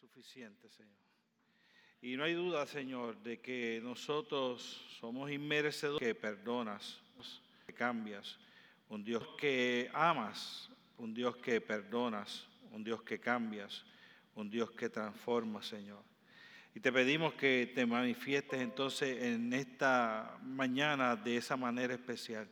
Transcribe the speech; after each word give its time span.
suficiente, 0.00 0.68
Señor. 0.70 0.96
Y 2.00 2.16
no 2.16 2.24
hay 2.24 2.34
duda, 2.34 2.66
Señor, 2.66 3.20
de 3.22 3.40
que 3.40 3.80
nosotros 3.82 4.86
somos 5.00 5.30
inmerecedores 5.30 6.06
que 6.06 6.14
perdonas, 6.14 7.00
que 7.66 7.74
cambias, 7.74 8.38
un 8.88 9.02
Dios 9.02 9.26
que 9.36 9.90
amas, 9.92 10.70
un 10.96 11.12
Dios 11.12 11.36
que 11.38 11.60
perdonas, 11.60 12.46
un 12.70 12.84
Dios 12.84 13.02
que 13.02 13.18
cambias, 13.18 13.84
un 14.36 14.48
Dios 14.48 14.70
que 14.70 14.88
transforma, 14.88 15.62
Señor. 15.62 16.02
Y 16.74 16.80
te 16.80 16.92
pedimos 16.92 17.34
que 17.34 17.72
te 17.74 17.84
manifiestes 17.84 18.60
entonces 18.60 19.20
en 19.22 19.52
esta 19.52 20.38
mañana 20.42 21.16
de 21.16 21.36
esa 21.36 21.56
manera 21.56 21.94
especial, 21.94 22.48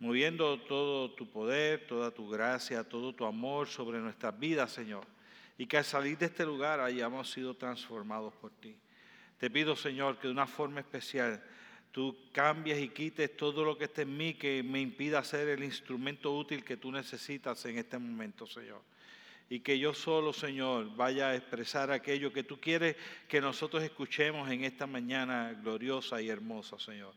moviendo 0.00 0.60
todo 0.62 1.12
tu 1.14 1.30
poder, 1.30 1.86
toda 1.86 2.10
tu 2.10 2.28
gracia, 2.28 2.82
todo 2.82 3.14
tu 3.14 3.24
amor 3.24 3.68
sobre 3.68 4.00
nuestras 4.00 4.36
vidas, 4.36 4.72
Señor 4.72 5.06
y 5.58 5.66
que 5.66 5.76
al 5.76 5.84
salir 5.84 6.16
de 6.16 6.26
este 6.26 6.46
lugar 6.46 6.80
hayamos 6.80 7.30
sido 7.30 7.54
transformados 7.54 8.32
por 8.34 8.52
ti. 8.52 8.76
Te 9.38 9.50
pido, 9.50 9.74
Señor, 9.76 10.18
que 10.18 10.28
de 10.28 10.32
una 10.32 10.46
forma 10.46 10.80
especial 10.80 11.42
tú 11.90 12.16
cambies 12.32 12.80
y 12.80 12.88
quites 12.90 13.36
todo 13.36 13.64
lo 13.64 13.76
que 13.76 13.84
esté 13.84 14.02
en 14.02 14.16
mí 14.16 14.34
que 14.34 14.62
me 14.62 14.80
impida 14.80 15.22
ser 15.24 15.48
el 15.48 15.64
instrumento 15.64 16.36
útil 16.36 16.64
que 16.64 16.76
tú 16.76 16.92
necesitas 16.92 17.64
en 17.66 17.78
este 17.78 17.98
momento, 17.98 18.46
Señor. 18.46 18.80
Y 19.50 19.60
que 19.60 19.78
yo 19.78 19.94
solo, 19.94 20.32
Señor, 20.32 20.94
vaya 20.94 21.30
a 21.30 21.36
expresar 21.36 21.90
aquello 21.90 22.32
que 22.32 22.44
tú 22.44 22.60
quieres 22.60 22.96
que 23.26 23.40
nosotros 23.40 23.82
escuchemos 23.82 24.48
en 24.50 24.64
esta 24.64 24.86
mañana 24.86 25.54
gloriosa 25.60 26.20
y 26.20 26.28
hermosa, 26.28 26.78
Señor. 26.78 27.14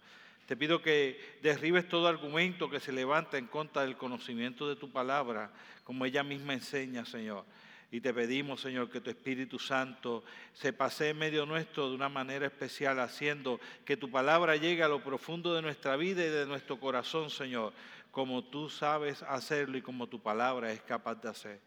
Te 0.48 0.56
pido 0.58 0.82
que 0.82 1.38
derribes 1.44 1.88
todo 1.88 2.08
argumento 2.08 2.70
que 2.70 2.80
se 2.80 2.92
levanta 2.92 3.38
en 3.38 3.48
contra 3.48 3.84
del 3.84 3.98
conocimiento 3.98 4.68
de 4.68 4.76
tu 4.76 4.92
palabra, 4.92 5.52
como 5.84 6.06
ella 6.06 6.24
misma 6.24 6.54
enseña, 6.54 7.06
Señor. 7.06 7.46
Y 7.94 8.00
te 8.00 8.14
pedimos, 8.14 8.62
Señor, 8.62 8.90
que 8.90 9.02
tu 9.02 9.10
Espíritu 9.10 9.60
Santo 9.60 10.24
se 10.54 10.72
pase 10.72 11.10
en 11.10 11.18
medio 11.18 11.46
nuestro 11.46 11.90
de 11.90 11.96
una 11.96 12.08
manera 12.08 12.46
especial, 12.46 13.02
haciendo 13.02 13.60
que 13.84 13.98
tu 13.98 14.10
palabra 14.10 14.56
llegue 14.56 14.82
a 14.82 14.88
lo 14.88 15.04
profundo 15.04 15.54
de 15.54 15.62
nuestra 15.62 15.98
vida 15.98 16.26
y 16.26 16.30
de 16.30 16.46
nuestro 16.46 16.80
corazón, 16.80 17.30
Señor, 17.30 17.74
como 18.10 18.46
tú 18.46 18.70
sabes 18.70 19.24
hacerlo 19.24 19.78
y 19.78 19.82
como 19.82 20.08
tu 20.08 20.22
palabra 20.22 20.72
es 20.72 20.82
capaz 20.82 21.16
de 21.16 21.30
hacer. 21.30 21.60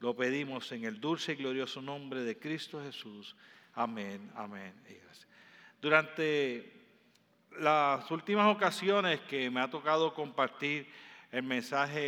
Lo 0.00 0.16
pedimos 0.16 0.72
en 0.72 0.84
el 0.84 0.98
dulce 0.98 1.32
y 1.32 1.36
glorioso 1.36 1.82
nombre 1.82 2.22
de 2.22 2.38
Cristo 2.38 2.82
Jesús. 2.82 3.36
Amén, 3.74 4.30
amén. 4.34 4.72
Durante 5.82 6.72
las 7.58 8.10
últimas 8.10 8.54
ocasiones 8.54 9.20
que 9.20 9.50
me 9.50 9.60
ha 9.60 9.68
tocado 9.68 10.14
compartir 10.14 10.88
el 11.30 11.42
mensaje 11.42 12.00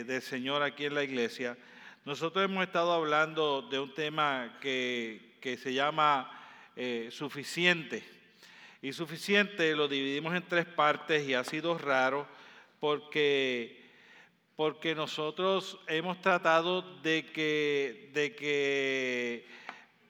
eh, 0.00 0.04
del 0.04 0.22
Señor 0.22 0.62
aquí 0.62 0.86
en 0.86 0.94
la 0.94 1.04
iglesia, 1.04 1.58
nosotros 2.04 2.44
hemos 2.44 2.64
estado 2.64 2.92
hablando 2.92 3.62
de 3.62 3.78
un 3.78 3.94
tema 3.94 4.58
que, 4.60 5.38
se 5.42 5.74
llama 5.74 6.30
eh, 6.74 7.08
suficiente. 7.10 8.02
Y 8.80 8.94
suficiente 8.94 9.76
lo 9.76 9.86
dividimos 9.86 10.34
en 10.34 10.42
tres 10.48 10.64
partes 10.64 11.28
y 11.28 11.34
ha 11.34 11.44
sido 11.44 11.76
raro 11.76 12.26
porque, 12.80 13.90
porque 14.56 14.94
nosotros 14.94 15.78
hemos 15.86 16.18
tratado 16.22 16.80
de 17.02 17.26
que, 17.26 18.10
de 18.14 18.34
que 18.34 19.46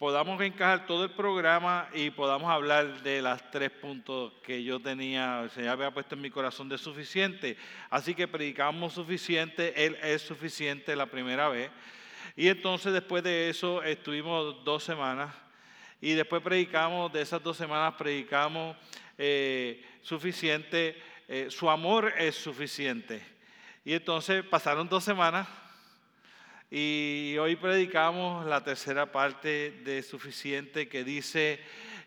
podamos 0.00 0.40
encajar 0.40 0.86
todo 0.86 1.04
el 1.04 1.10
programa 1.10 1.86
y 1.92 2.08
podamos 2.08 2.50
hablar 2.50 3.02
de 3.02 3.20
las 3.20 3.50
tres 3.50 3.70
puntos 3.70 4.32
que 4.42 4.64
yo 4.64 4.80
tenía, 4.80 5.42
el 5.42 5.50
Señor 5.50 5.72
había 5.72 5.90
puesto 5.90 6.14
en 6.14 6.22
mi 6.22 6.30
corazón 6.30 6.70
de 6.70 6.78
suficiente. 6.78 7.58
Así 7.90 8.14
que 8.14 8.26
predicamos 8.26 8.94
suficiente, 8.94 9.84
Él 9.84 9.98
es 10.02 10.22
suficiente 10.22 10.96
la 10.96 11.04
primera 11.04 11.50
vez. 11.50 11.70
Y 12.34 12.48
entonces 12.48 12.94
después 12.94 13.22
de 13.22 13.50
eso 13.50 13.82
estuvimos 13.82 14.64
dos 14.64 14.82
semanas 14.82 15.34
y 16.00 16.14
después 16.14 16.40
predicamos, 16.40 17.12
de 17.12 17.20
esas 17.20 17.42
dos 17.42 17.58
semanas 17.58 17.92
predicamos 17.98 18.78
eh, 19.18 19.84
suficiente, 20.00 20.96
eh, 21.28 21.48
su 21.50 21.68
amor 21.68 22.10
es 22.16 22.36
suficiente. 22.36 23.20
Y 23.84 23.92
entonces 23.92 24.44
pasaron 24.44 24.88
dos 24.88 25.04
semanas 25.04 25.46
y 26.70 27.36
hoy 27.38 27.56
predicamos 27.56 28.46
la 28.46 28.62
tercera 28.62 29.10
parte 29.10 29.72
de 29.84 30.02
suficiente 30.02 30.88
que 30.88 31.02
dice 31.02 31.58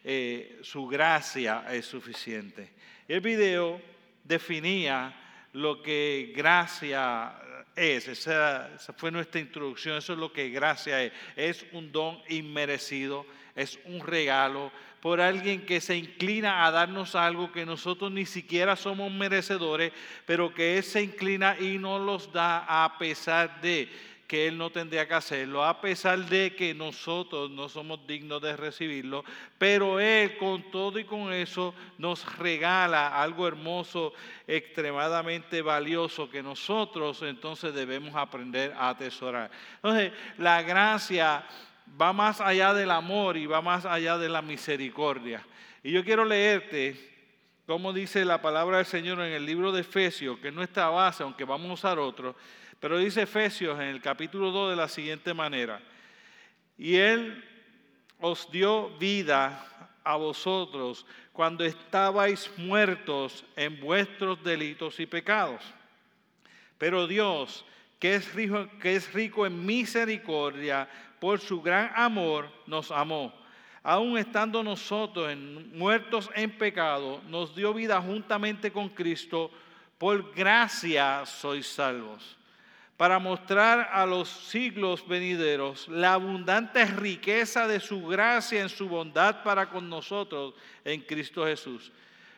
eh, 0.06 0.60
su 0.62 0.88
gracia 0.88 1.66
es 1.70 1.86
suficiente. 1.86 2.72
El 3.08 3.20
video 3.20 3.82
definía 4.24 5.14
lo 5.52 5.82
que 5.82 6.32
gracia 6.34 7.34
es, 7.76 8.08
esa, 8.08 8.74
esa, 8.74 8.94
fue 8.94 9.12
nuestra 9.12 9.42
introducción, 9.42 9.98
eso 9.98 10.14
es 10.14 10.20
lo 10.20 10.32
que 10.32 10.50
gracia 10.50 11.04
es. 11.04 11.12
Es 11.36 11.66
un 11.74 11.92
don 11.92 12.22
inmerecido, 12.30 13.26
es 13.56 13.78
un 13.84 14.00
regalo 14.00 14.72
por 15.02 15.20
alguien 15.20 15.66
que 15.66 15.82
se 15.82 15.98
inclina 15.98 16.66
a 16.66 16.72
darnos 16.72 17.16
algo 17.16 17.52
que 17.52 17.66
nosotros 17.66 18.10
ni 18.10 18.26
siquiera 18.26 18.78
somos 18.78 19.12
merecedores, 19.12 19.92
pero 20.26 20.54
que 20.54 20.78
Él 20.78 20.84
se 20.84 21.02
inclina 21.02 21.58
y 21.60 21.78
nos 21.78 22.00
los 22.02 22.32
da 22.32 22.64
a 22.86 22.98
pesar 22.98 23.60
de 23.60 23.90
que 24.34 24.48
Él 24.48 24.58
no 24.58 24.72
tendría 24.72 25.08
que 25.08 25.14
hacerlo, 25.14 25.64
a 25.64 25.80
pesar 25.80 26.18
de 26.26 26.56
que 26.56 26.74
nosotros 26.74 27.52
no 27.52 27.70
somos 27.70 28.08
dignos 28.08 28.42
de 28.42 28.58
recibirlo, 28.58 29.24
pero 29.60 30.00
Él 30.00 30.38
con 30.38 30.72
todo 30.72 30.98
y 30.98 31.04
con 31.04 31.32
eso 31.32 31.76
nos 32.00 32.40
regala 32.40 33.22
algo 33.22 33.48
hermoso, 33.48 34.12
extremadamente 34.48 35.62
valioso, 35.62 36.32
que 36.32 36.42
nosotros 36.42 37.22
entonces 37.22 37.76
debemos 37.76 38.16
aprender 38.16 38.74
a 38.76 38.90
atesorar. 38.90 39.52
Entonces, 39.76 40.12
la 40.40 40.64
gracia 40.64 41.46
va 42.02 42.12
más 42.12 42.42
allá 42.42 42.74
del 42.74 42.90
amor 42.90 43.38
y 43.38 43.46
va 43.46 43.62
más 43.62 43.86
allá 43.86 44.18
de 44.18 44.30
la 44.30 44.42
misericordia. 44.42 45.46
Y 45.84 45.92
yo 45.92 46.04
quiero 46.04 46.26
leerte 46.26 47.14
como 47.68 47.94
dice 47.94 48.26
la 48.26 48.42
palabra 48.42 48.78
del 48.78 48.86
Señor 48.88 49.22
en 49.22 49.32
el 49.32 49.46
libro 49.46 49.72
de 49.72 49.82
Efesios, 49.82 50.40
que 50.40 50.50
es 50.50 50.54
nuestra 50.54 50.90
base, 50.90 51.24
aunque 51.24 51.46
vamos 51.46 51.70
a 51.70 51.74
usar 51.74 52.00
otro, 52.00 52.36
pero 52.84 52.98
dice 52.98 53.22
Efesios 53.22 53.80
en 53.80 53.88
el 53.88 54.02
capítulo 54.02 54.52
2 54.52 54.72
de 54.72 54.76
la 54.76 54.90
siguiente 54.90 55.34
manera, 55.34 55.80
y 56.78 56.98
Él 56.98 57.42
os 58.20 58.52
dio 58.52 58.90
vida 58.98 59.66
a 60.04 60.18
vosotros 60.18 61.06
cuando 61.32 61.64
estabais 61.64 62.52
muertos 62.58 63.46
en 63.56 63.80
vuestros 63.80 64.44
delitos 64.44 65.00
y 65.00 65.06
pecados. 65.06 65.64
Pero 66.78 67.08
Dios, 67.08 67.64
que 68.00 68.16
es 68.16 68.34
rico, 68.34 68.68
que 68.82 68.98
es 68.98 69.14
rico 69.14 69.46
en 69.46 69.66
misericordia, 69.66 70.90
por 71.22 71.40
su 71.40 71.62
gran 71.62 71.90
amor 71.96 72.52
nos 72.68 72.92
amó. 72.92 73.34
Aun 73.82 74.18
estando 74.18 74.62
nosotros 74.62 75.34
muertos 75.72 76.30
en 76.36 76.52
pecado, 76.52 77.22
nos 77.30 77.56
dio 77.56 77.74
vida 77.74 78.02
juntamente 78.02 78.74
con 78.74 78.90
Cristo. 78.90 79.50
Por 79.98 80.36
gracia 80.36 81.26
sois 81.26 81.66
salvos 81.66 82.43
para 82.98 83.20
mostrar 83.20 83.90
a 83.92 84.06
los 84.06 84.30
siglos 84.30 85.08
venideros 85.08 85.88
la 85.88 86.14
abundante 86.14 86.86
riqueza 86.86 87.68
de 87.68 87.80
su 87.80 88.06
gracia 88.06 88.62
en 88.62 88.70
su 88.70 88.88
bondad 88.88 89.44
para 89.44 89.70
con 89.70 89.90
nosotros 89.90 90.54
en 90.86 91.02
Cristo 91.02 91.46
Jesús. 91.46 91.92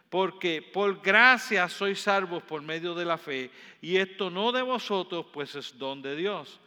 Porque 0.10 0.62
por 0.62 1.02
gracia 1.02 1.68
sois 1.68 2.00
salvos 2.00 2.44
por 2.44 2.62
medio 2.62 2.94
de 2.94 3.06
la 3.06 3.18
fe, 3.18 3.52
y 3.82 3.98
esto 3.98 4.30
no 4.30 4.52
de 4.52 4.62
vosotros, 4.62 5.26
pues 5.34 5.56
es 5.56 5.78
don 5.78 6.02
de 6.02 6.16
Dios, 6.16 6.60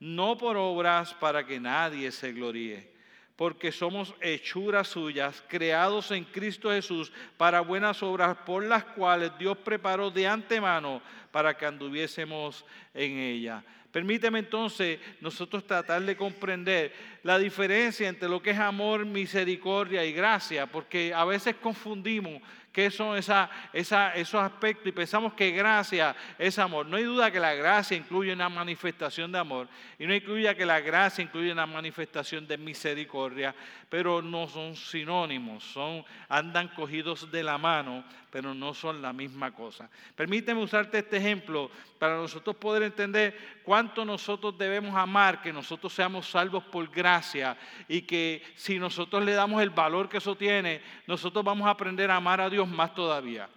no 0.00 0.38
por 0.38 0.56
obras 0.56 1.12
para 1.12 1.44
que 1.44 1.60
nadie 1.60 2.10
se 2.12 2.32
gloríe 2.32 2.93
porque 3.36 3.72
somos 3.72 4.14
hechuras 4.20 4.88
suyas, 4.88 5.42
creados 5.48 6.10
en 6.10 6.24
Cristo 6.24 6.70
Jesús 6.70 7.12
para 7.36 7.60
buenas 7.60 8.02
obras, 8.02 8.36
por 8.46 8.64
las 8.64 8.84
cuales 8.84 9.32
Dios 9.38 9.58
preparó 9.58 10.10
de 10.10 10.26
antemano 10.26 11.02
para 11.32 11.56
que 11.56 11.66
anduviésemos 11.66 12.64
en 12.92 13.18
ella. 13.18 13.64
Permíteme 13.90 14.40
entonces 14.40 14.98
nosotros 15.20 15.64
tratar 15.64 16.02
de 16.02 16.16
comprender 16.16 16.92
la 17.22 17.38
diferencia 17.38 18.08
entre 18.08 18.28
lo 18.28 18.42
que 18.42 18.50
es 18.50 18.58
amor, 18.58 19.06
misericordia 19.06 20.04
y 20.04 20.12
gracia, 20.12 20.66
porque 20.66 21.14
a 21.14 21.24
veces 21.24 21.54
confundimos 21.60 22.42
qué 22.74 22.90
son 22.90 23.16
esos 23.16 24.34
aspectos 24.34 24.86
y 24.88 24.92
pensamos 24.92 25.32
que 25.34 25.52
gracia 25.52 26.14
es 26.36 26.58
amor. 26.58 26.86
No 26.86 26.96
hay 26.96 27.04
duda 27.04 27.30
que 27.30 27.38
la 27.38 27.54
gracia 27.54 27.96
incluye 27.96 28.32
una 28.32 28.48
manifestación 28.48 29.30
de 29.30 29.38
amor 29.38 29.68
y 29.96 30.06
no 30.06 30.14
incluye 30.14 30.54
que 30.56 30.66
la 30.66 30.80
gracia 30.80 31.22
incluye 31.22 31.52
una 31.52 31.66
manifestación 31.66 32.48
de 32.48 32.58
misericordia, 32.58 33.54
pero 33.88 34.20
no 34.20 34.48
son 34.48 34.74
sinónimos, 34.74 35.62
son, 35.62 36.04
andan 36.28 36.66
cogidos 36.66 37.30
de 37.30 37.44
la 37.44 37.58
mano, 37.58 38.04
pero 38.34 38.52
no 38.52 38.74
son 38.74 39.00
la 39.00 39.12
misma 39.12 39.52
cosa. 39.52 39.88
Permíteme 40.16 40.60
usarte 40.60 40.98
este 40.98 41.18
ejemplo 41.18 41.70
para 42.00 42.16
nosotros 42.16 42.56
poder 42.56 42.82
entender 42.82 43.60
cuánto 43.62 44.04
nosotros 44.04 44.58
debemos 44.58 44.96
amar, 44.96 45.40
que 45.40 45.52
nosotros 45.52 45.92
seamos 45.92 46.28
salvos 46.28 46.64
por 46.64 46.90
gracia 46.90 47.56
y 47.86 48.02
que 48.02 48.42
si 48.56 48.80
nosotros 48.80 49.24
le 49.24 49.34
damos 49.34 49.62
el 49.62 49.70
valor 49.70 50.08
que 50.08 50.16
eso 50.16 50.36
tiene, 50.36 50.82
nosotros 51.06 51.44
vamos 51.44 51.68
a 51.68 51.70
aprender 51.70 52.10
a 52.10 52.16
amar 52.16 52.40
a 52.40 52.50
Dios 52.50 52.63
más 52.68 52.94
todavía. 52.94 53.48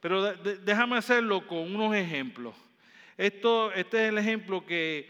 Pero 0.00 0.34
déjame 0.34 0.96
hacerlo 0.96 1.46
con 1.46 1.74
unos 1.74 1.94
ejemplos. 1.94 2.54
Esto, 3.16 3.72
este 3.72 4.04
es 4.04 4.08
el 4.08 4.18
ejemplo 4.18 4.64
que, 4.66 5.08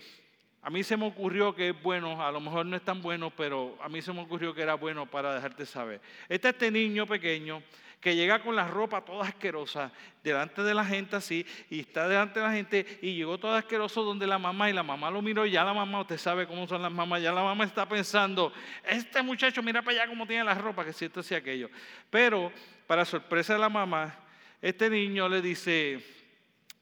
a 0.65 0.71
mí 0.71 0.85
se 0.85 0.97
me 0.97 1.07
ocurrió 1.07 1.57
que 1.57 1.71
es 1.71 1.83
bueno, 1.83 2.25
a 2.25 2.31
lo 2.31 2.41
mejor 2.41 2.65
no 2.67 2.77
es 2.77 2.83
tan 2.83 3.03
bueno, 3.03 3.31
pero 3.31 3.77
a 3.83 3.89
mí 3.89 4.01
se 4.01 4.13
me 4.13 4.21
ocurrió 4.21 4.55
que 4.55 4.63
era 4.63 4.75
bueno 4.75 5.07
para 5.07 5.35
dejarte 5.35 5.67
saber. 5.67 6.01
Está 6.29 6.51
este 6.51 6.71
niño 6.71 7.05
pequeño 7.05 7.65
que 8.03 8.17
llega 8.17 8.43
con 8.43 8.57
la 8.57 8.67
ropa 8.67 9.05
toda 9.05 9.29
asquerosa 9.29 9.93
delante 10.25 10.65
de 10.65 10.75
la 10.75 10.85
gente 10.85 11.15
así, 11.15 11.47
y 11.71 11.81
está 11.81 12.09
delante 12.09 12.41
de 12.41 12.47
la 12.47 12.53
gente 12.53 12.99
y 13.01 13.15
llegó 13.15 13.39
todo 13.39 13.55
asqueroso 13.55 14.03
donde 14.03 14.27
la 14.27 14.41
mamá 14.41 14.69
y 14.69 14.73
la 14.73 14.83
mamá 14.83 15.09
lo 15.09 15.23
miró 15.23 15.47
ya 15.47 15.63
la 15.63 15.73
mamá, 15.73 16.01
usted 16.01 16.19
sabe 16.19 16.49
cómo 16.49 16.67
son 16.67 16.83
las 16.83 16.91
mamás, 16.91 17.23
ya 17.23 17.33
la 17.33 17.45
mamá 17.45 17.65
está 17.65 17.89
pensando, 17.89 18.53
este 18.85 19.23
muchacho 19.23 19.63
mira 19.63 19.83
para 19.83 19.99
allá 20.03 20.09
cómo 20.09 20.27
tiene 20.27 20.43
la 20.43 20.55
ropa, 20.55 20.85
que 20.85 20.93
si 20.93 21.05
esto 21.05 21.21
y 21.31 21.35
aquello. 21.35 21.71
Pero 22.11 22.53
para 22.89 23.05
sorpresa 23.05 23.53
de 23.53 23.61
la 23.61 23.69
mamá, 23.69 24.19
este 24.61 24.91
niño 24.91 25.29
le 25.29 25.41
dice, 25.41 26.05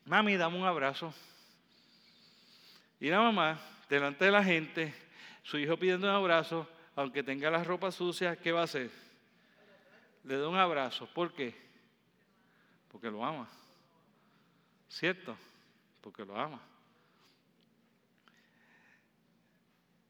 mami, 0.06 0.38
dame 0.38 0.56
un 0.56 0.64
abrazo. 0.64 1.12
Y 2.98 3.10
la 3.10 3.20
mamá, 3.20 3.60
delante 3.90 4.24
de 4.24 4.30
la 4.30 4.42
gente, 4.42 4.94
su 5.42 5.58
hijo 5.58 5.76
pidiendo 5.76 6.08
un 6.08 6.14
abrazo, 6.14 6.66
aunque 6.96 7.22
tenga 7.22 7.50
la 7.50 7.62
ropa 7.62 7.92
sucia, 7.92 8.36
¿qué 8.36 8.52
va 8.52 8.62
a 8.62 8.64
hacer? 8.64 9.09
Le 10.24 10.36
da 10.36 10.48
un 10.48 10.56
abrazo. 10.56 11.06
¿Por 11.12 11.32
qué? 11.32 11.54
Porque 12.90 13.10
lo 13.10 13.24
ama. 13.24 13.48
¿Cierto? 14.88 15.36
Porque 16.00 16.24
lo 16.24 16.36
ama. 16.38 16.60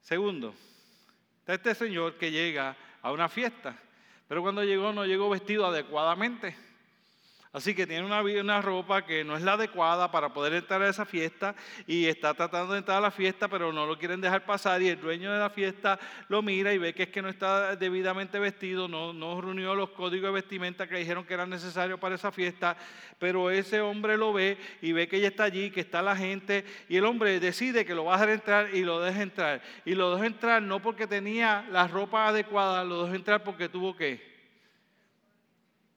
Segundo, 0.01 0.53
está 1.39 1.53
este 1.53 1.75
señor 1.75 2.17
que 2.17 2.31
llega 2.31 2.75
a 3.01 3.11
una 3.11 3.29
fiesta, 3.29 3.77
pero 4.27 4.41
cuando 4.41 4.63
llegó 4.63 4.91
no 4.91 5.05
llegó 5.05 5.29
vestido 5.29 5.65
adecuadamente. 5.65 6.55
Así 7.53 7.75
que 7.75 7.85
tiene 7.85 8.05
una, 8.05 8.21
una, 8.21 8.61
ropa 8.61 9.05
que 9.05 9.25
no 9.25 9.35
es 9.35 9.41
la 9.41 9.53
adecuada 9.53 10.09
para 10.09 10.33
poder 10.33 10.53
entrar 10.53 10.81
a 10.83 10.89
esa 10.89 11.03
fiesta 11.03 11.53
y 11.85 12.05
está 12.05 12.33
tratando 12.33 12.71
de 12.71 12.79
entrar 12.79 12.99
a 12.99 13.01
la 13.01 13.11
fiesta, 13.11 13.49
pero 13.49 13.73
no 13.73 13.85
lo 13.85 13.97
quieren 13.99 14.21
dejar 14.21 14.45
pasar 14.45 14.81
y 14.81 14.87
el 14.87 15.01
dueño 15.01 15.33
de 15.33 15.37
la 15.37 15.49
fiesta 15.49 15.99
lo 16.29 16.41
mira 16.41 16.73
y 16.73 16.77
ve 16.77 16.93
que 16.93 17.03
es 17.03 17.09
que 17.09 17.21
no 17.21 17.27
está 17.27 17.75
debidamente 17.75 18.39
vestido, 18.39 18.87
no, 18.87 19.11
no 19.11 19.41
reunió 19.41 19.75
los 19.75 19.89
códigos 19.89 20.29
de 20.29 20.35
vestimenta 20.35 20.87
que 20.87 20.95
dijeron 20.95 21.25
que 21.25 21.33
eran 21.33 21.49
necesarios 21.49 21.99
para 21.99 22.15
esa 22.15 22.31
fiesta, 22.31 22.77
pero 23.19 23.51
ese 23.51 23.81
hombre 23.81 24.15
lo 24.15 24.31
ve 24.31 24.57
y 24.81 24.93
ve 24.93 25.09
que 25.09 25.17
ella 25.17 25.27
está 25.27 25.43
allí, 25.43 25.71
que 25.71 25.81
está 25.81 26.01
la 26.01 26.15
gente 26.15 26.63
y 26.87 26.95
el 26.95 27.03
hombre 27.03 27.37
decide 27.41 27.83
que 27.83 27.93
lo 27.93 28.05
va 28.05 28.15
a 28.15 28.17
dejar 28.17 28.29
entrar 28.29 28.73
y 28.73 28.85
lo 28.85 29.01
deja 29.01 29.21
entrar. 29.23 29.61
Y 29.83 29.93
lo 29.95 30.15
deja 30.15 30.25
entrar 30.25 30.61
no 30.61 30.81
porque 30.81 31.05
tenía 31.05 31.67
la 31.69 31.85
ropa 31.89 32.29
adecuada, 32.29 32.85
lo 32.85 33.03
deja 33.03 33.15
entrar 33.17 33.43
porque 33.43 33.67
tuvo 33.67 33.93
que 33.93 34.21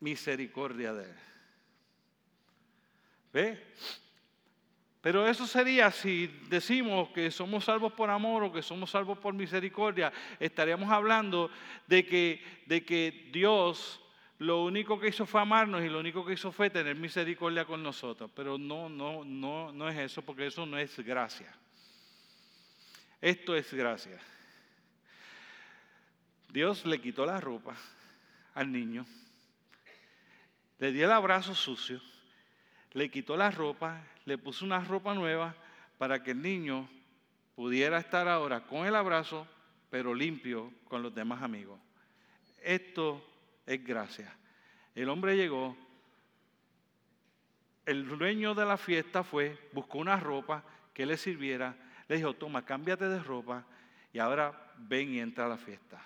misericordia 0.01 0.93
de 0.93 1.05
él. 1.05 1.34
¿Ve? 3.35 3.61
Pero 5.01 5.29
eso 5.29 5.45
sería 5.47 5.91
si 5.91 6.29
decimos 6.49 7.11
que 7.11 7.31
somos 7.33 7.65
salvos 7.65 7.93
por 7.93 8.09
amor 8.09 8.45
o 8.45 8.53
que 8.53 8.63
somos 8.63 8.91
salvos 8.91 9.19
por 9.19 9.35
misericordia, 9.35 10.13
estaríamos 10.39 10.91
hablando 10.91 11.51
de 11.89 12.07
que, 12.07 12.41
de 12.67 12.85
que 12.85 13.29
Dios 13.33 14.01
lo 14.39 14.65
único 14.65 14.99
que 14.99 15.09
hizo 15.09 15.27
fue 15.27 15.41
amarnos 15.41 15.83
y 15.83 15.89
lo 15.89 15.99
único 15.99 16.25
que 16.25 16.35
hizo 16.35 16.53
fue 16.53 16.71
tener 16.71 16.97
misericordia 16.97 17.65
con 17.65 17.83
nosotros. 17.83 18.31
Pero 18.35 18.57
no, 18.57 18.89
no, 18.89 19.25
no, 19.25 19.73
no 19.73 19.89
es 19.89 19.99
eso, 19.99 20.23
porque 20.23 20.47
eso 20.47 20.65
no 20.65 20.79
es 20.79 20.97
gracia. 21.01 21.53
Esto 23.21 23.57
es 23.57 23.75
gracia. 23.75 24.21
Dios 26.51 26.87
le 26.87 27.01
quitó 27.01 27.27
la 27.27 27.41
ropa 27.41 27.77
al 28.55 28.71
niño, 28.71 29.05
le 30.79 30.93
dio 30.93 31.07
el 31.07 31.13
abrazo 31.13 31.53
sucio 31.53 32.01
le 32.94 33.11
quitó 33.11 33.37
la 33.37 33.50
ropa, 33.50 34.00
le 34.25 34.38
puso 34.38 34.64
una 34.64 34.81
ropa 34.81 35.14
nueva 35.14 35.55
para 35.99 36.23
que 36.23 36.31
el 36.31 36.41
niño 36.41 36.88
pudiera 37.55 37.99
estar 37.99 38.29
ahora 38.29 38.67
con 38.67 38.87
el 38.87 38.94
abrazo, 38.94 39.46
pero 39.91 40.14
limpio 40.14 40.73
con 40.88 41.02
los 41.02 41.14
demás 41.14 41.43
amigos. 41.43 41.79
Esto 42.62 43.23
es 43.67 43.85
gracia. 43.85 44.35
El 44.94 45.08
hombre 45.08 45.37
llegó, 45.37 45.76
el 47.85 48.06
dueño 48.17 48.55
de 48.55 48.64
la 48.64 48.76
fiesta 48.76 49.25
fue, 49.25 49.58
buscó 49.73 49.99
una 49.99 50.19
ropa 50.19 50.64
que 50.94 51.05
le 51.05 51.17
sirviera, 51.17 51.76
le 52.08 52.17
dijo, 52.17 52.35
toma, 52.35 52.64
cámbiate 52.64 53.08
de 53.08 53.23
ropa 53.23 53.64
y 54.12 54.20
ahora 54.20 54.73
ven 54.79 55.12
y 55.12 55.19
entra 55.19 55.46
a 55.46 55.49
la 55.49 55.58
fiesta. 55.58 56.00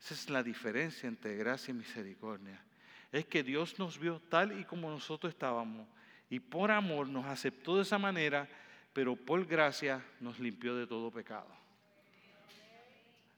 Esa 0.00 0.14
es 0.14 0.30
la 0.30 0.42
diferencia 0.42 1.08
entre 1.08 1.36
gracia 1.36 1.72
y 1.72 1.74
misericordia 1.74 2.64
es 3.12 3.26
que 3.26 3.42
Dios 3.42 3.78
nos 3.78 3.98
vio 3.98 4.20
tal 4.28 4.58
y 4.58 4.64
como 4.64 4.90
nosotros 4.90 5.32
estábamos 5.32 5.86
y 6.28 6.38
por 6.38 6.70
amor 6.70 7.08
nos 7.08 7.26
aceptó 7.26 7.76
de 7.76 7.82
esa 7.82 7.98
manera, 7.98 8.48
pero 8.92 9.16
por 9.16 9.44
gracia 9.44 10.04
nos 10.20 10.38
limpió 10.38 10.76
de 10.76 10.86
todo 10.86 11.10
pecado. 11.10 11.48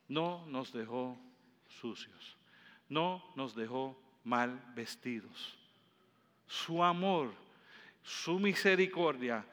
No 0.08 0.44
nos 0.46 0.72
dejó 0.72 1.16
sucios, 1.68 2.36
no 2.88 3.24
nos 3.34 3.54
dejó 3.54 3.98
mal 4.24 4.62
vestidos. 4.74 5.58
Su 6.46 6.84
amor, 6.84 7.32
su 8.02 8.38
misericordia 8.38 9.44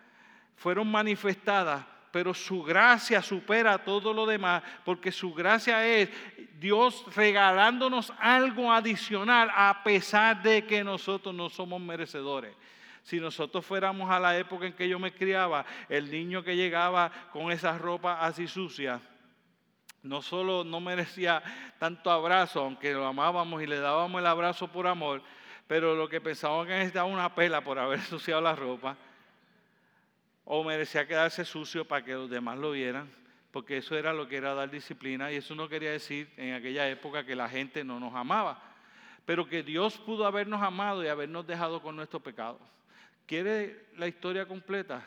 fueron 0.57 0.91
manifestadas 0.91 1.85
pero 2.11 2.33
su 2.33 2.63
gracia 2.63 3.21
supera 3.21 3.77
todo 3.77 4.13
lo 4.13 4.25
demás, 4.25 4.63
porque 4.83 5.11
su 5.11 5.33
gracia 5.33 5.85
es 5.85 6.09
Dios 6.59 7.05
regalándonos 7.15 8.11
algo 8.19 8.71
adicional 8.71 9.49
a 9.53 9.83
pesar 9.83 10.41
de 10.41 10.65
que 10.65 10.83
nosotros 10.83 11.33
no 11.33 11.49
somos 11.49 11.79
merecedores. 11.79 12.55
Si 13.03 13.19
nosotros 13.19 13.65
fuéramos 13.65 14.09
a 14.09 14.19
la 14.19 14.37
época 14.37 14.67
en 14.67 14.73
que 14.73 14.89
yo 14.89 14.99
me 14.99 15.13
criaba, 15.13 15.65
el 15.87 16.11
niño 16.11 16.43
que 16.43 16.55
llegaba 16.55 17.11
con 17.31 17.51
esa 17.51 17.77
ropa 17.77 18.19
así 18.19 18.47
sucia, 18.47 18.99
no 20.03 20.21
solo 20.21 20.63
no 20.63 20.79
merecía 20.79 21.41
tanto 21.77 22.11
abrazo, 22.11 22.61
aunque 22.61 22.93
lo 22.93 23.05
amábamos 23.05 23.61
y 23.61 23.67
le 23.67 23.79
dábamos 23.79 24.19
el 24.19 24.27
abrazo 24.27 24.67
por 24.67 24.87
amor, 24.87 25.21
pero 25.67 25.95
lo 25.95 26.09
que 26.09 26.21
pensábamos 26.21 26.67
que 26.67 26.73
necesitaba 26.73 27.05
una 27.05 27.33
pela 27.33 27.61
por 27.61 27.79
haber 27.79 27.99
ensuciado 27.99 28.41
la 28.41 28.55
ropa 28.55 28.97
o 30.51 30.63
merecía 30.63 31.05
quedarse 31.05 31.45
sucio 31.45 31.85
para 31.85 32.03
que 32.03 32.13
los 32.13 32.27
demás 32.27 32.57
lo 32.57 32.71
vieran, 32.71 33.07
porque 33.51 33.77
eso 33.77 33.95
era 33.95 34.13
lo 34.13 34.27
que 34.27 34.37
era 34.37 34.55
dar 34.55 34.71
disciplina 34.71 35.31
y 35.31 35.35
eso 35.35 35.53
no 35.53 35.69
quería 35.69 35.91
decir 35.91 36.27
en 36.37 36.55
aquella 36.55 36.89
época 36.89 37.23
que 37.23 37.35
la 37.35 37.47
gente 37.47 37.83
no 37.83 37.99
nos 37.99 38.15
amaba, 38.15 38.59
pero 39.27 39.47
que 39.47 39.61
Dios 39.61 39.99
pudo 39.99 40.25
habernos 40.25 40.59
amado 40.63 41.03
y 41.03 41.07
habernos 41.07 41.45
dejado 41.45 41.83
con 41.83 41.95
nuestro 41.95 42.19
pecado. 42.19 42.59
¿Quiere 43.27 43.89
la 43.95 44.07
historia 44.07 44.47
completa? 44.47 45.05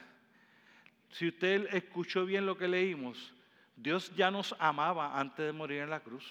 Si 1.11 1.27
usted 1.27 1.75
escuchó 1.75 2.25
bien 2.25 2.47
lo 2.47 2.56
que 2.56 2.69
leímos, 2.69 3.35
Dios 3.75 4.15
ya 4.15 4.31
nos 4.31 4.55
amaba 4.61 5.19
antes 5.19 5.44
de 5.44 5.50
morir 5.50 5.83
en 5.83 5.91
la 5.91 5.99
cruz. 5.99 6.25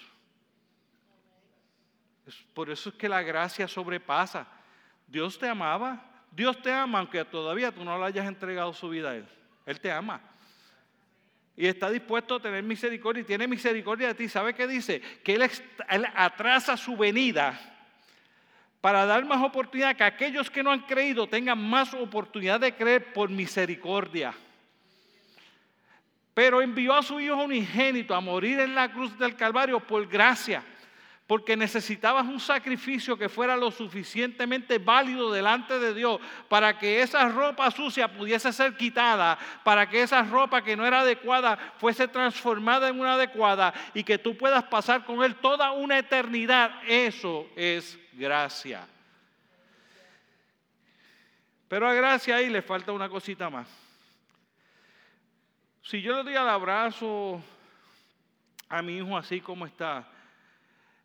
Por 2.54 2.70
eso 2.70 2.88
es 2.88 2.94
que 2.94 3.10
la 3.10 3.20
gracia 3.20 3.68
sobrepasa. 3.68 4.46
Dios 5.06 5.38
te 5.38 5.46
amaba 5.46 6.11
Dios 6.34 6.60
te 6.62 6.72
ama 6.72 6.98
aunque 6.98 7.24
todavía 7.24 7.70
tú 7.70 7.84
no 7.84 7.98
le 7.98 8.06
hayas 8.06 8.26
entregado 8.26 8.72
su 8.72 8.88
vida 8.88 9.10
a 9.10 9.16
Él. 9.16 9.26
Él 9.66 9.80
te 9.80 9.92
ama. 9.92 10.20
Y 11.56 11.66
está 11.66 11.90
dispuesto 11.90 12.36
a 12.36 12.40
tener 12.40 12.62
misericordia 12.62 13.20
y 13.20 13.24
tiene 13.24 13.46
misericordia 13.46 14.08
de 14.08 14.14
ti. 14.14 14.28
¿Sabe 14.28 14.54
qué 14.54 14.66
dice? 14.66 15.00
Que 15.22 15.34
él, 15.34 16.06
atrasa 16.14 16.76
su 16.76 16.96
venida 16.96 17.58
para 18.80 19.04
dar 19.04 19.24
más 19.24 19.42
oportunidad 19.42 19.94
que 19.94 20.02
aquellos 20.02 20.50
que 20.50 20.62
no 20.62 20.72
han 20.72 20.80
creído 20.80 21.28
tengan 21.28 21.58
más 21.58 21.92
oportunidad 21.94 22.58
de 22.58 22.74
creer 22.74 23.12
por 23.12 23.28
misericordia. 23.28 24.34
Pero 26.32 26.62
envió 26.62 26.94
a 26.94 27.02
su 27.02 27.20
Hijo 27.20 27.44
unigénito 27.44 28.14
a 28.14 28.20
morir 28.20 28.58
en 28.58 28.74
la 28.74 28.90
cruz 28.90 29.16
del 29.18 29.36
Calvario 29.36 29.78
por 29.78 30.08
gracia 30.08 30.64
porque 31.32 31.56
necesitabas 31.56 32.26
un 32.26 32.38
sacrificio 32.38 33.16
que 33.16 33.30
fuera 33.30 33.56
lo 33.56 33.70
suficientemente 33.70 34.76
válido 34.76 35.32
delante 35.32 35.78
de 35.78 35.94
Dios 35.94 36.20
para 36.46 36.78
que 36.78 37.00
esa 37.00 37.26
ropa 37.30 37.70
sucia 37.70 38.06
pudiese 38.06 38.52
ser 38.52 38.76
quitada, 38.76 39.38
para 39.64 39.88
que 39.88 40.02
esa 40.02 40.24
ropa 40.24 40.62
que 40.62 40.76
no 40.76 40.84
era 40.84 41.00
adecuada 41.00 41.56
fuese 41.78 42.06
transformada 42.06 42.90
en 42.90 43.00
una 43.00 43.14
adecuada 43.14 43.72
y 43.94 44.04
que 44.04 44.18
tú 44.18 44.36
puedas 44.36 44.64
pasar 44.64 45.06
con 45.06 45.24
Él 45.24 45.36
toda 45.36 45.72
una 45.72 45.98
eternidad. 45.98 46.82
Eso 46.86 47.48
es 47.56 47.98
gracia. 48.12 48.86
Pero 51.66 51.88
a 51.88 51.94
gracia 51.94 52.36
ahí 52.36 52.50
le 52.50 52.60
falta 52.60 52.92
una 52.92 53.08
cosita 53.08 53.48
más. 53.48 53.68
Si 55.82 56.02
yo 56.02 56.14
le 56.14 56.24
doy 56.24 56.34
el 56.34 56.46
abrazo 56.46 57.42
a 58.68 58.82
mi 58.82 58.98
hijo 58.98 59.16
así 59.16 59.40
como 59.40 59.64
está, 59.64 60.06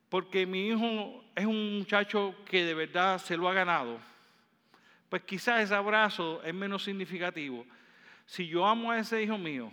porque 0.10 0.46
mi 0.46 0.68
hijo 0.70 1.24
es 1.36 1.46
un 1.46 1.80
muchacho 1.80 2.34
que 2.46 2.64
de 2.64 2.74
verdad 2.74 3.20
se 3.20 3.38
lo 3.38 3.50
ha 3.50 3.54
ganado, 3.54 4.00
pues 5.10 5.24
quizás 5.24 5.62
ese 5.62 5.76
abrazo 5.76 6.42
es 6.44 6.54
menos 6.54 6.84
significativo. 6.84 7.66
Si 8.26 8.48
yo 8.48 8.66
amo 8.66 8.92
a 8.92 9.00
ese 9.00 9.22
hijo 9.22 9.38
mío, 9.38 9.72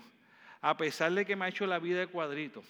a 0.61 0.77
pesar 0.77 1.13
de 1.13 1.25
que 1.25 1.37
me 1.37 1.45
ha 1.45 1.49
hecho 1.49 1.67
la 1.67 1.79
vida 1.79 1.99
de 1.99 2.07
cuadrito, 2.07 2.63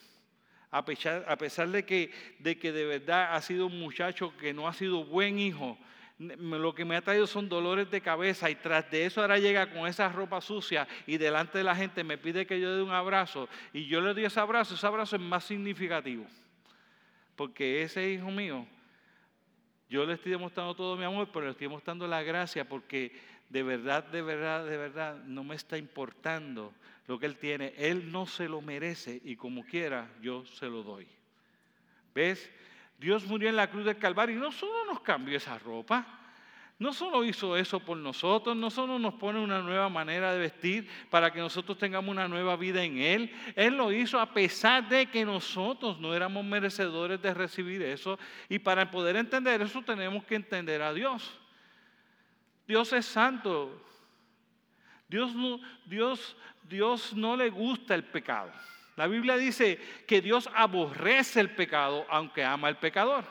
a 0.71 0.83
pesar, 0.83 1.25
a 1.27 1.37
pesar 1.37 1.69
de, 1.69 1.85
que, 1.85 2.11
de 2.39 2.85
verdad 2.85 3.35
ha 3.35 3.41
sido 3.41 3.67
un 3.67 3.79
muchacho 3.79 4.35
que 4.37 4.53
no 4.53 4.67
ha 4.67 4.73
sido 4.73 5.05
buen 5.05 5.39
hijo, 5.39 5.77
lo 6.17 6.73
que 6.73 6.85
me 6.85 6.95
ha 6.95 7.01
traído 7.01 7.27
son 7.27 7.49
dolores 7.49 7.91
de 7.91 8.01
cabeza 8.01 8.49
y 8.49 8.55
tras 8.55 8.89
de 8.89 9.05
eso 9.05 9.21
ahora 9.21 9.37
llega 9.37 9.69
con 9.69 9.87
esa 9.87 10.09
ropa 10.09 10.39
sucia 10.39 10.87
y 11.05 11.17
delante 11.17 11.57
de 11.57 11.63
la 11.63 11.75
gente 11.75 12.03
me 12.03 12.17
pide 12.17 12.45
que 12.45 12.59
yo 12.59 12.75
dé 12.75 12.81
un 12.81 12.91
abrazo 12.91 13.49
y 13.73 13.85
yo 13.85 14.01
le 14.01 14.13
doy 14.13 14.25
ese 14.25 14.39
abrazo, 14.39 14.75
ese 14.75 14.87
abrazo 14.87 15.17
es 15.17 15.21
más 15.21 15.43
significativo. 15.43 16.25
Porque 17.35 17.81
ese 17.81 18.09
hijo 18.09 18.31
mío, 18.31 18.65
yo 19.89 20.05
le 20.05 20.13
estoy 20.13 20.31
demostrando 20.31 20.75
todo 20.75 20.95
mi 20.97 21.03
amor, 21.03 21.29
pero 21.31 21.45
le 21.45 21.51
estoy 21.51 21.65
demostrando 21.65 22.07
la 22.07 22.23
gracia 22.23 22.67
porque 22.67 23.11
de 23.49 23.63
verdad, 23.63 24.03
de 24.05 24.21
verdad, 24.21 24.65
de 24.65 24.77
verdad 24.77 25.23
no 25.25 25.43
me 25.43 25.55
está 25.55 25.77
importando 25.77 26.73
lo 27.07 27.19
que 27.19 27.25
él 27.25 27.37
tiene. 27.37 27.73
Él 27.77 28.11
no 28.11 28.25
se 28.25 28.49
lo 28.49 28.61
merece 28.61 29.21
y 29.23 29.35
como 29.35 29.63
quiera 29.65 30.09
yo 30.21 30.45
se 30.45 30.67
lo 30.67 30.83
doy. 30.83 31.07
¿Ves? 32.13 32.49
Dios 32.97 33.25
murió 33.25 33.49
en 33.49 33.55
la 33.55 33.69
cruz 33.69 33.85
del 33.85 33.97
Calvario 33.97 34.37
y 34.37 34.39
no 34.39 34.51
solo 34.51 34.85
nos 34.85 35.01
cambió 35.01 35.37
esa 35.37 35.59
ropa, 35.59 36.24
no 36.77 36.91
solo 36.91 37.23
hizo 37.23 37.55
eso 37.55 37.79
por 37.79 37.97
nosotros, 37.97 38.55
no 38.55 38.69
solo 38.69 38.99
nos 38.99 39.13
pone 39.13 39.39
una 39.39 39.61
nueva 39.61 39.87
manera 39.87 40.33
de 40.33 40.39
vestir 40.39 40.89
para 41.09 41.31
que 41.31 41.39
nosotros 41.39 41.77
tengamos 41.77 42.11
una 42.11 42.27
nueva 42.27 42.57
vida 42.57 42.83
en 42.83 42.97
Él, 42.97 43.33
Él 43.55 43.77
lo 43.77 43.93
hizo 43.93 44.19
a 44.19 44.33
pesar 44.33 44.89
de 44.89 45.05
que 45.05 45.23
nosotros 45.23 45.99
no 45.99 46.13
éramos 46.13 46.43
merecedores 46.43 47.21
de 47.21 47.33
recibir 47.33 47.81
eso. 47.81 48.19
Y 48.49 48.59
para 48.59 48.91
poder 48.91 49.15
entender 49.15 49.61
eso 49.61 49.81
tenemos 49.83 50.25
que 50.25 50.35
entender 50.35 50.81
a 50.81 50.93
Dios. 50.93 51.39
Dios 52.67 52.91
es 52.91 53.05
santo. 53.05 53.81
Dios 55.07 55.33
no, 55.33 55.61
Dios, 55.85 56.35
Dios 56.63 57.13
no 57.13 57.37
le 57.37 57.49
gusta 57.51 57.95
el 57.95 58.03
pecado. 58.03 58.51
La 58.97 59.07
Biblia 59.07 59.37
dice 59.37 59.79
que 60.07 60.21
Dios 60.21 60.49
aborrece 60.53 61.39
el 61.39 61.51
pecado 61.51 62.05
aunque 62.09 62.43
ama 62.43 62.67
al 62.67 62.79
pecador. 62.79 63.23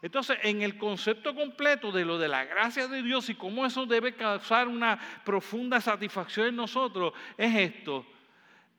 Entonces, 0.00 0.38
en 0.42 0.62
el 0.62 0.78
concepto 0.78 1.34
completo 1.34 1.90
de 1.90 2.04
lo 2.04 2.18
de 2.18 2.28
la 2.28 2.44
gracia 2.44 2.86
de 2.86 3.02
Dios 3.02 3.28
y 3.28 3.34
cómo 3.34 3.66
eso 3.66 3.84
debe 3.86 4.14
causar 4.14 4.68
una 4.68 4.98
profunda 5.24 5.80
satisfacción 5.80 6.48
en 6.48 6.56
nosotros, 6.56 7.12
es 7.36 7.54
esto. 7.54 8.06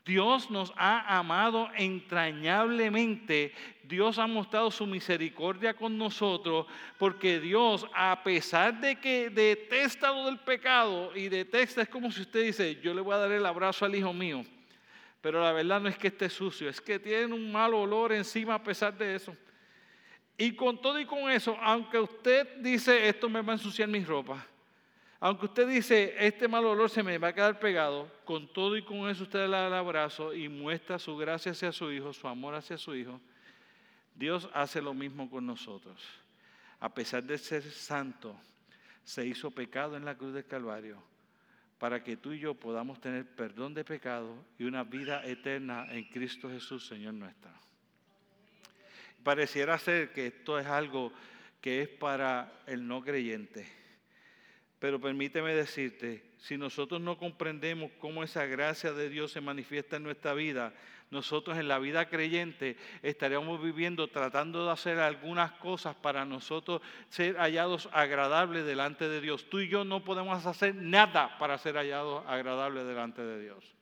Dios 0.05 0.49
nos 0.49 0.73
ha 0.75 1.17
amado 1.17 1.69
entrañablemente. 1.75 3.53
Dios 3.83 4.17
ha 4.17 4.27
mostrado 4.27 4.71
su 4.71 4.87
misericordia 4.87 5.75
con 5.75 5.97
nosotros 5.97 6.65
porque 6.97 7.39
Dios, 7.39 7.85
a 7.93 8.23
pesar 8.23 8.79
de 8.79 8.95
que 8.95 9.29
detesta 9.29 10.11
lo 10.11 10.25
del 10.25 10.39
pecado 10.39 11.15
y 11.15 11.27
detesta, 11.27 11.81
es 11.81 11.89
como 11.89 12.11
si 12.11 12.21
usted 12.21 12.43
dice, 12.43 12.79
yo 12.81 12.93
le 12.93 13.01
voy 13.01 13.13
a 13.13 13.17
dar 13.17 13.31
el 13.31 13.45
abrazo 13.45 13.85
al 13.85 13.93
hijo 13.93 14.13
mío. 14.13 14.43
Pero 15.21 15.43
la 15.43 15.51
verdad 15.51 15.81
no 15.81 15.89
es 15.89 15.97
que 15.97 16.07
esté 16.07 16.29
sucio, 16.29 16.69
es 16.69 16.79
que 16.79 16.97
tiene 16.97 17.33
un 17.33 17.51
mal 17.51 17.73
olor 17.73 18.13
encima 18.13 18.55
a 18.55 18.63
pesar 18.63 18.97
de 18.97 19.15
eso. 19.15 19.35
Y 20.41 20.55
con 20.55 20.81
todo 20.81 20.97
y 20.97 21.05
con 21.05 21.29
eso, 21.29 21.57
aunque 21.61 21.99
usted 21.99 22.47
dice, 22.59 23.09
esto 23.09 23.27
me 23.27 23.41
va 23.41 23.51
a 23.51 23.57
ensuciar 23.57 23.89
mis 23.89 24.07
ropas, 24.07 24.41
aunque 25.19 25.47
usted 25.47 25.67
dice, 25.67 26.15
este 26.17 26.47
mal 26.47 26.65
olor 26.65 26.89
se 26.89 27.03
me 27.03 27.17
va 27.17 27.27
a 27.27 27.33
quedar 27.33 27.59
pegado, 27.59 28.09
con 28.23 28.47
todo 28.47 28.77
y 28.77 28.81
con 28.81 29.09
eso 29.09 29.23
usted 29.23 29.39
le 29.39 29.49
da 29.49 29.67
el 29.67 29.73
abrazo 29.73 30.33
y 30.33 30.47
muestra 30.47 30.97
su 30.97 31.17
gracia 31.17 31.51
hacia 31.51 31.73
su 31.73 31.91
hijo, 31.91 32.13
su 32.13 32.25
amor 32.25 32.55
hacia 32.55 32.77
su 32.77 32.95
hijo, 32.95 33.19
Dios 34.15 34.49
hace 34.53 34.81
lo 34.81 34.93
mismo 34.93 35.29
con 35.29 35.45
nosotros. 35.45 36.01
A 36.79 36.87
pesar 36.87 37.21
de 37.21 37.37
ser 37.37 37.61
santo, 37.63 38.33
se 39.03 39.25
hizo 39.25 39.51
pecado 39.51 39.97
en 39.97 40.05
la 40.05 40.15
cruz 40.15 40.33
del 40.33 40.45
Calvario 40.45 41.03
para 41.79 42.01
que 42.01 42.15
tú 42.15 42.31
y 42.31 42.39
yo 42.39 42.53
podamos 42.53 43.01
tener 43.01 43.25
perdón 43.25 43.73
de 43.73 43.83
pecado 43.83 44.33
y 44.57 44.63
una 44.63 44.85
vida 44.85 45.21
eterna 45.25 45.85
en 45.91 46.05
Cristo 46.05 46.49
Jesús, 46.49 46.87
Señor 46.87 47.15
nuestro. 47.15 47.51
Pareciera 49.23 49.77
ser 49.77 50.11
que 50.13 50.27
esto 50.27 50.59
es 50.59 50.65
algo 50.67 51.11
que 51.61 51.81
es 51.81 51.89
para 51.89 52.51
el 52.67 52.87
no 52.87 53.01
creyente. 53.03 53.67
Pero 54.79 54.99
permíteme 54.99 55.53
decirte, 55.53 56.23
si 56.37 56.57
nosotros 56.57 57.01
no 57.01 57.17
comprendemos 57.17 57.91
cómo 57.99 58.23
esa 58.23 58.45
gracia 58.45 58.93
de 58.93 59.09
Dios 59.09 59.31
se 59.31 59.41
manifiesta 59.41 59.97
en 59.97 60.03
nuestra 60.03 60.33
vida, 60.33 60.73
nosotros 61.11 61.57
en 61.57 61.67
la 61.67 61.79
vida 61.79 62.07
creyente 62.07 62.77
estaríamos 63.01 63.61
viviendo 63.61 64.07
tratando 64.07 64.65
de 64.65 64.71
hacer 64.71 64.99
algunas 64.99 65.51
cosas 65.53 65.95
para 65.95 66.23
nosotros 66.23 66.81
ser 67.09 67.35
hallados 67.35 67.89
agradables 67.91 68.65
delante 68.65 69.09
de 69.09 69.19
Dios. 69.19 69.49
Tú 69.49 69.59
y 69.59 69.67
yo 69.67 69.83
no 69.83 70.03
podemos 70.03 70.45
hacer 70.45 70.75
nada 70.75 71.37
para 71.39 71.57
ser 71.57 71.75
hallados 71.75 72.23
agradables 72.27 72.85
delante 72.85 73.21
de 73.23 73.41
Dios. 73.41 73.78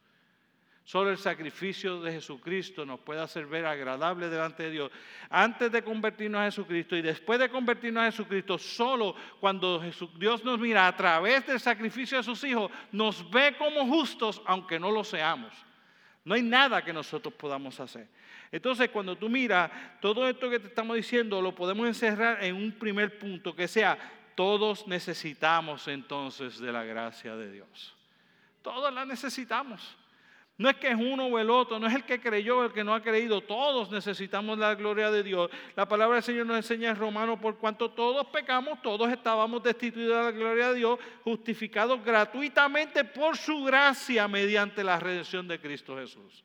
Solo 0.88 1.12
el 1.12 1.17
sacrificio 1.17 2.00
de 2.00 2.13
Jesucristo 2.13 2.86
nos 2.86 3.01
puede 3.01 3.20
hacer 3.20 3.46
ver 3.46 3.65
agradables 3.65 4.32
delante 4.32 4.63
de 4.63 4.72
Dios. 4.72 4.91
Antes 5.29 5.70
de 5.70 5.84
convertirnos 5.84 6.39
a 6.39 6.46
Jesucristo 6.46 6.96
y 6.96 7.01
después 7.01 7.38
de 7.39 7.50
convertirnos 7.50 8.03
a 8.03 8.06
Jesucristo, 8.06 8.58
solo 8.58 9.13
cuando 9.41 9.84
Dios 10.17 10.46
nos 10.46 10.58
mira 10.58 10.88
a 10.88 10.96
través 10.96 11.46
del 11.46 11.60
sacrificio 11.60 12.15
de 12.17 12.24
sus 12.24 12.41
hijos, 12.46 12.72
nos 12.94 13.29
ve 13.29 13.58
como 13.58 13.86
justos 13.86 14.41
aunque 14.46 14.79
no 14.79 14.89
lo 14.89 15.03
seamos. 15.03 15.51
No 16.24 16.36
hay 16.36 16.41
nada 16.41 16.82
que 16.82 16.94
nosotros 16.94 17.34
podamos 17.34 17.77
hacer. 17.82 18.08
Entonces, 18.50 18.89
cuando 18.89 19.17
tú 19.17 19.27
miras 19.27 19.70
todo 20.00 20.25
esto 20.25 20.50
que 20.50 20.58
te 20.58 20.67
estamos 20.67 20.96
diciendo, 20.96 21.41
lo 21.41 21.53
podemos 21.53 21.86
encerrar 21.86 22.41
en 22.41 22.56
un 22.56 22.72
primer 22.72 23.20
punto, 23.20 23.53
que 23.53 23.67
sea, 23.67 23.98
todos 24.36 24.88
necesitamos 24.88 25.86
entonces 25.89 26.60
de 26.60 26.72
la 26.72 26.86
gracia 26.86 27.36
de 27.36 27.51
Dios. 27.51 27.94
Todos 28.62 28.94
la 28.94 29.03
necesitamos. 29.03 29.98
No 30.58 30.70
es 30.70 30.78
que 30.78 30.90
es 30.90 30.96
uno 30.96 31.28
o 31.28 31.38
el 31.38 31.52
otro, 31.52 31.78
no 31.78 31.86
es 31.86 31.94
el 31.94 32.04
que 32.04 32.20
creyó 32.20 32.60
o 32.60 32.64
el 32.64 32.74
que 32.74 32.84
no 32.84 32.96
ha 32.96 33.02
creído. 33.02 33.42
Todos 33.42 33.92
necesitamos 33.92 34.58
la 34.58 34.74
gloria 34.74 35.12
de 35.12 35.22
Dios. 35.22 35.52
La 35.76 35.88
palabra 35.88 36.16
del 36.16 36.24
Señor 36.24 36.48
nos 36.48 36.58
enseña 36.58 36.90
en 36.90 36.96
Romanos, 36.96 37.38
por 37.40 37.58
cuanto 37.58 37.92
todos 37.92 38.26
pecamos, 38.28 38.82
todos 38.82 39.12
estábamos 39.12 39.62
destituidos 39.62 40.18
de 40.18 40.24
la 40.24 40.32
gloria 40.32 40.70
de 40.70 40.76
Dios, 40.76 41.00
justificados 41.24 42.04
gratuitamente 42.04 43.04
por 43.04 43.38
su 43.38 43.66
gracia 43.66 44.28
mediante 44.28 44.84
la 44.84 45.00
redención 45.00 45.48
de 45.48 45.60
Cristo 45.60 45.96
Jesús. 45.96 46.44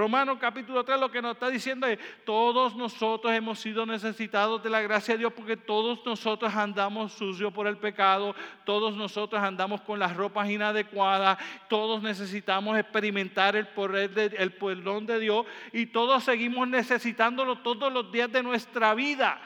Romanos 0.00 0.38
capítulo 0.40 0.82
3 0.82 0.98
lo 0.98 1.10
que 1.10 1.20
nos 1.20 1.34
está 1.34 1.50
diciendo 1.50 1.86
es, 1.86 1.98
todos 2.24 2.74
nosotros 2.74 3.34
hemos 3.34 3.60
sido 3.60 3.84
necesitados 3.84 4.62
de 4.62 4.70
la 4.70 4.80
gracia 4.80 5.12
de 5.12 5.18
Dios 5.18 5.32
porque 5.34 5.58
todos 5.58 6.00
nosotros 6.06 6.54
andamos 6.54 7.12
sucios 7.12 7.52
por 7.52 7.66
el 7.66 7.76
pecado, 7.76 8.34
todos 8.64 8.96
nosotros 8.96 9.42
andamos 9.42 9.82
con 9.82 9.98
las 9.98 10.16
ropas 10.16 10.48
inadecuadas, 10.48 11.36
todos 11.68 12.00
necesitamos 12.00 12.78
experimentar 12.78 13.56
el, 13.56 13.68
poder 13.68 14.34
el 14.38 14.52
perdón 14.54 15.04
de 15.04 15.20
Dios 15.20 15.44
y 15.70 15.84
todos 15.84 16.24
seguimos 16.24 16.66
necesitándolo 16.66 17.58
todos 17.58 17.92
los 17.92 18.10
días 18.10 18.32
de 18.32 18.42
nuestra 18.42 18.94
vida. 18.94 19.38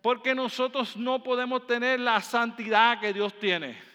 Porque 0.00 0.34
nosotros 0.34 0.96
no 0.96 1.22
podemos 1.22 1.66
tener 1.66 2.00
la 2.00 2.22
santidad 2.22 2.98
que 2.98 3.12
Dios 3.12 3.38
tiene. 3.38 3.93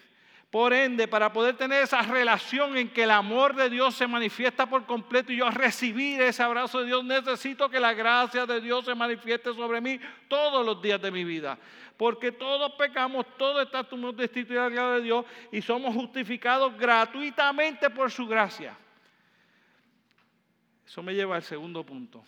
Por 0.50 0.72
ende, 0.72 1.06
para 1.06 1.32
poder 1.32 1.56
tener 1.56 1.84
esa 1.84 2.02
relación 2.02 2.76
en 2.76 2.88
que 2.88 3.04
el 3.04 3.12
amor 3.12 3.54
de 3.54 3.70
Dios 3.70 3.94
se 3.94 4.08
manifiesta 4.08 4.66
por 4.66 4.84
completo 4.84 5.32
y 5.32 5.36
yo 5.36 5.48
recibir 5.48 6.20
ese 6.20 6.42
abrazo 6.42 6.80
de 6.80 6.86
Dios, 6.86 7.04
necesito 7.04 7.70
que 7.70 7.78
la 7.78 7.94
gracia 7.94 8.46
de 8.46 8.60
Dios 8.60 8.84
se 8.84 8.96
manifieste 8.96 9.54
sobre 9.54 9.80
mí 9.80 10.00
todos 10.26 10.66
los 10.66 10.82
días 10.82 11.00
de 11.00 11.12
mi 11.12 11.22
vida. 11.22 11.56
Porque 11.96 12.32
todos 12.32 12.72
pecamos, 12.72 13.26
todos 13.38 13.64
estamos 13.64 14.16
destituidos 14.16 14.72
de 14.72 15.02
Dios 15.02 15.24
y 15.52 15.62
somos 15.62 15.94
justificados 15.94 16.76
gratuitamente 16.76 17.88
por 17.88 18.10
su 18.10 18.26
gracia. 18.26 18.76
Eso 20.84 21.00
me 21.00 21.14
lleva 21.14 21.36
al 21.36 21.44
segundo 21.44 21.86
punto. 21.86 22.24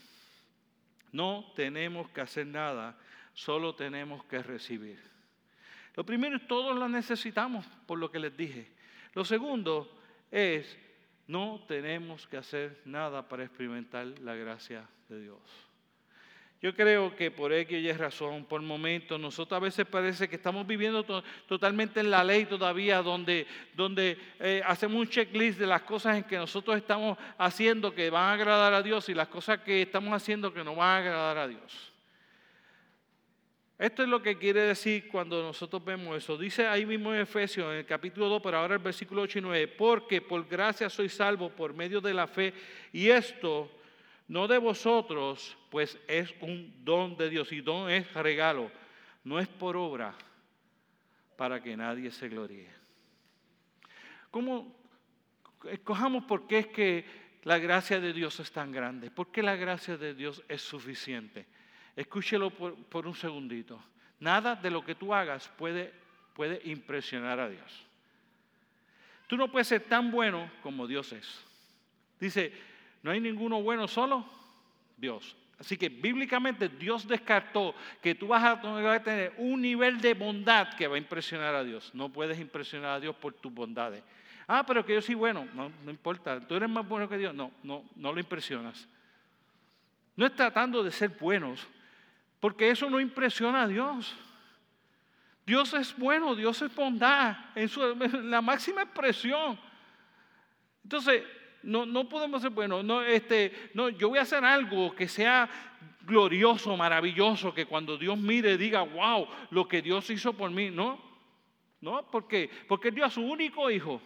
No 1.11 1.52
tenemos 1.57 2.09
que 2.11 2.21
hacer 2.21 2.47
nada, 2.47 2.97
solo 3.35 3.75
tenemos 3.75 4.25
que 4.26 4.41
recibir. 4.41 5.12
Lo 5.95 6.05
primero 6.05 6.37
es 6.37 6.47
todos 6.47 6.79
la 6.79 6.89
necesitamos, 6.89 7.67
por 7.87 7.99
lo 7.99 8.11
que 8.11 8.19
les 8.19 8.37
dije. 8.37 8.73
Lo 9.15 9.25
segundo 9.25 9.91
es, 10.31 10.79
no 11.27 11.65
tenemos 11.69 12.27
que 12.27 12.39
hacer 12.39 12.81
nada 12.85 13.29
para 13.29 13.45
experimentar 13.45 14.07
la 14.21 14.35
gracia 14.35 14.89
de 15.09 15.21
Dios. 15.21 15.41
Yo 16.63 16.77
creo 16.77 17.17
que 17.17 17.33
por 17.33 17.53
X 17.53 17.77
y 17.77 17.93
razón, 17.93 18.45
por 18.45 18.63
momentos, 18.63 19.19
nosotros 19.19 19.57
a 19.57 19.65
veces 19.65 19.85
parece 19.85 20.29
que 20.29 20.37
estamos 20.37 20.65
viviendo 20.65 21.05
totalmente 21.49 21.99
en 21.99 22.09
la 22.09 22.23
ley 22.23 22.47
todavía, 22.47 23.03
donde, 23.03 23.49
donde 23.75 24.17
eh, 24.39 24.63
hacemos 24.65 25.01
un 25.01 25.09
checklist 25.09 25.59
de 25.59 25.67
las 25.67 25.83
cosas 25.83 26.19
en 26.19 26.23
que 26.23 26.37
nosotros 26.37 26.77
estamos 26.77 27.19
haciendo 27.37 27.93
que 27.93 28.11
van 28.11 28.31
a 28.31 28.33
agradar 28.35 28.73
a 28.75 28.83
Dios 28.83 29.09
y 29.09 29.15
las 29.15 29.27
cosas 29.27 29.59
que 29.63 29.83
estamos 29.83 30.15
haciendo 30.15 30.55
que 30.55 30.63
no 30.63 30.77
van 30.77 30.89
a 30.89 30.97
agradar 30.99 31.39
a 31.39 31.49
Dios. 31.49 31.92
Esto 33.83 34.05
es 34.05 34.09
lo 34.09 34.23
que 34.23 34.39
quiere 34.39 34.61
decir 34.61 35.09
cuando 35.09 35.43
nosotros 35.43 35.85
vemos 35.85 36.17
eso. 36.17 36.39
Dice 36.39 36.69
ahí 36.69 36.87
mismo 36.87 37.12
en 37.12 37.23
Efesios, 37.23 37.69
en 37.73 37.79
el 37.79 37.85
capítulo 37.85 38.29
2, 38.29 38.41
pero 38.41 38.59
ahora 38.59 38.75
el 38.75 38.81
versículo 38.81 39.23
8 39.23 39.41
y 39.41 39.43
9, 39.43 39.67
porque 39.77 40.21
por 40.21 40.47
gracia 40.47 40.89
soy 40.89 41.09
salvo 41.09 41.51
por 41.51 41.75
medio 41.75 42.01
de 42.01 42.15
la 42.15 42.29
fe, 42.29 42.55
y 42.93 43.09
esto 43.09 43.69
no 44.29 44.47
de 44.47 44.59
vosotros, 44.59 45.59
pues 45.69 45.99
es 46.07 46.33
un 46.43 46.73
don 46.85 47.17
de 47.17 47.29
Dios, 47.29 47.51
y 47.51 47.61
don 47.61 47.91
es 47.91 48.15
regalo, 48.15 48.71
no 49.25 49.41
es 49.41 49.49
por 49.49 49.77
obra, 49.77 50.15
para 51.37 51.61
que 51.61 51.77
nadie 51.77 52.12
se 52.12 52.29
gloríe. 52.29 52.71
¿Cómo 54.31 54.77
escojamos 55.69 56.23
por 56.23 56.47
qué 56.47 56.59
es 56.61 56.67
que 56.69 57.05
la 57.43 57.59
gracia 57.59 57.99
de 57.99 58.12
Dios 58.12 58.39
es 58.39 58.53
tan 58.53 58.71
grande? 58.71 59.11
¿Por 59.11 59.33
qué 59.33 59.43
la 59.43 59.57
gracia 59.57 59.97
de 59.97 60.15
Dios 60.15 60.41
es 60.49 60.62
suficiente? 60.62 61.47
Escúchelo 61.97 62.51
por, 62.51 63.07
un 63.07 63.15
segundito. 63.15 63.83
Nada 64.21 64.55
de 64.55 64.71
lo 64.71 64.85
que 64.85 64.95
tú 64.95 65.13
hagas 65.13 65.49
puede, 65.59 65.93
puede 66.35 66.61
impresionar 66.65 67.41
a 67.41 67.49
Dios. 67.49 67.87
Tú 69.27 69.37
no 69.37 69.49
puedes 69.49 69.69
ser 69.69 69.83
tan 69.83 70.11
bueno 70.11 70.51
como 70.63 70.87
Dios 70.87 71.13
es. 71.13 71.45
Dice, 72.21 72.53
no 73.03 73.11
hay 73.11 73.21
ninguno 73.21 73.63
bueno 73.63 73.89
solo 73.89 74.25
Dios. 74.97 75.37
Así 75.59 75.77
que 75.77 75.89
bíblicamente 75.89 76.69
Dios 76.69 77.07
descartó 77.07 77.75
que 78.01 78.15
tú 78.15 78.29
vas 78.29 78.43
a 78.43 79.03
tener 79.03 79.33
un 79.39 79.61
nivel 79.61 80.01
de 80.01 80.15
bondad 80.15 80.75
que 80.77 80.89
va 80.89 80.97
a 80.97 80.99
impresionar 80.99 81.55
a 81.55 81.63
Dios. 81.63 81.91
No 81.95 82.09
puedes 82.09 82.39
impresionar 82.41 82.91
a 82.91 83.01
Dios 83.01 83.15
por 83.15 83.33
tus 83.35 83.53
bondades. 83.53 84.03
Ah, 84.47 84.65
pero 84.67 84.85
que 84.85 84.95
yo 84.95 85.03
soy 85.03 85.15
bueno. 85.15 85.47
No, 85.55 85.71
no 85.85 85.91
importa. 85.91 86.41
Tú 86.41 86.57
eres 86.57 86.69
más 86.69 86.87
bueno 86.89 87.09
que 87.09 87.17
Dios. 87.17 87.35
No, 87.35 87.53
no, 87.63 87.85
no 87.97 88.13
lo 88.13 88.19
impresionas. 88.19 88.89
No 90.17 90.27
es 90.27 90.35
tratando 90.35 90.83
de 90.83 90.91
ser 90.91 91.11
buenos, 91.11 91.67
porque 92.43 92.71
eso 92.71 92.91
no 92.91 92.99
impresiona 92.99 93.63
a 93.63 93.69
Dios. 93.69 94.17
Dios 95.47 95.73
es 95.75 95.97
bueno, 95.97 96.35
Dios 96.35 96.61
es 96.61 96.75
bondad 96.75 97.37
en, 97.55 97.71
la 98.33 98.43
máxima 98.43 98.83
expresión. 98.83 99.57
Entonces, 100.83 101.23
no, 101.63 101.87
no 101.87 102.09
podemos 102.09 102.43
ser 102.43 102.51
buenos. 102.51 102.85
No, 102.85 103.01
este, 103.01 103.71
no, 103.75 103.91
yo 103.91 104.09
voy 104.09 104.19
a 104.19 104.23
hacer 104.23 104.45
algo 104.45 104.93
que 104.93 105.07
sea 105.07 105.49
glorioso, 106.05 106.77
maravilloso, 106.77 107.55
que 107.55 107.67
cuando 107.67 107.97
Dios 107.97 108.19
mire 108.19 108.59
diga, 108.59 108.83
wow, 108.83 109.29
lo 109.51 109.69
que 109.69 109.81
Dios 109.81 110.11
hizo 110.11 110.33
por 110.33 110.51
mí. 110.51 110.69
No, 110.69 111.01
no, 111.81 112.11
¿por 112.11 112.27
qué? 112.27 112.51
Porque 112.67 112.91
dio 112.91 113.05
a 113.05 113.11
su 113.11 113.23
único 113.23 113.71
hijo 113.71 114.03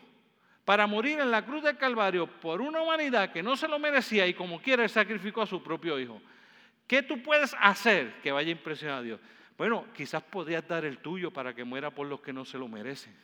para 0.66 0.86
morir 0.86 1.20
en 1.20 1.30
la 1.30 1.42
cruz 1.42 1.62
del 1.62 1.78
Calvario 1.78 2.26
por 2.26 2.60
una 2.60 2.82
humanidad 2.82 3.32
que 3.32 3.42
no 3.42 3.56
se 3.56 3.66
lo 3.66 3.78
merecía 3.78 4.26
y 4.26 4.34
como 4.34 4.60
quiera 4.60 4.86
sacrificó 4.88 5.40
a 5.40 5.46
su 5.46 5.62
propio 5.62 5.98
hijo. 5.98 6.20
¿Qué 6.86 7.02
tú 7.02 7.22
puedes 7.22 7.54
hacer 7.60 8.20
que 8.22 8.32
vaya 8.32 8.48
a 8.48 8.52
impresionar 8.52 8.98
a 8.98 9.02
Dios? 9.02 9.20
Bueno, 9.58 9.86
quizás 9.94 10.22
podrías 10.22 10.66
dar 10.66 10.84
el 10.84 10.98
tuyo 10.98 11.30
para 11.30 11.54
que 11.54 11.64
muera 11.64 11.90
por 11.90 12.06
los 12.06 12.20
que 12.20 12.32
no 12.32 12.44
se 12.44 12.58
lo 12.58 12.68
merecen. 12.68 13.16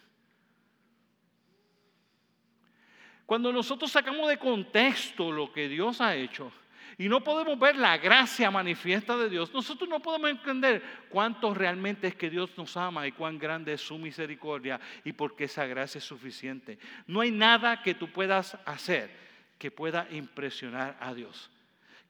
Cuando 3.27 3.53
nosotros 3.53 3.91
sacamos 3.91 4.29
de 4.29 4.39
contexto 4.39 5.31
lo 5.31 5.53
que 5.53 5.69
Dios 5.69 6.01
ha 6.01 6.15
hecho 6.15 6.53
y 6.99 7.09
no 7.09 7.23
podemos 7.23 7.59
ver 7.59 7.77
la 7.77 7.97
gracia 7.97 8.51
manifiesta 8.51 9.17
de 9.17 9.31
Dios, 9.31 9.53
nosotros 9.55 9.89
no 9.89 10.01
podemos 10.01 10.31
entender 10.31 10.83
cuánto 11.09 11.55
realmente 11.55 12.09
es 12.09 12.17
que 12.17 12.29
Dios 12.29 12.51
nos 12.57 12.77
ama 12.77 13.07
y 13.07 13.13
cuán 13.13 13.39
grande 13.39 13.75
es 13.75 13.81
su 13.81 13.97
misericordia 13.97 14.81
y 15.05 15.13
por 15.13 15.37
qué 15.37 15.45
esa 15.45 15.67
gracia 15.67 15.99
es 15.99 16.05
suficiente. 16.05 16.79
No 17.07 17.21
hay 17.21 17.31
nada 17.31 17.83
que 17.83 17.95
tú 17.95 18.11
puedas 18.11 18.59
hacer 18.67 19.11
que 19.59 19.71
pueda 19.71 20.09
impresionar 20.11 20.97
a 21.01 21.15
Dios. 21.15 21.51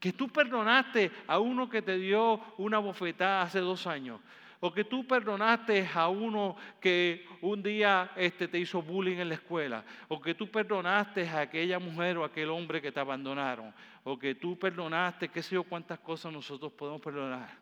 Que 0.03 0.13
tú 0.13 0.29
perdonaste 0.29 1.13
a 1.29 1.39
uno 1.39 1.69
que 1.69 1.81
te 1.81 1.97
dio 1.97 2.41
una 2.59 2.81
bofetada 2.81 3.43
hace 3.43 3.61
dos 3.61 3.87
años. 3.87 4.21
O 4.59 4.73
que 4.73 4.83
tú 4.83 5.07
perdonaste 5.07 5.89
a 5.95 6.09
uno 6.09 6.57
que 6.81 7.25
un 7.41 7.63
día 7.63 8.11
este, 8.17 8.49
te 8.49 8.59
hizo 8.59 8.83
bullying 8.83 9.19
en 9.19 9.29
la 9.29 9.37
escuela. 9.37 9.85
O 10.09 10.21
que 10.21 10.35
tú 10.35 10.51
perdonaste 10.51 11.29
a 11.29 11.43
aquella 11.43 11.79
mujer 11.79 12.19
o 12.19 12.25
aquel 12.25 12.51
hombre 12.51 12.83
que 12.83 12.91
te 12.91 12.99
abandonaron. 12.99 13.73
O 14.03 14.19
que 14.19 14.35
tú 14.35 14.59
perdonaste, 14.59 15.29
qué 15.29 15.41
sé 15.41 15.55
yo, 15.55 15.63
cuántas 15.63 16.01
cosas 16.01 16.33
nosotros 16.33 16.73
podemos 16.73 17.01
perdonar. 17.01 17.57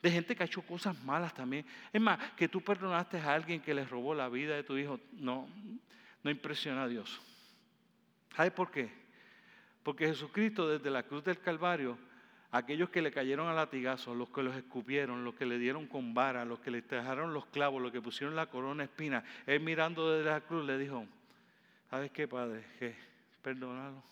De 0.00 0.12
gente 0.12 0.36
que 0.36 0.44
ha 0.44 0.46
hecho 0.46 0.62
cosas 0.62 0.96
malas 1.02 1.34
también. 1.34 1.66
Es 1.92 2.00
más, 2.00 2.20
que 2.36 2.46
tú 2.46 2.60
perdonaste 2.60 3.18
a 3.18 3.34
alguien 3.34 3.60
que 3.60 3.74
le 3.74 3.84
robó 3.84 4.14
la 4.14 4.28
vida 4.28 4.54
de 4.54 4.62
tu 4.62 4.76
hijo. 4.76 5.00
No, 5.14 5.48
no 6.22 6.30
impresiona 6.30 6.84
a 6.84 6.88
Dios. 6.88 7.20
¿Sabes 8.36 8.52
por 8.52 8.70
qué? 8.70 8.99
Porque 9.82 10.06
Jesucristo 10.06 10.68
desde 10.68 10.90
la 10.90 11.02
cruz 11.02 11.24
del 11.24 11.38
Calvario, 11.38 11.96
aquellos 12.50 12.90
que 12.90 13.02
le 13.02 13.12
cayeron 13.12 13.48
a 13.48 13.54
latigazos, 13.54 14.16
los 14.16 14.28
que 14.30 14.42
los 14.42 14.56
escupieron, 14.56 15.24
los 15.24 15.34
que 15.34 15.46
le 15.46 15.58
dieron 15.58 15.86
con 15.86 16.12
vara, 16.12 16.44
los 16.44 16.60
que 16.60 16.70
le 16.70 16.82
dejaron 16.82 17.32
los 17.32 17.46
clavos, 17.46 17.80
los 17.80 17.92
que 17.92 18.02
pusieron 18.02 18.36
la 18.36 18.46
corona 18.46 18.84
espina, 18.84 19.24
él 19.46 19.60
mirando 19.60 20.12
desde 20.12 20.30
la 20.30 20.40
cruz 20.40 20.66
le 20.66 20.78
dijo, 20.78 21.06
¿sabes 21.88 22.10
qué, 22.10 22.28
Padre? 22.28 22.64
Que 22.78 22.94
perdónalo. 23.42 24.02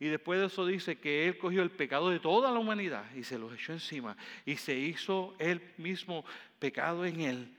Y 0.00 0.08
después 0.08 0.40
de 0.40 0.46
eso 0.46 0.66
dice 0.66 0.98
que 0.98 1.28
Él 1.28 1.38
cogió 1.38 1.62
el 1.62 1.70
pecado 1.70 2.10
de 2.10 2.18
toda 2.18 2.50
la 2.50 2.58
humanidad 2.58 3.04
y 3.14 3.22
se 3.22 3.38
los 3.38 3.54
echó 3.54 3.72
encima. 3.72 4.16
Y 4.44 4.56
se 4.56 4.76
hizo 4.76 5.36
Él 5.38 5.62
mismo 5.78 6.24
pecado 6.58 7.04
en 7.06 7.20
Él 7.20 7.56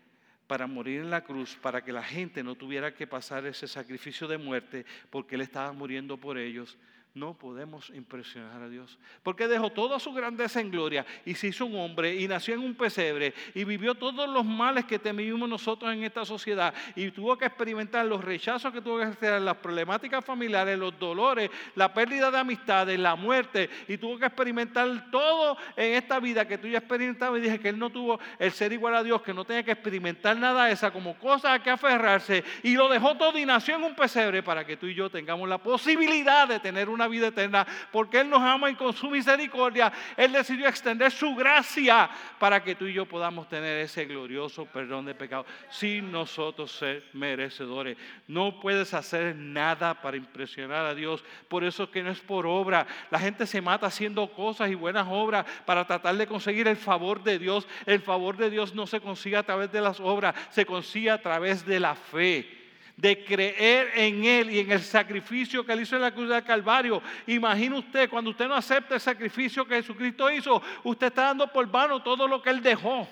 para 0.48 0.68
morir 0.68 1.02
en 1.02 1.10
la 1.10 1.24
cruz, 1.24 1.58
para 1.62 1.84
que 1.84 1.92
la 1.92 2.04
gente 2.04 2.44
no 2.44 2.56
tuviera 2.56 2.94
que 2.94 3.08
pasar 3.08 3.46
ese 3.46 3.68
sacrificio 3.68 4.28
de 4.28 4.38
muerte, 4.38 4.86
porque 5.10 5.36
Él 5.36 5.42
estaba 5.42 5.72
muriendo 5.72 6.18
por 6.18 6.38
ellos 6.38 6.78
no 7.16 7.38
podemos 7.38 7.92
impresionar 7.92 8.64
a 8.64 8.70
Dios. 8.70 8.98
Porque 9.22 9.48
dejó 9.48 9.70
toda 9.70 10.00
su 10.00 10.12
grandeza 10.14 10.60
en 10.60 10.72
gloria 10.72 11.06
y 11.26 11.36
se 11.36 11.48
hizo 11.48 11.66
un 11.66 11.76
hombre 11.76 12.16
y 12.16 12.28
nació 12.28 12.56
en 12.56 12.62
un 12.62 12.74
pesebre 12.74 13.36
y 13.54 13.64
vivió 13.66 13.94
todos 13.94 14.28
los 14.28 14.44
males 14.44 14.86
que 14.86 14.98
temimos 14.98 15.48
nosotros 15.48 15.94
en 15.94 16.04
esta 16.04 16.26
sociedad 16.26 16.74
y 16.96 17.12
tuvo 17.12 17.38
que 17.38 17.46
experimentar 17.46 18.06
los 18.08 18.24
rechazos 18.24 18.74
que 18.74 18.82
tuvo 18.82 18.98
que 18.98 19.04
hacer, 19.04 19.40
las 19.42 19.58
problemáticas 19.58 20.26
familiares, 20.26 20.78
los 20.80 20.98
dolores, 20.98 21.52
la 21.76 21.94
pérdida 21.94 22.32
de 22.32 22.40
amistades, 22.40 23.00
la 23.00 23.16
muerte 23.16 23.70
y 23.88 23.98
tuvo 23.98 24.18
que 24.18 24.26
experimentar 24.26 25.12
todo 25.12 25.56
en 25.76 25.94
esta 25.94 26.20
vida 26.20 26.48
que 26.48 26.58
tú 26.58 26.68
ya 26.68 26.80
experimentabas 26.80 27.40
y 27.40 27.44
dije 27.44 27.60
que 27.60 27.70
él 27.70 27.78
no 27.78 27.92
tuvo 27.92 28.20
el 28.40 28.52
ser 28.52 28.74
igual 28.74 28.96
a 28.96 29.04
Dios, 29.04 29.22
que 29.22 29.36
no 29.36 29.46
tenía 29.46 29.62
que 29.62 29.72
experimentar 29.72 30.36
nada 30.36 30.66
de 30.66 30.72
esa 30.72 30.90
como 30.90 31.16
cosa 31.20 31.54
a 31.54 31.62
que 31.62 31.70
aferrarse 31.70 32.44
y 32.64 32.74
lo 32.74 32.90
dejó 32.90 33.16
todo 33.16 33.38
y 33.38 33.46
nació 33.46 33.76
en 33.76 33.84
un 33.84 33.96
pesebre 33.96 34.42
para 34.42 34.66
que 34.66 34.78
tú 34.78 34.88
y 34.88 34.96
yo 34.96 35.12
tengamos 35.12 35.48
la 35.48 35.60
posibilidad 35.60 36.48
de 36.48 36.60
tener 36.60 36.90
una 36.90 37.03
vida 37.08 37.28
eterna, 37.28 37.66
porque 37.92 38.22
Él 38.22 38.30
nos 38.30 38.42
ama 38.42 38.70
y 38.70 38.76
con 38.76 38.94
su 38.94 39.10
misericordia 39.10 39.92
Él 40.18 40.32
decidió 40.32 40.68
extender 40.68 41.12
su 41.12 41.36
gracia 41.36 42.10
para 42.40 42.64
que 42.64 42.76
tú 42.76 42.86
y 42.86 42.94
yo 42.94 43.06
podamos 43.06 43.48
tener 43.48 43.80
ese 43.80 44.06
glorioso 44.06 44.66
perdón 44.66 45.06
de 45.06 45.16
pecado 45.16 45.46
sin 45.70 46.12
nosotros 46.12 46.72
ser 46.72 47.04
merecedores. 47.14 47.98
No 48.28 48.60
puedes 48.60 48.94
hacer 48.94 49.36
nada 49.36 50.02
para 50.02 50.18
impresionar 50.18 50.86
a 50.86 50.96
Dios, 50.96 51.24
por 51.48 51.64
eso 51.64 51.90
que 51.90 52.04
no 52.04 52.12
es 52.12 52.20
por 52.20 52.46
obra. 52.46 52.88
La 53.12 53.20
gente 53.20 53.46
se 53.46 53.62
mata 53.62 53.88
haciendo 53.88 54.28
cosas 54.32 54.70
y 54.70 54.76
buenas 54.76 55.08
obras 55.10 55.46
para 55.66 55.86
tratar 55.86 56.16
de 56.16 56.28
conseguir 56.28 56.68
el 56.68 56.78
favor 56.78 57.24
de 57.24 57.40
Dios. 57.40 57.68
El 57.86 58.02
favor 58.02 58.38
de 58.38 58.50
Dios 58.50 58.74
no 58.74 58.88
se 58.88 59.02
consigue 59.02 59.38
a 59.38 59.44
través 59.44 59.72
de 59.72 59.82
las 59.82 60.00
obras, 60.00 60.36
se 60.50 60.66
consigue 60.66 61.10
a 61.10 61.22
través 61.22 61.66
de 61.66 61.80
la 61.80 61.96
fe 61.96 62.63
de 62.96 63.24
creer 63.24 63.92
en 63.96 64.24
Él 64.24 64.52
y 64.52 64.60
en 64.60 64.72
el 64.72 64.82
sacrificio 64.82 65.66
que 65.66 65.74
Él 65.74 65.82
hizo 65.82 65.96
en 65.96 66.04
la 66.04 66.12
cruz 66.12 66.30
del 66.30 66.44
Calvario. 66.44 67.02
Imagina 67.28 67.78
usted, 67.78 68.10
cuando 68.10 68.30
usted 68.30 68.48
no 68.48 68.56
acepta 68.56 68.96
el 68.96 69.02
sacrificio 69.02 69.66
que 69.66 69.76
Jesucristo 69.76 70.30
hizo, 70.32 70.62
usted 70.84 71.08
está 71.08 71.24
dando 71.24 71.48
por 71.48 71.66
vano 71.70 72.02
todo 72.02 72.28
lo 72.28 72.42
que 72.42 72.50
Él 72.50 72.62
dejó. 72.62 73.08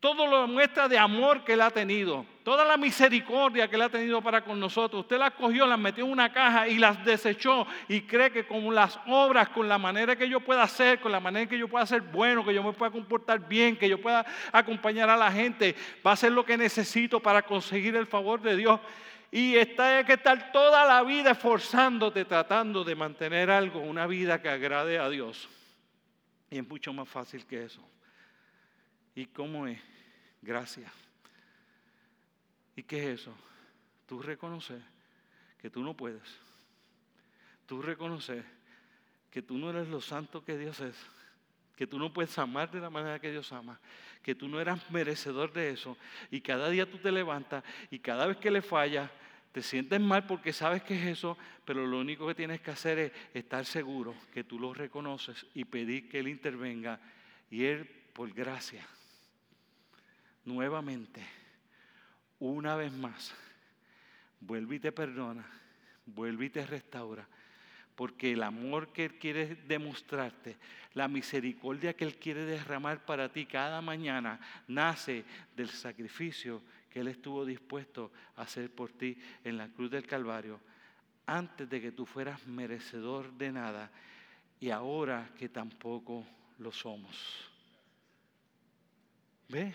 Todo 0.00 0.26
lo 0.26 0.48
muestra 0.48 0.88
de 0.88 0.96
amor 0.96 1.44
que 1.44 1.52
Él 1.52 1.60
ha 1.60 1.70
tenido, 1.70 2.24
toda 2.42 2.64
la 2.64 2.78
misericordia 2.78 3.68
que 3.68 3.76
Él 3.76 3.82
ha 3.82 3.90
tenido 3.90 4.22
para 4.22 4.42
con 4.42 4.58
nosotros. 4.58 5.02
Usted 5.02 5.18
las 5.18 5.32
cogió, 5.32 5.66
las 5.66 5.78
metió 5.78 6.06
en 6.06 6.10
una 6.10 6.32
caja 6.32 6.66
y 6.68 6.78
las 6.78 7.04
desechó 7.04 7.66
y 7.86 8.00
cree 8.00 8.32
que 8.32 8.46
con 8.46 8.74
las 8.74 8.98
obras, 9.06 9.50
con 9.50 9.68
la 9.68 9.76
manera 9.76 10.16
que 10.16 10.26
yo 10.26 10.40
pueda 10.40 10.62
hacer, 10.62 11.00
con 11.00 11.12
la 11.12 11.20
manera 11.20 11.46
que 11.46 11.58
yo 11.58 11.68
pueda 11.68 11.84
ser 11.84 12.00
bueno, 12.00 12.42
que 12.42 12.54
yo 12.54 12.62
me 12.62 12.72
pueda 12.72 12.90
comportar 12.90 13.46
bien, 13.46 13.76
que 13.76 13.90
yo 13.90 14.00
pueda 14.00 14.24
acompañar 14.52 15.10
a 15.10 15.18
la 15.18 15.30
gente, 15.30 15.76
va 16.04 16.12
a 16.12 16.16
ser 16.16 16.32
lo 16.32 16.46
que 16.46 16.56
necesito 16.56 17.20
para 17.20 17.42
conseguir 17.42 17.94
el 17.94 18.06
favor 18.06 18.40
de 18.40 18.56
Dios. 18.56 18.80
Y 19.30 19.56
está, 19.56 19.98
hay 19.98 20.04
que 20.04 20.14
estar 20.14 20.50
toda 20.50 20.86
la 20.86 21.02
vida 21.02 21.32
esforzándote, 21.32 22.24
tratando 22.24 22.84
de 22.84 22.94
mantener 22.94 23.50
algo, 23.50 23.80
una 23.80 24.06
vida 24.06 24.40
que 24.40 24.48
agrade 24.48 24.98
a 24.98 25.10
Dios. 25.10 25.46
Y 26.50 26.56
es 26.56 26.66
mucho 26.66 26.90
más 26.94 27.06
fácil 27.06 27.44
que 27.44 27.64
eso. 27.64 27.86
¿Y 29.14 29.26
cómo 29.26 29.66
es? 29.66 29.89
Gracias. 30.42 30.90
¿Y 32.76 32.82
qué 32.82 33.12
es 33.12 33.20
eso? 33.20 33.34
Tú 34.06 34.22
reconocer 34.22 34.80
que 35.60 35.70
tú 35.70 35.82
no 35.82 35.94
puedes. 35.94 36.22
Tú 37.66 37.82
reconocer 37.82 38.44
que 39.30 39.42
tú 39.42 39.58
no 39.58 39.70
eres 39.70 39.88
lo 39.88 40.00
santo 40.00 40.44
que 40.44 40.56
Dios 40.56 40.80
es. 40.80 40.96
Que 41.76 41.86
tú 41.86 41.98
no 41.98 42.12
puedes 42.12 42.36
amar 42.38 42.70
de 42.70 42.80
la 42.80 42.90
manera 42.90 43.18
que 43.18 43.30
Dios 43.30 43.52
ama. 43.52 43.78
Que 44.22 44.34
tú 44.34 44.48
no 44.48 44.60
eras 44.60 44.90
merecedor 44.90 45.52
de 45.52 45.70
eso. 45.70 45.96
Y 46.30 46.40
cada 46.40 46.68
día 46.70 46.90
tú 46.90 46.98
te 46.98 47.12
levantas 47.12 47.64
y 47.90 47.98
cada 47.98 48.26
vez 48.26 48.36
que 48.38 48.50
le 48.50 48.62
fallas, 48.62 49.10
te 49.52 49.62
sientes 49.62 50.00
mal 50.00 50.26
porque 50.26 50.52
sabes 50.52 50.82
que 50.82 50.94
es 50.94 51.06
eso, 51.06 51.36
pero 51.64 51.86
lo 51.86 51.98
único 51.98 52.26
que 52.26 52.34
tienes 52.34 52.60
que 52.60 52.70
hacer 52.70 52.98
es 52.98 53.12
estar 53.34 53.64
seguro 53.64 54.14
que 54.32 54.44
tú 54.44 54.58
lo 54.58 54.72
reconoces 54.72 55.44
y 55.54 55.64
pedir 55.64 56.08
que 56.08 56.20
Él 56.20 56.28
intervenga. 56.28 57.00
Y 57.50 57.64
Él, 57.64 57.84
por 58.12 58.32
gracia, 58.32 58.86
nuevamente, 60.44 61.22
una 62.38 62.76
vez 62.76 62.92
más, 62.92 63.34
vuelve 64.40 64.76
y 64.76 64.80
te 64.80 64.92
perdona, 64.92 65.46
vuelve 66.06 66.46
y 66.46 66.50
te 66.50 66.66
restaura, 66.66 67.26
porque 67.94 68.32
el 68.32 68.42
amor 68.42 68.92
que 68.92 69.04
Él 69.04 69.18
quiere 69.18 69.56
demostrarte, 69.66 70.56
la 70.94 71.08
misericordia 71.08 71.94
que 71.94 72.04
Él 72.04 72.16
quiere 72.16 72.44
derramar 72.44 73.04
para 73.04 73.30
ti 73.30 73.46
cada 73.46 73.80
mañana, 73.80 74.40
nace 74.68 75.24
del 75.54 75.68
sacrificio 75.68 76.62
que 76.88 77.00
Él 77.00 77.08
estuvo 77.08 77.44
dispuesto 77.44 78.10
a 78.36 78.42
hacer 78.42 78.70
por 78.70 78.90
ti 78.92 79.16
en 79.44 79.56
la 79.56 79.68
cruz 79.68 79.90
del 79.90 80.06
Calvario, 80.06 80.60
antes 81.26 81.68
de 81.68 81.80
que 81.80 81.92
tú 81.92 82.06
fueras 82.06 82.44
merecedor 82.46 83.32
de 83.34 83.52
nada 83.52 83.90
y 84.58 84.70
ahora 84.70 85.30
que 85.38 85.48
tampoco 85.48 86.26
lo 86.58 86.72
somos. 86.72 87.50
¿Ve? 89.48 89.72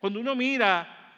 Cuando 0.00 0.18
uno 0.18 0.34
mira 0.34 1.14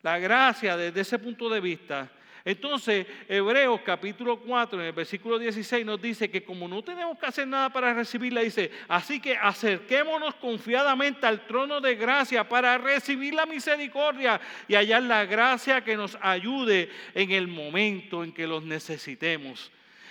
la 0.00 0.18
gracia 0.18 0.76
desde 0.76 1.02
ese 1.02 1.18
punto 1.18 1.50
de 1.50 1.60
vista, 1.60 2.10
entonces, 2.44 3.06
Hebreos 3.28 3.82
capítulo 3.84 4.40
4, 4.40 4.80
en 4.80 4.86
el 4.86 4.92
versículo 4.92 5.38
16 5.38 5.84
nos 5.84 6.00
dice 6.00 6.30
que 6.30 6.42
como 6.42 6.66
no 6.68 6.82
tenemos 6.82 7.18
que 7.18 7.26
hacer 7.26 7.46
nada 7.46 7.68
para 7.70 7.92
recibirla, 7.92 8.40
dice, 8.40 8.70
así 8.88 9.20
que 9.20 9.36
acerquémonos 9.36 10.36
confiadamente 10.36 11.26
al 11.26 11.46
trono 11.46 11.80
de 11.80 11.96
gracia 11.96 12.48
para 12.48 12.78
recibir 12.78 13.34
la 13.34 13.44
misericordia 13.44 14.40
y 14.68 14.74
hallar 14.74 15.02
la 15.02 15.26
gracia 15.26 15.84
que 15.84 15.96
nos 15.96 16.16
ayude 16.22 16.90
en 17.14 17.30
el 17.30 17.46
momento 17.46 18.24
en 18.24 18.32
que 18.32 18.46
los 18.46 18.62
necesitemos. 18.62 19.70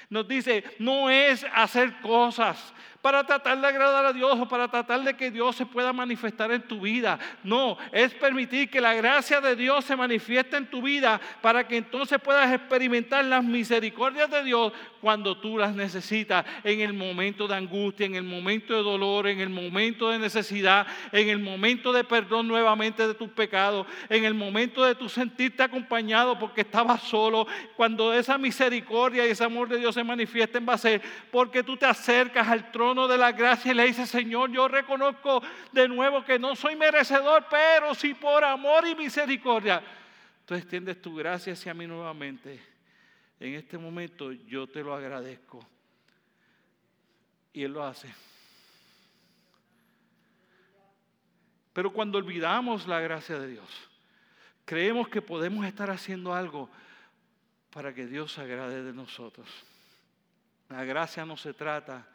Nos 0.09 0.27
dice, 0.27 0.63
no 0.77 1.09
es 1.09 1.45
hacer 1.53 1.99
cosas, 2.01 2.73
para 3.01 3.23
tratar 3.23 3.59
de 3.59 3.67
agradar 3.67 4.05
a 4.05 4.13
Dios 4.13 4.37
o 4.39 4.47
para 4.47 4.67
tratar 4.67 5.01
de 5.03 5.15
que 5.15 5.31
Dios 5.31 5.55
se 5.55 5.65
pueda 5.65 5.93
manifestar 5.93 6.51
en 6.51 6.61
tu 6.61 6.81
vida. 6.81 7.17
No, 7.43 7.77
es 7.91 8.13
permitir 8.13 8.69
que 8.69 8.81
la 8.81 8.93
gracia 8.93 9.39
de 9.39 9.55
Dios 9.55 9.85
se 9.85 9.95
manifieste 9.95 10.57
en 10.57 10.69
tu 10.69 10.81
vida 10.81 11.19
para 11.41 11.67
que 11.67 11.77
entonces 11.77 12.19
puedas 12.19 12.51
experimentar 12.53 13.23
las 13.23 13.43
misericordias 13.43 14.29
de 14.29 14.43
Dios 14.43 14.73
cuando 14.99 15.37
tú 15.37 15.57
las 15.57 15.73
necesitas, 15.73 16.45
en 16.63 16.81
el 16.81 16.91
momento 16.91 17.47
de 17.47 17.55
angustia, 17.55 18.05
en 18.05 18.15
el 18.15 18.23
momento 18.23 18.73
de 18.73 18.83
dolor, 18.83 19.27
en 19.27 19.39
el 19.39 19.49
momento 19.49 20.09
de 20.09 20.19
necesidad, 20.19 20.85
en 21.13 21.29
el 21.29 21.39
momento 21.39 21.93
de 21.93 22.03
perdón 22.03 22.49
nuevamente 22.49 23.07
de 23.07 23.13
tus 23.13 23.29
pecados, 23.29 23.87
en 24.09 24.25
el 24.25 24.33
momento 24.33 24.83
de 24.83 24.95
tu 24.95 25.07
sentirte 25.07 25.63
acompañado 25.63 26.37
porque 26.37 26.61
estabas 26.61 27.01
solo, 27.03 27.47
cuando 27.77 28.13
esa 28.13 28.37
misericordia 28.37 29.25
y 29.25 29.29
ese 29.29 29.45
amor 29.45 29.69
de 29.69 29.77
Dios 29.77 29.95
se 29.95 30.03
manifiesten 30.03 30.67
va 30.67 30.73
a 30.73 30.77
ser 30.77 31.01
porque 31.31 31.63
tú 31.63 31.77
te 31.77 31.85
acercas 31.85 32.47
al 32.49 32.71
trono 32.71 32.88
de 32.93 33.17
la 33.17 33.31
gracia 33.31 33.71
y 33.71 33.75
le 33.75 33.85
dice, 33.85 34.05
Señor, 34.05 34.51
yo 34.51 34.67
reconozco 34.67 35.41
de 35.71 35.87
nuevo 35.87 36.23
que 36.23 36.39
no 36.39 36.55
soy 36.55 36.75
merecedor, 36.75 37.45
pero 37.49 37.93
si 37.95 38.13
por 38.13 38.43
amor 38.43 38.87
y 38.87 38.95
misericordia, 38.95 39.81
tú 40.45 40.55
extiendes 40.55 41.01
tu 41.01 41.15
gracia 41.15 41.53
hacia 41.53 41.73
mí 41.73 41.87
nuevamente. 41.87 42.59
En 43.39 43.53
este 43.53 43.77
momento 43.77 44.31
yo 44.31 44.67
te 44.67 44.83
lo 44.83 44.93
agradezco. 44.93 45.65
Y 47.53 47.63
Él 47.63 47.73
lo 47.73 47.83
hace. 47.83 48.13
Pero 51.73 51.93
cuando 51.93 52.17
olvidamos 52.17 52.87
la 52.87 52.99
gracia 52.99 53.39
de 53.39 53.47
Dios, 53.47 53.69
creemos 54.65 55.07
que 55.07 55.21
podemos 55.21 55.65
estar 55.65 55.89
haciendo 55.89 56.33
algo 56.33 56.69
para 57.71 57.93
que 57.93 58.05
Dios 58.05 58.37
agrade 58.37 58.83
de 58.83 58.93
nosotros. 58.93 59.47
La 60.69 60.83
gracia 60.83 61.25
no 61.25 61.37
se 61.37 61.53
trata 61.53 62.07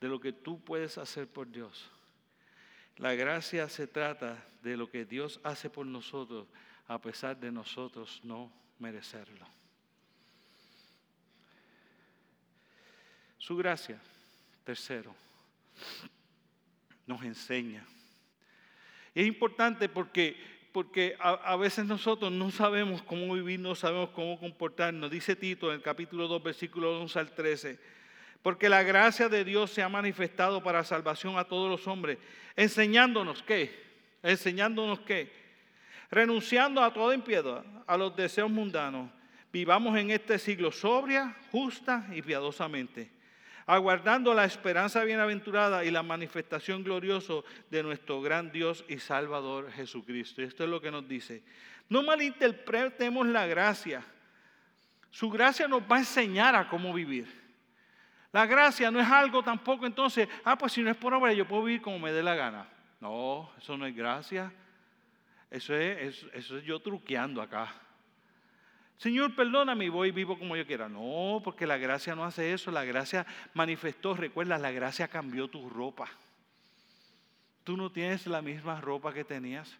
de 0.00 0.08
lo 0.08 0.20
que 0.20 0.32
tú 0.32 0.60
puedes 0.60 0.98
hacer 0.98 1.28
por 1.28 1.50
Dios. 1.50 1.90
La 2.96 3.14
gracia 3.14 3.68
se 3.68 3.86
trata 3.86 4.44
de 4.62 4.76
lo 4.76 4.90
que 4.90 5.04
Dios 5.04 5.40
hace 5.42 5.70
por 5.70 5.86
nosotros 5.86 6.46
a 6.86 7.00
pesar 7.00 7.38
de 7.38 7.52
nosotros 7.52 8.20
no 8.24 8.52
merecerlo. 8.78 9.46
Su 13.38 13.56
gracia, 13.56 14.00
tercero, 14.64 15.14
nos 17.06 17.22
enseña. 17.22 17.86
es 19.14 19.26
importante 19.26 19.88
porque, 19.88 20.36
porque 20.72 21.16
a, 21.20 21.56
veces 21.56 21.86
nosotros 21.86 22.32
no 22.32 22.50
sabemos 22.50 23.02
cómo 23.02 23.34
vivir, 23.34 23.60
no 23.60 23.74
sabemos 23.74 24.10
cómo 24.10 24.38
comportarnos. 24.38 25.10
Dice 25.10 25.36
Tito 25.36 25.68
en 25.68 25.76
el 25.76 25.82
capítulo 25.82 26.28
2, 26.28 26.42
versículo 26.42 27.00
11 27.00 27.18
al 27.18 27.34
13 27.34 27.99
porque 28.42 28.68
la 28.68 28.82
gracia 28.82 29.28
de 29.28 29.44
Dios 29.44 29.70
se 29.70 29.82
ha 29.82 29.88
manifestado 29.88 30.62
para 30.62 30.84
salvación 30.84 31.38
a 31.38 31.44
todos 31.44 31.70
los 31.70 31.86
hombres, 31.86 32.18
enseñándonos 32.56 33.42
qué, 33.42 33.70
enseñándonos 34.22 35.00
qué, 35.00 35.30
renunciando 36.10 36.82
a 36.82 36.92
toda 36.92 37.14
impiedad, 37.14 37.64
a 37.86 37.96
los 37.96 38.16
deseos 38.16 38.50
mundanos, 38.50 39.10
vivamos 39.52 39.96
en 39.98 40.10
este 40.10 40.38
siglo 40.38 40.72
sobria, 40.72 41.36
justa 41.50 42.06
y 42.12 42.22
piadosamente, 42.22 43.10
aguardando 43.66 44.32
la 44.32 44.46
esperanza 44.46 45.04
bienaventurada 45.04 45.84
y 45.84 45.90
la 45.90 46.02
manifestación 46.02 46.82
gloriosa 46.82 47.34
de 47.70 47.82
nuestro 47.82 48.22
gran 48.22 48.50
Dios 48.50 48.84
y 48.88 48.98
Salvador 48.98 49.70
Jesucristo. 49.70 50.40
Y 50.40 50.46
esto 50.46 50.64
es 50.64 50.70
lo 50.70 50.80
que 50.80 50.90
nos 50.90 51.06
dice. 51.06 51.42
No 51.88 52.02
malinterpretemos 52.02 53.26
la 53.26 53.46
gracia. 53.46 54.02
Su 55.10 55.28
gracia 55.30 55.68
nos 55.68 55.82
va 55.82 55.96
a 55.96 56.00
enseñar 56.00 56.56
a 56.56 56.68
cómo 56.68 56.92
vivir. 56.92 57.39
La 58.32 58.46
gracia 58.46 58.90
no 58.90 59.00
es 59.00 59.08
algo 59.08 59.42
tampoco 59.42 59.86
entonces, 59.86 60.28
ah, 60.44 60.56
pues 60.56 60.72
si 60.72 60.82
no 60.82 60.90
es 60.90 60.96
por 60.96 61.12
obra, 61.12 61.32
yo 61.32 61.46
puedo 61.46 61.64
vivir 61.64 61.82
como 61.82 61.98
me 61.98 62.12
dé 62.12 62.22
la 62.22 62.34
gana. 62.34 62.68
No, 63.00 63.50
eso 63.58 63.76
no 63.76 63.86
es 63.86 63.94
gracia. 63.94 64.52
Eso 65.50 65.74
es, 65.74 66.24
eso 66.32 66.58
es 66.58 66.64
yo 66.64 66.78
truqueando 66.78 67.42
acá. 67.42 67.74
Señor, 68.98 69.34
perdóname 69.34 69.86
y 69.86 69.88
voy 69.88 70.10
vivo 70.10 70.38
como 70.38 70.54
yo 70.56 70.66
quiera. 70.66 70.88
No, 70.88 71.40
porque 71.42 71.66
la 71.66 71.78
gracia 71.78 72.14
no 72.14 72.24
hace 72.24 72.52
eso. 72.52 72.70
La 72.70 72.84
gracia 72.84 73.26
manifestó, 73.54 74.14
recuerda, 74.14 74.58
la 74.58 74.70
gracia 74.70 75.08
cambió 75.08 75.48
tu 75.48 75.68
ropa. 75.68 76.08
Tú 77.64 77.76
no 77.76 77.90
tienes 77.90 78.26
la 78.26 78.42
misma 78.42 78.80
ropa 78.80 79.12
que 79.12 79.24
tenías. 79.24 79.76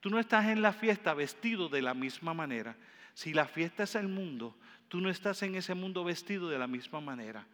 Tú 0.00 0.10
no 0.10 0.18
estás 0.18 0.46
en 0.46 0.60
la 0.60 0.72
fiesta 0.72 1.14
vestido 1.14 1.68
de 1.68 1.80
la 1.80 1.94
misma 1.94 2.34
manera. 2.34 2.76
Si 3.14 3.32
la 3.32 3.46
fiesta 3.46 3.84
es 3.84 3.94
el 3.94 4.08
mundo, 4.08 4.56
tú 4.88 5.00
no 5.00 5.08
estás 5.08 5.42
en 5.42 5.54
ese 5.54 5.74
mundo 5.74 6.04
vestido 6.04 6.48
de 6.48 6.58
la 6.58 6.66
misma 6.66 7.00
manera. 7.00 7.46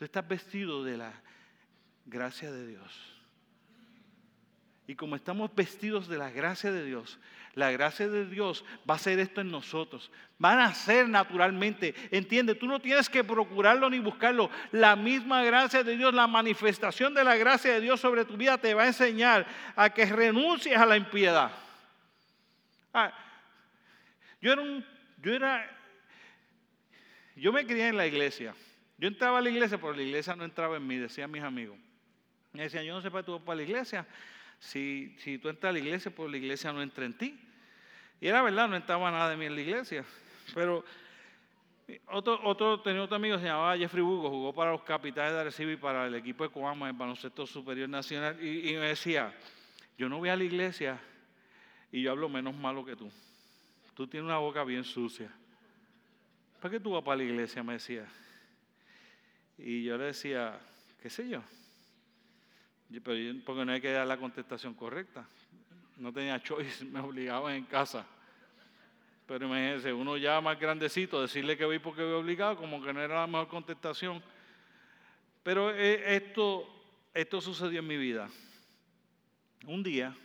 Tú 0.00 0.06
estás 0.06 0.26
vestido 0.26 0.82
de 0.82 0.96
la 0.96 1.12
gracia 2.06 2.50
de 2.50 2.66
Dios. 2.66 3.20
Y 4.86 4.94
como 4.94 5.14
estamos 5.14 5.54
vestidos 5.54 6.08
de 6.08 6.16
la 6.16 6.30
gracia 6.30 6.72
de 6.72 6.86
Dios, 6.86 7.18
la 7.52 7.70
gracia 7.70 8.08
de 8.08 8.24
Dios 8.24 8.64
va 8.88 8.94
a 8.94 8.96
hacer 8.96 9.18
esto 9.18 9.42
en 9.42 9.50
nosotros. 9.50 10.10
Van 10.38 10.58
a 10.58 10.72
ser 10.72 11.06
naturalmente. 11.06 11.94
Entiende, 12.10 12.54
tú 12.54 12.66
no 12.66 12.80
tienes 12.80 13.10
que 13.10 13.22
procurarlo 13.22 13.90
ni 13.90 13.98
buscarlo. 13.98 14.48
La 14.72 14.96
misma 14.96 15.44
gracia 15.44 15.84
de 15.84 15.94
Dios, 15.98 16.14
la 16.14 16.26
manifestación 16.26 17.12
de 17.12 17.22
la 17.22 17.36
gracia 17.36 17.74
de 17.74 17.82
Dios 17.82 18.00
sobre 18.00 18.24
tu 18.24 18.38
vida 18.38 18.56
te 18.56 18.72
va 18.72 18.84
a 18.84 18.86
enseñar 18.86 19.46
a 19.76 19.90
que 19.90 20.06
renuncies 20.06 20.78
a 20.78 20.86
la 20.86 20.96
impiedad. 20.96 21.52
Ah, 22.94 23.12
yo 24.40 24.50
era 24.50 24.62
un, 24.62 24.82
yo 25.18 25.34
era, 25.34 25.70
yo 27.36 27.52
me 27.52 27.66
crié 27.66 27.88
en 27.88 27.98
la 27.98 28.06
iglesia. 28.06 28.54
Yo 29.00 29.08
entraba 29.08 29.38
a 29.38 29.40
la 29.40 29.48
iglesia, 29.48 29.78
pero 29.78 29.94
la 29.94 30.02
iglesia 30.02 30.36
no 30.36 30.44
entraba 30.44 30.76
en 30.76 30.86
mí, 30.86 30.98
decían 30.98 31.30
mis 31.30 31.42
amigos. 31.42 31.78
Me 32.52 32.64
decían, 32.64 32.84
yo 32.84 32.92
no 32.92 33.00
sé 33.00 33.10
para 33.10 33.24
tú 33.24 33.32
vas 33.32 33.40
para 33.40 33.56
la 33.56 33.62
iglesia. 33.62 34.06
Si, 34.58 35.16
si 35.20 35.38
tú 35.38 35.48
entras 35.48 35.70
a 35.70 35.72
la 35.72 35.78
iglesia, 35.78 36.14
pues 36.14 36.30
la 36.30 36.36
iglesia 36.36 36.70
no 36.70 36.82
entra 36.82 37.06
en 37.06 37.16
ti. 37.16 37.40
Y 38.20 38.26
era 38.28 38.42
verdad, 38.42 38.68
no 38.68 38.76
entraba 38.76 39.10
nada 39.10 39.30
de 39.30 39.38
mí 39.38 39.46
en 39.46 39.54
la 39.54 39.60
iglesia. 39.62 40.04
Pero 40.54 40.84
otro, 42.08 42.40
otro, 42.44 42.82
tenía 42.82 43.02
otro 43.02 43.16
amigo, 43.16 43.38
se 43.38 43.46
llamaba 43.46 43.74
Jeffrey 43.78 44.02
Hugo, 44.02 44.28
jugó 44.28 44.52
para 44.52 44.72
los 44.72 44.82
capitales 44.82 45.32
de 45.32 45.40
Arecibo 45.40 45.70
y 45.70 45.76
para 45.76 46.06
el 46.06 46.14
equipo 46.14 46.44
de 46.44 46.50
Coama 46.50 46.90
en 46.90 46.98
baloncesto 46.98 47.46
superior 47.46 47.88
nacional. 47.88 48.36
Y, 48.44 48.68
y 48.68 48.74
me 48.74 48.88
decía, 48.88 49.34
yo 49.96 50.10
no 50.10 50.18
voy 50.18 50.28
a 50.28 50.36
la 50.36 50.44
iglesia 50.44 51.00
y 51.90 52.02
yo 52.02 52.10
hablo 52.10 52.28
menos 52.28 52.54
malo 52.54 52.84
que 52.84 52.96
tú. 52.96 53.10
Tú 53.94 54.06
tienes 54.06 54.26
una 54.26 54.36
boca 54.36 54.62
bien 54.62 54.84
sucia. 54.84 55.32
¿Para 56.60 56.72
qué 56.72 56.80
tú 56.80 56.90
vas 56.90 57.02
para 57.02 57.16
la 57.16 57.22
iglesia? 57.22 57.62
Me 57.62 57.72
decía. 57.72 58.06
Y 59.62 59.84
yo 59.84 59.98
le 59.98 60.04
decía, 60.04 60.58
qué 61.02 61.10
sé 61.10 61.28
yo, 61.28 61.42
porque 63.44 63.64
no 63.64 63.72
hay 63.72 63.80
que 63.80 63.92
dar 63.92 64.06
la 64.06 64.16
contestación 64.16 64.74
correcta. 64.74 65.26
No 65.96 66.12
tenía 66.12 66.42
choice, 66.42 66.84
me 66.86 67.00
obligaban 67.00 67.54
en 67.54 67.64
casa. 67.64 68.06
Pero 69.26 69.46
imagínense, 69.46 69.92
uno 69.92 70.16
ya 70.16 70.40
más 70.40 70.58
grandecito, 70.58 71.22
decirle 71.22 71.56
que 71.56 71.64
voy 71.64 71.78
porque 71.78 72.02
voy 72.02 72.14
obligado, 72.14 72.56
como 72.56 72.82
que 72.82 72.92
no 72.92 73.00
era 73.00 73.20
la 73.20 73.26
mejor 73.26 73.48
contestación. 73.48 74.22
Pero 75.42 75.72
eh, 75.72 76.16
esto, 76.16 76.66
esto 77.14 77.40
sucedió 77.40 77.78
en 77.78 77.86
mi 77.86 77.96
vida. 77.96 78.28
Un 79.66 79.82
día, 79.82 80.16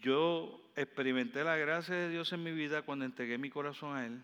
yo 0.00 0.60
experimenté 0.76 1.42
la 1.42 1.56
gracia 1.56 1.94
de 1.94 2.10
Dios 2.10 2.32
en 2.32 2.42
mi 2.42 2.52
vida 2.52 2.82
cuando 2.82 3.04
entregué 3.04 3.38
mi 3.38 3.50
corazón 3.50 3.96
a 3.96 4.04
Él. 4.04 4.22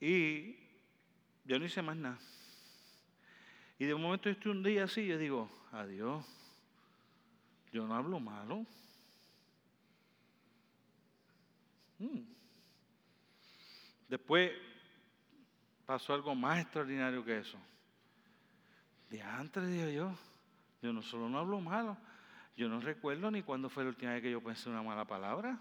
Y 0.00 0.65
yo 1.46 1.58
no 1.58 1.64
hice 1.64 1.80
más 1.82 1.96
nada. 1.96 2.18
Y 3.78 3.84
de 3.84 3.94
momento 3.94 4.28
estoy 4.28 4.52
un 4.52 4.62
día 4.62 4.84
así, 4.84 5.06
yo 5.06 5.18
digo, 5.18 5.50
adiós, 5.72 6.24
yo 7.72 7.86
no 7.86 7.94
hablo 7.94 8.18
malo. 8.18 8.64
Hmm. 11.98 12.20
Después 14.08 14.52
pasó 15.84 16.14
algo 16.14 16.34
más 16.34 16.60
extraordinario 16.60 17.24
que 17.24 17.38
eso. 17.38 17.58
De 19.10 19.22
antes, 19.22 19.68
digo 19.68 19.88
yo, 19.88 20.18
yo 20.82 20.92
no 20.92 21.02
solo 21.02 21.28
no 21.28 21.38
hablo 21.38 21.60
malo, 21.60 21.96
yo 22.56 22.68
no 22.68 22.80
recuerdo 22.80 23.30
ni 23.30 23.42
cuándo 23.42 23.68
fue 23.68 23.84
la 23.84 23.90
última 23.90 24.12
vez 24.12 24.22
que 24.22 24.30
yo 24.30 24.42
pensé 24.42 24.68
una 24.68 24.82
mala 24.82 25.04
palabra. 25.04 25.58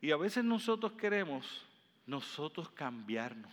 Y 0.00 0.10
a 0.10 0.16
veces 0.16 0.44
nosotros 0.44 0.92
queremos 0.92 1.64
nosotros 2.06 2.70
cambiarnos. 2.70 3.52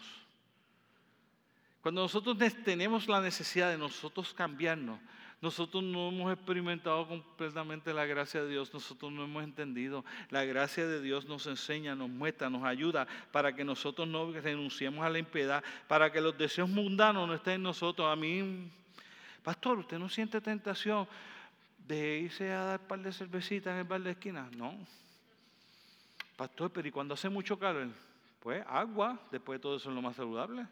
Cuando 1.81 2.01
nosotros 2.01 2.37
tenemos 2.65 3.07
la 3.07 3.21
necesidad 3.21 3.69
de 3.69 3.77
nosotros 3.77 4.33
cambiarnos, 4.33 4.99
Nosotros 5.41 5.81
no 5.81 6.09
hemos 6.09 6.33
experimentado 6.33 7.07
completamente 7.07 7.93
la 7.93 8.05
gracia 8.05 8.43
de 8.43 8.49
Dios, 8.49 8.73
nosotros 8.73 9.09
no 9.09 9.23
hemos 9.23 9.41
entendido. 9.41 10.03
La 10.31 10.43
gracia 10.43 10.85
de 10.85 11.01
Dios 11.01 11.25
nos 11.25 11.47
enseña, 11.47 11.95
nos 11.95 12.09
muestra, 12.09 12.49
nos 12.49 12.65
ayuda 12.65 13.07
para 13.31 13.55
que 13.55 13.63
nosotros 13.63 14.05
no 14.05 14.33
renunciemos 14.33 15.05
a 15.05 15.09
la 15.09 15.17
impiedad, 15.17 15.63
para 15.87 16.11
que 16.11 16.19
los 16.19 16.37
deseos 16.37 16.69
mundanos 16.69 17.25
no 17.25 17.33
estén 17.33 17.53
en 17.53 17.63
nosotros. 17.63 18.11
A 18.11 18.17
mí, 18.17 18.69
pastor, 19.41 19.79
¿usted 19.79 19.97
no 19.97 20.09
siente 20.09 20.41
tentación 20.41 21.07
de 21.87 22.19
irse 22.19 22.51
a 22.51 22.65
dar 22.65 22.81
un 22.81 22.87
par 22.87 22.99
de 22.99 23.13
cervecitas 23.13 23.71
en 23.71 23.79
el 23.79 23.85
bar 23.85 24.01
de 24.01 24.11
esquina? 24.11 24.49
No. 24.57 24.75
Pastor, 26.35 26.69
pero 26.69 26.85
¿y 26.85 26.91
cuando 26.91 27.13
hace 27.13 27.29
mucho 27.29 27.57
calor? 27.57 27.87
Pues 28.39 28.63
agua, 28.67 29.19
después 29.31 29.59
de 29.59 29.61
todo 29.61 29.75
eso 29.75 29.89
es 29.89 29.95
lo 29.95 30.01
más 30.01 30.15
saludable. 30.15 30.65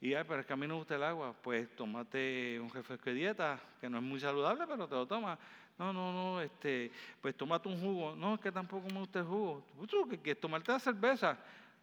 Y 0.00 0.14
ay, 0.14 0.24
pero 0.26 0.40
es 0.40 0.46
que 0.46 0.52
a 0.52 0.56
mí 0.56 0.66
no 0.66 0.76
gusta 0.76 0.96
el 0.96 1.02
agua. 1.04 1.32
Pues 1.32 1.74
tómate 1.76 2.58
un 2.60 2.70
refresco 2.70 3.10
de 3.10 3.14
dieta, 3.14 3.60
que 3.80 3.88
no 3.88 3.98
es 3.98 4.02
muy 4.02 4.18
saludable, 4.18 4.64
pero 4.66 4.88
te 4.88 4.94
lo 4.94 5.06
tomas. 5.06 5.38
No, 5.78 5.92
no, 5.92 6.12
no, 6.12 6.40
este, 6.40 6.90
pues 7.20 7.36
tómate 7.36 7.68
un 7.68 7.80
jugo. 7.80 8.14
No, 8.16 8.34
es 8.34 8.40
que 8.40 8.52
tampoco 8.52 8.88
me 8.88 8.98
gusta 8.98 9.20
el 9.20 9.26
jugo. 9.26 9.64
¿Tú 9.88 10.08
qué 10.08 10.18
quieres? 10.18 10.40
Tomarte 10.40 10.72
la 10.72 10.80
cerveza. 10.80 11.38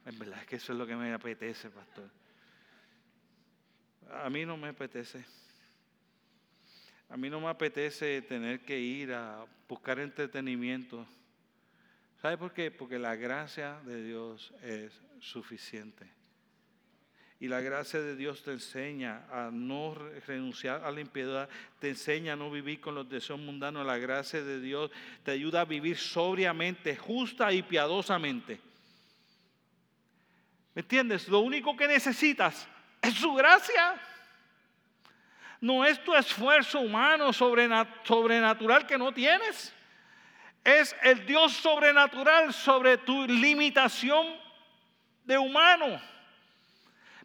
En 0.06 0.20
verdad 0.20 0.40
es 0.42 0.48
que 0.48 0.56
eso 0.58 0.74
es 0.74 0.80
lo 0.80 0.86
que 0.86 0.96
me 0.96 1.14
apetece, 1.14 1.70
pastor. 1.70 2.10
A 4.24 4.30
mí 4.30 4.46
no 4.46 4.58
me 4.58 4.70
apetece. 4.70 5.24
A 7.10 7.18
mí 7.18 7.30
no 7.30 7.40
me 7.40 7.48
apetece 7.48 8.22
tener 8.22 8.60
que 8.62 8.80
ir 8.80 9.14
a 9.14 9.46
buscar 9.68 10.00
entretenimiento. 10.00 11.06
¿Sabe 12.22 12.38
por 12.38 12.54
qué? 12.54 12.70
Porque 12.70 13.00
la 13.00 13.16
gracia 13.16 13.80
de 13.86 14.04
Dios 14.04 14.54
es 14.62 14.92
suficiente. 15.22 16.06
Y 17.40 17.48
la 17.48 17.62
gracia 17.62 18.02
de 18.02 18.18
Dios 18.18 18.44
te 18.44 18.52
enseña 18.52 19.24
a 19.32 19.50
no 19.50 19.96
renunciar 20.28 20.84
a 20.84 20.92
la 20.92 21.00
impiedad, 21.00 21.48
te 21.80 21.88
enseña 21.88 22.34
a 22.34 22.36
no 22.36 22.52
vivir 22.52 22.82
con 22.82 22.96
los 22.96 23.08
deseos 23.08 23.40
mundanos. 23.40 23.86
La 23.86 23.98
gracia 23.98 24.44
de 24.44 24.60
Dios 24.60 24.92
te 25.24 25.32
ayuda 25.32 25.62
a 25.62 25.66
vivir 25.66 25.98
sobriamente, 25.98 26.98
justa 26.98 27.54
y 27.54 27.64
piadosamente. 27.64 28.60
¿Me 30.76 30.82
entiendes? 30.82 31.30
Lo 31.30 31.40
único 31.40 31.78
que 31.78 31.88
necesitas 31.88 32.68
es 33.02 33.14
su 33.14 33.34
gracia. 33.34 33.96
No 35.62 35.86
es 35.86 36.04
tu 36.04 36.14
esfuerzo 36.14 36.82
humano 36.82 37.32
sobrenatural 37.32 38.86
que 38.86 38.98
no 38.98 39.14
tienes. 39.14 39.74
Es 40.64 40.96
el 41.04 41.26
Dios 41.26 41.54
sobrenatural 41.54 42.54
sobre 42.54 42.98
tu 42.98 43.26
limitación 43.26 44.28
de 45.26 45.38
humano 45.38 46.00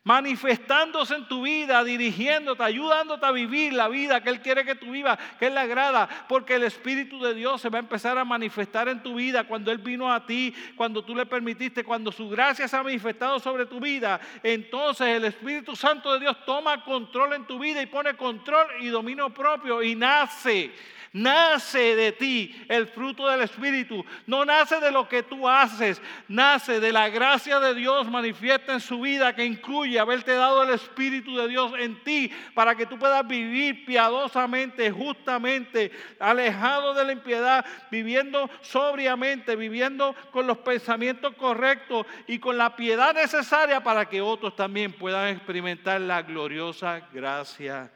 manifestándose 0.04 1.14
en 1.14 1.26
tu 1.26 1.42
vida, 1.42 1.82
dirigiéndote, 1.82 2.62
ayudándote 2.62 3.24
a 3.24 3.32
vivir 3.32 3.72
la 3.72 3.88
vida 3.88 4.22
que 4.22 4.28
Él 4.28 4.40
quiere 4.40 4.64
que 4.64 4.74
tú 4.74 4.90
vivas, 4.90 5.18
que 5.38 5.46
Él 5.46 5.54
le 5.54 5.60
agrada, 5.60 6.08
porque 6.28 6.56
el 6.56 6.62
Espíritu 6.64 7.18
de 7.20 7.34
Dios 7.34 7.62
se 7.62 7.70
va 7.70 7.78
a 7.78 7.80
empezar 7.80 8.18
a 8.18 8.24
manifestar 8.24 8.86
en 8.88 9.02
tu 9.02 9.14
vida 9.14 9.44
cuando 9.44 9.72
Él 9.72 9.78
vino 9.78 10.12
a 10.12 10.24
ti, 10.26 10.54
cuando 10.76 11.02
tú 11.02 11.16
le 11.16 11.24
permitiste, 11.24 11.82
cuando 11.82 12.12
su 12.12 12.28
gracia 12.28 12.68
se 12.68 12.76
ha 12.76 12.82
manifestado 12.82 13.40
sobre 13.40 13.64
tu 13.64 13.80
vida. 13.80 14.20
Entonces 14.42 15.08
el 15.08 15.24
Espíritu 15.24 15.74
Santo 15.74 16.12
de 16.12 16.20
Dios 16.20 16.36
toma 16.44 16.84
control 16.84 17.32
en 17.32 17.46
tu 17.46 17.58
vida 17.58 17.80
y 17.80 17.86
pone 17.86 18.14
control 18.14 18.66
y 18.80 18.88
dominio 18.88 19.30
propio 19.30 19.82
y 19.82 19.94
nace 19.94 20.70
Nace 21.14 21.94
de 21.94 22.10
ti 22.10 22.52
el 22.68 22.88
fruto 22.88 23.28
del 23.28 23.42
Espíritu. 23.42 24.04
No 24.26 24.44
nace 24.44 24.80
de 24.80 24.90
lo 24.90 25.08
que 25.08 25.22
tú 25.22 25.48
haces. 25.48 26.02
Nace 26.26 26.80
de 26.80 26.90
la 26.90 27.08
gracia 27.08 27.60
de 27.60 27.72
Dios 27.72 28.10
manifiesta 28.10 28.72
en 28.72 28.80
su 28.80 29.00
vida 29.00 29.32
que 29.32 29.44
incluye 29.44 30.00
haberte 30.00 30.34
dado 30.34 30.64
el 30.64 30.70
Espíritu 30.70 31.36
de 31.36 31.46
Dios 31.46 31.72
en 31.78 32.02
ti 32.02 32.32
para 32.52 32.74
que 32.74 32.86
tú 32.86 32.98
puedas 32.98 33.24
vivir 33.28 33.84
piadosamente, 33.86 34.90
justamente, 34.90 35.92
alejado 36.18 36.94
de 36.94 37.04
la 37.04 37.12
impiedad, 37.12 37.64
viviendo 37.92 38.50
sobriamente, 38.60 39.54
viviendo 39.54 40.16
con 40.32 40.48
los 40.48 40.58
pensamientos 40.58 41.32
correctos 41.36 42.06
y 42.26 42.40
con 42.40 42.58
la 42.58 42.74
piedad 42.74 43.14
necesaria 43.14 43.84
para 43.84 44.08
que 44.08 44.20
otros 44.20 44.56
también 44.56 44.92
puedan 44.92 45.28
experimentar 45.28 46.00
la 46.00 46.22
gloriosa 46.22 47.06
gracia 47.12 47.92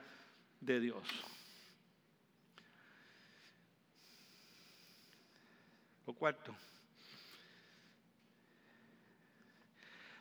de 0.60 0.78
Dios. 0.78 1.27
Cuarto. 6.14 6.54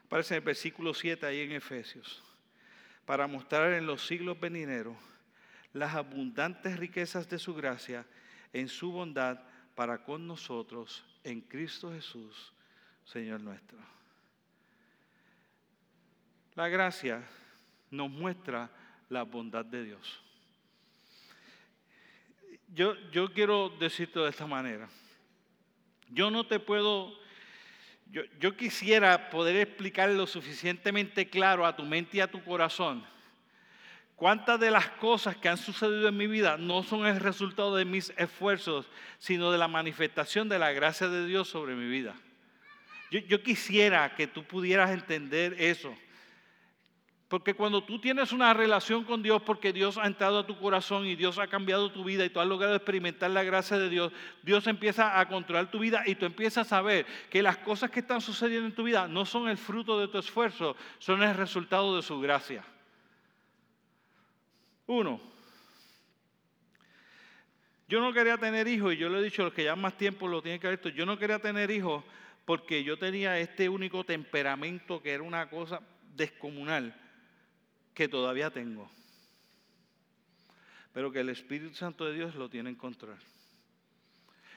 Aparece 0.05 0.35
en 0.35 0.39
el 0.39 0.45
versículo 0.45 0.93
7 0.93 1.25
ahí 1.25 1.41
en 1.41 1.51
Efesios. 1.51 2.23
Para 3.05 3.27
mostrar 3.27 3.73
en 3.73 3.85
los 3.85 4.05
siglos 4.07 4.39
venideros 4.39 4.95
las 5.73 5.95
abundantes 5.95 6.77
riquezas 6.77 7.29
de 7.29 7.39
su 7.39 7.53
gracia 7.53 8.05
en 8.53 8.69
su 8.69 8.91
bondad 8.91 9.39
para 9.75 10.03
con 10.03 10.25
nosotros 10.25 11.05
en 11.23 11.41
Cristo 11.41 11.91
Jesús, 11.91 12.53
Señor 13.05 13.41
nuestro. 13.41 13.77
La 16.55 16.67
gracia 16.69 17.23
nos 17.91 18.09
muestra 18.09 18.69
la 19.09 19.23
bondad 19.23 19.63
de 19.63 19.83
Dios. 19.83 20.23
Yo, 22.73 22.95
yo 23.11 23.31
quiero 23.31 23.69
decirte 23.69 24.19
de 24.19 24.29
esta 24.29 24.47
manera. 24.47 24.89
Yo 26.09 26.31
no 26.31 26.45
te 26.45 26.59
puedo, 26.59 27.13
yo, 28.39 28.55
quisiera 28.55 29.29
poder 29.29 29.55
explicar 29.57 30.09
lo 30.09 30.27
suficientemente 30.27 31.29
claro 31.29 31.65
a 31.65 31.75
tu 31.75 31.83
mente 31.83 32.17
y 32.17 32.19
a 32.21 32.31
tu 32.31 32.43
corazón 32.43 33.05
cuántas 34.15 34.59
de 34.59 34.71
las 34.71 34.89
cosas 34.89 35.37
que 35.37 35.47
han 35.47 35.57
sucedido 35.57 36.07
en 36.07 36.17
mi 36.17 36.27
vida 36.27 36.57
no 36.57 36.81
son 36.81 37.05
el 37.05 37.19
resultado 37.19 37.75
de 37.75 37.85
mis 37.85 38.11
esfuerzos, 38.17 38.89
sino 39.19 39.51
de 39.51 39.59
la 39.59 39.67
manifestación 39.67 40.49
de 40.49 40.57
la 40.57 40.71
gracia 40.71 41.07
de 41.07 41.27
Dios 41.27 41.47
sobre 41.47 41.75
mi 41.75 41.87
vida. 41.87 42.15
yo 43.11 43.43
quisiera 43.43 44.15
que 44.15 44.27
tú 44.27 44.43
pudieras 44.43 44.89
entender 44.91 45.55
eso. 45.59 45.95
Porque 47.27 47.53
cuando 47.53 47.83
tú 47.83 47.99
tienes 47.99 48.31
una 48.31 48.53
relación 48.53 49.03
con 49.03 49.21
Dios, 49.21 49.41
porque 49.41 49.73
Dios 49.73 49.97
ha 49.97 50.07
entrado 50.07 50.39
a 50.39 50.47
tu 50.47 50.57
corazón 50.57 51.05
y 51.05 51.17
Dios 51.17 51.37
ha 51.39 51.47
cambiado 51.47 51.91
tu 51.91 52.05
vida 52.05 52.23
y 52.23 52.29
tú 52.29 52.39
has 52.39 52.47
logrado 52.47 52.73
experimentar 52.73 53.29
la 53.31 53.43
gracia 53.43 53.77
de 53.77 53.89
Dios, 53.89 54.13
Dios 54.43 54.65
empieza 54.65 55.19
a 55.19 55.27
controlar 55.27 55.69
tu 55.69 55.79
vida 55.79 56.03
y 56.05 56.15
tú 56.15 56.25
empiezas 56.25 56.71
a 56.71 56.81
ver 56.81 57.05
que 57.29 57.43
las 57.43 57.57
cosas 57.57 57.91
que 57.91 57.99
están 57.99 58.21
sucediendo 58.21 58.67
en 58.67 58.75
tu 58.75 58.83
vida 58.83 59.09
no 59.09 59.25
son 59.25 59.49
el 59.49 59.57
fruto 59.57 59.99
de 59.99 60.07
tu 60.07 60.17
esfuerzo, 60.17 60.77
son 60.99 61.21
el 61.21 61.35
resultado 61.35 61.97
de 61.97 62.01
su 62.01 62.17
gracia. 62.21 62.63
Uno, 64.85 65.19
yo 67.89 67.99
no 67.99 68.13
quería 68.13 68.37
tener 68.37 68.69
hijos 68.69 68.93
y 68.93 68.97
yo 68.97 69.09
le 69.09 69.19
he 69.19 69.23
dicho 69.23 69.43
los 69.43 69.51
que 69.51 69.65
ya 69.65 69.75
más 69.75 69.97
tiempo 69.97 70.29
lo 70.29 70.41
tienen 70.41 70.61
que 70.61 70.67
ver 70.67 70.75
esto, 70.75 70.87
yo 70.87 71.05
no 71.05 71.19
quería 71.19 71.39
tener 71.39 71.71
hijos 71.71 72.05
porque 72.45 72.85
yo 72.85 72.97
tenía 72.97 73.37
este 73.37 73.67
único 73.67 74.05
temperamento 74.05 75.01
que 75.01 75.11
era 75.11 75.23
una 75.23 75.49
cosa 75.49 75.81
descomunal 76.15 76.95
que 77.97 78.07
todavía 78.07 78.51
tengo, 78.51 78.87
pero 80.93 81.11
que 81.11 81.21
el 81.21 81.29
Espíritu 81.29 81.73
Santo 81.73 82.05
de 82.05 82.13
Dios 82.13 82.35
lo 82.35 82.47
tiene 82.47 82.69
en 82.69 82.75
control. 82.75 83.17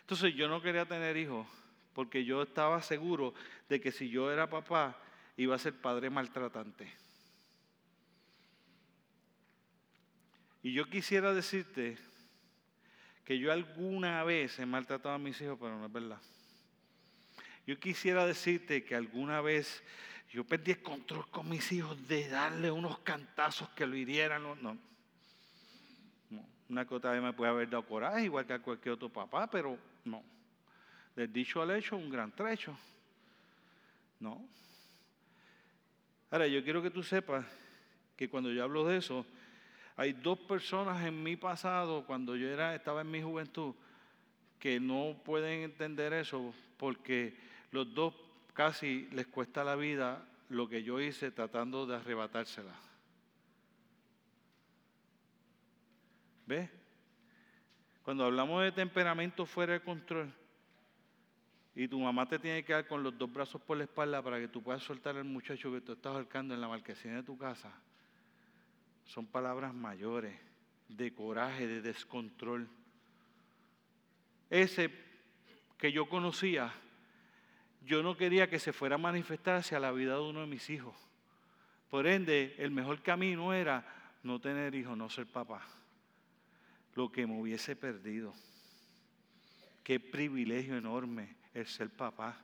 Entonces 0.01 0.35
yo 0.35 0.47
no 0.47 0.61
quería 0.61 0.85
tener 0.85 1.17
hijos 1.17 1.47
porque 1.95 2.23
yo 2.27 2.43
estaba 2.43 2.83
seguro 2.83 3.33
de 3.67 3.81
que 3.81 3.93
si 3.93 4.11
yo 4.11 4.31
era 4.31 4.51
papá 4.51 4.95
iba 5.39 5.55
a 5.55 5.59
ser 5.59 5.73
padre 5.73 6.11
maltratante. 6.11 6.93
Y 10.63 10.75
yo 10.75 10.85
quisiera 10.91 11.33
decirte 11.33 11.97
que 13.25 13.39
yo 13.39 13.51
alguna 13.53 14.23
vez 14.23 14.59
he 14.59 14.67
maltratado 14.67 15.15
a 15.15 15.19
mis 15.19 15.41
hijos, 15.41 15.57
pero 15.59 15.79
no 15.79 15.87
es 15.87 15.93
verdad. 15.93 16.21
Yo 17.67 17.81
quisiera 17.81 18.27
decirte 18.27 18.85
que 18.85 18.95
alguna 18.95 19.41
vez 19.41 19.83
yo 20.33 20.45
perdí 20.45 20.73
el 20.73 20.83
control 20.83 21.29
con 21.31 21.49
mis 21.49 21.73
hijos 21.73 22.07
de 22.07 22.29
darle 22.29 22.71
unos 22.71 22.99
cantazos 23.01 23.69
que 23.71 23.87
lo 23.87 23.97
hirieran. 23.97 24.43
No, 24.43 24.55
no. 24.55 24.79
Una 26.69 26.87
que 26.87 26.95
otra 26.95 27.11
vez 27.11 27.21
me 27.21 27.33
puede 27.33 27.51
haber 27.51 27.69
dado 27.69 27.85
coraje, 27.85 28.25
igual 28.25 28.47
que 28.47 28.53
a 28.53 28.63
cualquier 28.63 28.95
otro 28.95 29.09
papá, 29.09 29.51
pero 29.51 29.77
no. 30.05 30.23
Del 31.17 31.33
dicho 31.33 31.61
al 31.61 31.73
hecho, 31.73 31.97
un 31.97 32.09
gran 32.09 32.31
trecho. 32.31 32.79
No. 34.21 34.47
Ahora, 36.31 36.47
yo 36.47 36.63
quiero 36.63 36.81
que 36.81 36.91
tú 36.91 37.03
sepas 37.03 37.45
que 38.17 38.31
cuando 38.31 38.53
yo 38.53 38.63
hablo 38.63 38.87
de 38.87 38.99
eso, 38.99 39.27
hay 39.97 40.13
dos 40.13 40.39
personas 40.39 41.05
en 41.05 41.21
mi 41.21 41.35
pasado, 41.35 42.07
cuando 42.07 42.37
yo 42.37 42.49
era, 42.49 42.73
estaba 42.77 43.01
en 43.01 43.11
mi 43.11 43.21
juventud, 43.21 43.75
que 44.61 44.79
no 44.79 45.21
pueden 45.25 45.63
entender 45.63 46.13
eso 46.13 46.55
porque 46.77 47.37
los 47.73 47.93
dos 47.93 48.15
casi 48.53 49.09
les 49.13 49.27
cuesta 49.27 49.65
la 49.65 49.77
vida 49.77 50.27
lo 50.49 50.69
que 50.69 50.83
yo 50.83 51.01
hice 51.01 51.31
tratando 51.31 51.87
de 51.87 51.97
arrebatársela. 51.97 52.75
¿Ves? 56.47 56.69
Cuando 58.03 58.25
hablamos 58.25 58.63
de 58.63 58.73
temperamento 58.73 59.47
fuera 59.47 59.75
de 59.75 59.81
control 59.81 60.33
y 61.75 61.87
tu 61.87 62.01
mamá 62.01 62.29
te 62.29 62.39
tiene 62.39 62.65
que 62.65 62.73
dar 62.73 62.87
con 62.87 63.03
los 63.03 63.17
dos 63.17 63.33
brazos 63.33 63.61
por 63.61 63.77
la 63.77 63.85
espalda 63.85 64.23
para 64.23 64.41
que 64.41 64.49
tú 64.49 64.63
puedas 64.63 64.83
soltar 64.83 65.17
al 65.17 65.25
muchacho 65.25 65.73
que 65.73 65.81
tú 65.81 65.93
estás 65.93 66.13
ahorcando 66.15 66.53
en 66.55 66.61
la 66.61 66.69
marquesina 66.69 67.17
de 67.17 67.23
tu 67.23 67.39
casa, 67.39 67.73
son 69.05 69.27
palabras 69.27 69.73
mayores. 69.73 70.51
de 70.91 71.15
coraje, 71.15 71.67
de 71.67 71.81
descontrol. 71.83 72.69
Ese 74.49 74.91
que 75.79 75.93
yo 75.93 76.09
conocía, 76.09 76.73
yo 77.87 78.03
no 78.03 78.17
quería 78.17 78.49
que 78.49 78.59
se 78.59 78.73
fuera 78.73 78.97
a 78.97 78.99
manifestar 78.99 79.57
hacia 79.57 79.81
la 79.81 79.93
vida 79.93 80.15
de 80.15 80.21
uno 80.21 80.41
de 80.41 80.47
mis 80.47 80.69
hijos. 80.71 80.95
Por 81.91 82.07
ende, 82.07 82.55
el 82.59 82.71
mejor 82.71 83.03
camino 83.03 83.53
era 83.53 83.85
no 84.23 84.41
tener 84.41 84.75
hijos, 84.75 84.97
no 84.97 85.11
ser 85.11 85.27
papá. 85.27 85.63
Lo 86.95 87.11
que 87.11 87.27
me 87.27 87.41
hubiese 87.41 87.75
perdido. 87.75 88.35
Qué 89.83 89.99
privilegio 89.99 90.77
enorme 90.77 91.35
el 91.55 91.67
ser 91.67 91.91
papá. 91.91 92.37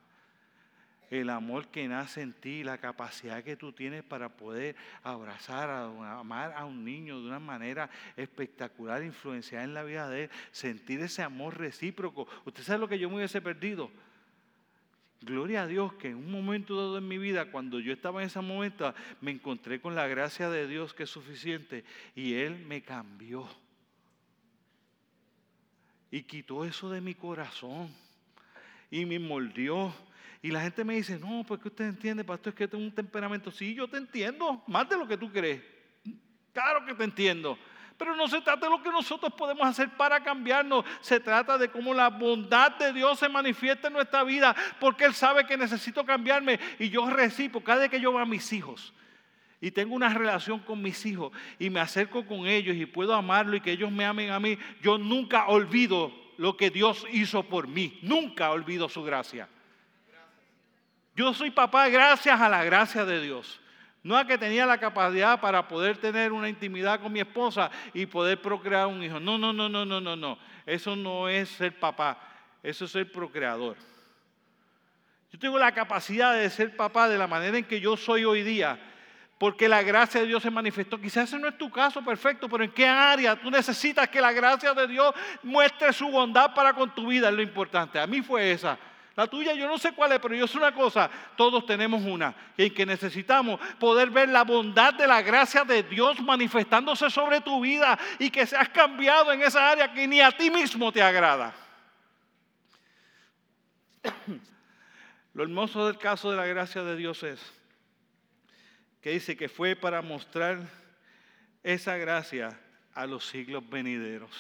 El 1.11 1.31
amor 1.31 1.69
que 1.69 1.87
nace 1.87 2.23
en 2.23 2.33
ti, 2.33 2.65
la 2.65 2.79
capacidad 2.79 3.45
que 3.45 3.57
tú 3.57 3.73
tienes 3.73 4.03
para 4.03 4.29
poder 4.31 4.75
abrazar, 5.05 5.71
amar 5.71 6.53
a 6.57 6.65
un 6.65 6.85
niño 6.85 7.21
de 7.21 7.29
una 7.29 7.39
manera 7.39 7.89
espectacular, 8.17 9.05
influenciar 9.05 9.63
en 9.63 9.75
la 9.75 9.85
vida 9.85 10.09
de 10.09 10.25
él, 10.25 10.31
sentir 10.51 11.01
ese 11.01 11.23
amor 11.23 11.59
recíproco. 11.59 12.27
¿Usted 12.45 12.65
sabe 12.65 12.81
lo 12.81 12.89
que 12.89 12.99
yo 12.99 13.09
me 13.09 13.17
hubiese 13.17 13.41
perdido? 13.41 13.93
Gloria 15.23 15.63
a 15.63 15.67
Dios 15.67 15.95
que 15.95 16.09
en 16.09 16.17
un 16.17 16.31
momento 16.31 16.77
dado 16.77 16.99
en 16.99 17.09
mi 17.09 17.19
vida, 17.19 17.51
cuando 17.51 17.81
yo 17.81 17.93
estaba 17.93 18.21
en 18.21 18.27
ese 18.27 18.41
momento, 18.41 18.95
me 19.21 19.31
encontré 19.31 19.81
con 19.81 19.95
la 19.95 20.07
gracia 20.07 20.51
de 20.51 20.69
Dios 20.69 20.95
que 20.95 21.05
es 21.05 21.11
suficiente 21.11 21.85
y 22.15 22.35
Él 22.35 22.59
me 22.67 22.83
cambió. 22.83 23.49
Y 26.11 26.23
quitó 26.23 26.65
eso 26.65 26.91
de 26.91 27.01
mi 27.01 27.15
corazón 27.15 27.91
y 28.91 29.05
me 29.05 29.19
moldeó. 29.19 29.93
Y 30.43 30.51
la 30.51 30.61
gente 30.61 30.85
me 30.85 30.95
dice, 30.95 31.19
no, 31.19 31.45
pues 31.47 31.61
que 31.61 31.69
usted 31.69 31.87
entiende, 31.87 32.23
pastor, 32.23 32.53
es 32.53 32.57
que 32.57 32.69
tengo 32.69 32.85
un 32.85 32.95
temperamento. 32.95 33.51
Sí, 33.51 33.75
yo 33.75 33.89
te 33.89 33.97
entiendo, 33.97 34.63
más 34.67 34.89
de 34.89 34.97
lo 34.97 35.09
que 35.09 35.17
tú 35.17 35.33
crees. 35.33 35.61
Claro 36.53 36.87
que 36.87 36.95
te 36.95 37.05
entiendo. 37.05 37.59
Pero 37.99 38.15
no 38.15 38.29
se 38.29 38.41
trata 38.43 38.67
de 38.67 38.71
lo 38.71 38.83
que 38.83 38.91
nosotros 38.91 39.33
podemos 39.33 39.67
hacer 39.67 39.89
para 39.97 40.23
cambiarnos. 40.23 40.85
Se 41.01 41.19
trata 41.19 41.57
de 41.57 41.71
cómo 41.71 41.95
la 41.95 42.11
bondad 42.11 42.73
de 42.73 42.93
Dios 42.93 43.19
se 43.19 43.29
manifiesta 43.29 43.89
en 43.89 43.95
nuestra 43.95 44.23
vida. 44.23 44.55
Porque 44.79 45.05
Él 45.05 45.15
sabe 45.15 45.47
que 45.47 45.57
necesito 45.57 46.05
cambiarme. 46.05 46.61
Y 46.79 46.91
yo 46.91 47.09
recibo 47.09 47.63
cada 47.63 47.81
vez 47.81 47.91
que 47.91 48.01
yo 48.01 48.13
veo 48.13 48.21
a 48.21 48.27
mis 48.27 48.53
hijos. 48.53 48.93
Y 49.61 49.71
tengo 49.71 49.95
una 49.95 50.11
relación 50.11 50.59
con 50.59 50.83
mis 50.83 51.07
hijos. 51.07 51.33
Y 51.59 51.71
me 51.71 51.81
acerco 51.81 52.27
con 52.27 52.47
ellos. 52.47 52.77
Y 52.77 52.85
puedo 52.85 53.15
amarlo 53.15 53.57
y 53.57 53.61
que 53.61 53.73
ellos 53.73 53.91
me 53.91 54.05
amen 54.05 54.31
a 54.31 54.41
mí. 54.41 54.59
Yo 54.83 54.99
nunca 54.99 55.47
olvido 55.47 56.13
lo 56.37 56.57
que 56.59 56.69
Dios 56.69 57.07
hizo 57.11 57.45
por 57.45 57.67
mí. 57.67 57.99
Nunca 58.03 58.51
olvido 58.51 58.91
su 58.91 59.03
gracia. 59.03 59.49
Yo 61.15 61.33
soy 61.33 61.51
papá 61.51 61.89
gracias 61.89 62.39
a 62.39 62.49
la 62.51 62.63
gracia 62.63 63.07
de 63.07 63.23
Dios. 63.23 63.59
No 64.07 64.17
a 64.17 64.25
que 64.25 64.39
tenía 64.39 64.65
la 64.67 64.79
capacidad 64.79 65.41
para 65.41 65.67
poder 65.67 65.97
tener 65.97 66.31
una 66.31 66.49
intimidad 66.49 67.01
con 67.01 67.13
mi 67.13 67.19
esposa 67.19 67.73
y 67.93 68.07
poder 68.07 68.41
procrear 68.41 68.87
un 68.87 69.03
hijo. 69.03 69.19
No, 69.19 69.37
no, 69.37 69.53
no, 69.53 69.69
no, 69.69 69.85
no, 69.85 70.01
no, 70.01 70.15
no. 70.15 70.39
Eso 70.65 70.95
no 70.95 71.29
es 71.29 71.49
ser 71.49 71.77
papá. 71.77 72.17
Eso 72.63 72.85
es 72.85 72.93
ser 72.93 73.11
procreador. 73.11 73.77
Yo 75.33 75.41
tengo 75.41 75.59
la 75.59 75.75
capacidad 75.75 76.35
de 76.35 76.49
ser 76.51 76.77
papá 76.77 77.09
de 77.09 77.19
la 77.19 77.27
manera 77.27 77.59
en 77.59 77.65
que 77.65 77.81
yo 77.81 77.97
soy 77.97 78.25
hoy 78.25 78.45
día. 78.45 78.79
Porque 79.39 79.69
la 79.69 79.83
gracia 79.83 80.21
de 80.21 80.29
Dios 80.29 80.41
se 80.41 80.53
manifestó. 80.53 81.01
Quizás 81.01 81.25
ese 81.25 81.41
no 81.41 81.49
es 81.49 81.59
tu 81.59 81.69
caso 81.69 82.01
perfecto, 82.05 82.49
pero 82.49 82.63
¿en 82.63 82.71
qué 82.71 82.87
área 82.87 83.35
tú 83.35 83.51
necesitas 83.51 84.09
que 84.09 84.21
la 84.21 84.31
gracia 84.31 84.73
de 84.73 84.87
Dios 84.87 85.13
muestre 85.43 85.93
su 85.93 86.09
bondad 86.09 86.55
para 86.55 86.75
con 86.75 86.95
tu 86.95 87.09
vida? 87.09 87.29
Es 87.29 87.35
lo 87.35 87.43
importante. 87.43 87.99
A 87.99 88.07
mí 88.07 88.23
fue 88.23 88.53
esa. 88.53 88.79
La 89.17 89.27
tuya 89.27 89.55
yo 89.55 89.67
no 89.67 89.79
sé 89.79 89.93
cuál 89.93 90.13
es, 90.13 90.19
pero 90.21 90.35
yo 90.35 90.47
sé 90.47 90.59
una 90.59 90.75
cosa, 90.75 91.11
todos 91.37 91.65
tenemos 91.65 92.03
una, 92.03 92.37
en 92.55 92.73
que 92.73 92.85
necesitamos 92.85 93.59
poder 93.81 94.11
ver 94.11 94.29
la 94.29 94.45
bondad 94.45 94.93
de 94.93 95.07
la 95.07 95.23
gracia 95.23 95.65
de 95.65 95.83
Dios 95.83 96.21
manifestándose 96.21 97.09
sobre 97.09 97.41
tu 97.41 97.63
vida 97.63 97.99
y 98.19 98.29
que 98.29 98.47
seas 98.47 98.69
cambiado 98.69 99.33
en 99.33 99.43
esa 99.43 99.71
área 99.71 99.91
que 99.91 100.07
ni 100.07 100.21
a 100.21 100.31
ti 100.31 100.51
mismo 100.51 100.93
te 100.93 101.01
agrada. 101.03 101.55
Lo 105.33 105.43
hermoso 105.43 105.87
del 105.87 105.97
caso 105.97 106.31
de 106.31 106.37
la 106.37 106.45
gracia 106.45 106.83
de 106.83 106.95
Dios 106.95 107.23
es 107.23 107.41
que 109.01 109.13
dice 109.13 109.35
que 109.35 109.49
fue 109.49 109.77
para 109.77 110.03
mostrar 110.03 110.59
esa 111.63 111.97
gracia 111.97 112.61
a 112.93 113.07
los 113.07 113.27
siglos 113.27 113.67
venideros. 113.67 114.31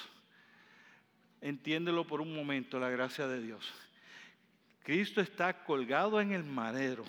Entiéndelo 1.40 2.06
por 2.06 2.20
un 2.20 2.34
momento, 2.34 2.78
la 2.78 2.90
gracia 2.90 3.26
de 3.26 3.40
Dios. 3.40 3.72
Cristo 4.86 5.20
está 5.20 5.64
colgado 5.64 6.20
en 6.20 6.30
el 6.30 6.44
madero, 6.44 7.04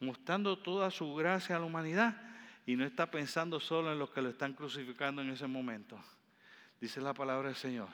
mostrando 0.00 0.58
toda 0.58 0.90
su 0.90 1.14
gracia 1.14 1.54
a 1.54 1.60
la 1.60 1.64
humanidad 1.64 2.20
y 2.66 2.74
no 2.74 2.84
está 2.84 3.12
pensando 3.12 3.60
solo 3.60 3.92
en 3.92 4.00
los 4.00 4.10
que 4.10 4.20
lo 4.20 4.30
están 4.30 4.54
crucificando 4.54 5.22
en 5.22 5.30
ese 5.30 5.46
momento. 5.46 5.96
Dice 6.80 7.00
la 7.00 7.14
palabra 7.14 7.46
del 7.46 7.56
Señor, 7.56 7.90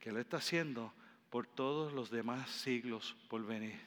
que 0.00 0.10
lo 0.10 0.20
está 0.20 0.38
haciendo 0.38 0.90
por 1.28 1.46
todos 1.46 1.92
los 1.92 2.08
demás 2.08 2.48
siglos 2.48 3.14
por 3.28 3.44
venir. 3.44 3.78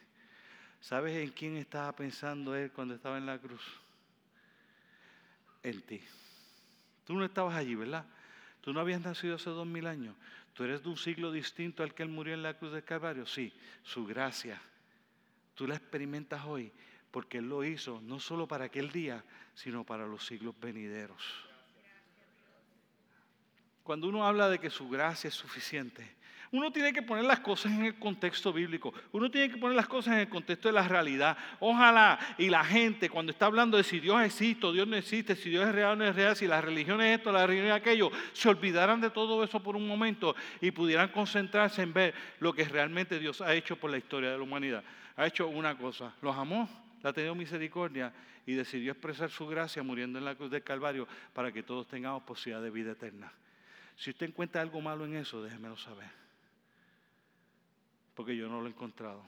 ¿Sabes 0.82 1.18
en 1.18 1.32
quién 1.32 1.58
estaba 1.58 1.92
pensando 1.96 2.56
él 2.56 2.72
cuando 2.72 2.94
estaba 2.94 3.18
en 3.18 3.26
la 3.26 3.40
cruz? 3.40 3.64
En 5.64 5.82
ti. 5.82 6.00
Tú 7.06 7.16
no 7.16 7.26
estabas 7.26 7.56
allí, 7.56 7.74
¿verdad? 7.74 8.06
Tú 8.62 8.72
no 8.72 8.82
habías 8.82 9.02
nacido 9.02 9.38
hace 9.38 9.50
dos 9.50 9.66
mil 9.66 9.88
años. 9.88 10.16
¿Tú 10.60 10.66
eres 10.66 10.84
de 10.84 10.90
un 10.90 10.98
siglo 10.98 11.32
distinto 11.32 11.84
al 11.84 11.94
que 11.94 12.04
Él 12.04 12.10
murió 12.10 12.34
en 12.34 12.44
la 12.44 12.54
cruz 12.58 12.74
del 12.74 12.84
Calvario? 12.84 13.26
Sí, 13.26 13.54
su 13.82 14.06
gracia. 14.06 14.62
Tú 15.56 15.66
la 15.66 15.76
experimentas 15.76 16.44
hoy 16.44 16.70
porque 17.12 17.38
Él 17.38 17.48
lo 17.48 17.64
hizo 17.64 18.02
no 18.02 18.20
solo 18.20 18.46
para 18.46 18.66
aquel 18.66 18.92
día, 18.92 19.24
sino 19.54 19.86
para 19.86 20.06
los 20.06 20.26
siglos 20.26 20.60
venideros. 20.60 21.24
Cuando 23.84 24.10
uno 24.10 24.28
habla 24.28 24.50
de 24.50 24.60
que 24.60 24.70
su 24.70 24.90
gracia 24.90 25.30
es 25.30 25.34
suficiente, 25.34 26.18
uno 26.52 26.72
tiene 26.72 26.92
que 26.92 27.04
poner 27.04 27.26
las 27.26 27.42
cosas 27.42 27.72
en 27.72 27.86
el 27.86 28.00
contexto 28.00 28.52
bíblico. 28.52 28.92
Uno 29.12 29.30
tiene 29.30 29.52
que 29.52 29.58
poner 29.58 29.76
las 29.76 29.88
cosas 29.88 30.16
en 30.16 30.22
el 30.22 30.30
contexto 30.30 30.68
de 30.68 30.74
la 30.74 30.88
realidad. 30.88 31.38
Ojalá 31.60 32.20
y 32.38 32.50
la 32.50 32.64
gente 32.64 33.10
cuando 33.10 33.32
está 33.32 33.46
hablando 33.46 33.78
de 33.78 33.84
si 33.84 34.00
Dios 34.00 34.20
existe 34.24 34.66
o 34.66 34.72
Dios 34.72 34.88
no 34.88 34.96
existe, 34.96 35.36
si 35.36 35.50
Dios 35.50 35.68
es 35.68 35.76
real 35.76 35.92
o 35.92 35.96
no 35.98 36.06
es 36.06 36.16
real, 36.16 36.36
si 36.36 36.48
la 36.48 36.60
religión 36.60 37.02
es 37.02 37.20
esto, 37.20 37.32
la 37.32 37.46
religión 37.46 37.68
es 37.68 37.74
aquello, 37.74 38.12
se 38.34 38.50
olvidaran 38.50 39.00
de 39.00 39.12
todo 39.12 39.44
eso 39.44 39.62
por 39.62 39.76
un 39.76 39.88
momento 39.88 40.36
y 40.60 40.72
pudieran 40.72 41.10
concentrarse 41.10 41.84
en 41.84 41.94
ver 41.94 42.16
lo 42.40 42.52
que 42.54 42.64
realmente 42.64 43.20
Dios 43.20 43.42
ha 43.42 43.54
hecho 43.54 43.76
por 43.76 43.92
la 43.92 43.98
historia 43.98 44.32
de 44.32 44.38
la 44.38 44.44
humanidad. 44.44 44.84
Ha 45.18 45.28
hecho 45.28 45.48
una 45.48 45.78
cosa, 45.78 46.16
los 46.22 46.36
amó, 46.36 46.68
la 47.04 47.12
ha 47.12 47.14
tenido 47.14 47.36
misericordia 47.36 48.12
y 48.48 48.54
decidió 48.54 48.94
expresar 48.94 49.30
su 49.30 49.46
gracia 49.46 49.84
muriendo 49.84 50.18
en 50.18 50.26
la 50.26 50.34
cruz 50.34 50.50
del 50.50 50.64
Calvario 50.64 51.08
para 51.34 51.52
que 51.52 51.62
todos 51.62 51.88
tengamos 51.88 52.24
posibilidad 52.24 52.64
de 52.64 52.72
vida 52.72 52.94
eterna. 52.94 53.32
Si 53.96 54.10
usted 54.10 54.30
encuentra 54.30 54.62
algo 54.62 54.82
malo 54.82 55.06
en 55.06 55.16
eso, 55.16 55.44
déjemelo 55.44 55.78
saber 55.78 56.20
porque 58.20 58.36
yo 58.36 58.50
no 58.50 58.60
lo 58.60 58.68
he 58.68 58.72
encontrado. 58.72 59.24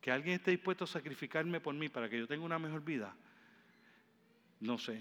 Que 0.00 0.10
alguien 0.10 0.34
esté 0.34 0.50
dispuesto 0.50 0.82
a 0.82 0.86
sacrificarme 0.88 1.60
por 1.60 1.72
mí 1.72 1.88
para 1.88 2.08
que 2.08 2.18
yo 2.18 2.26
tenga 2.26 2.44
una 2.44 2.58
mejor 2.58 2.82
vida, 2.82 3.14
no 4.58 4.76
sé. 4.76 5.00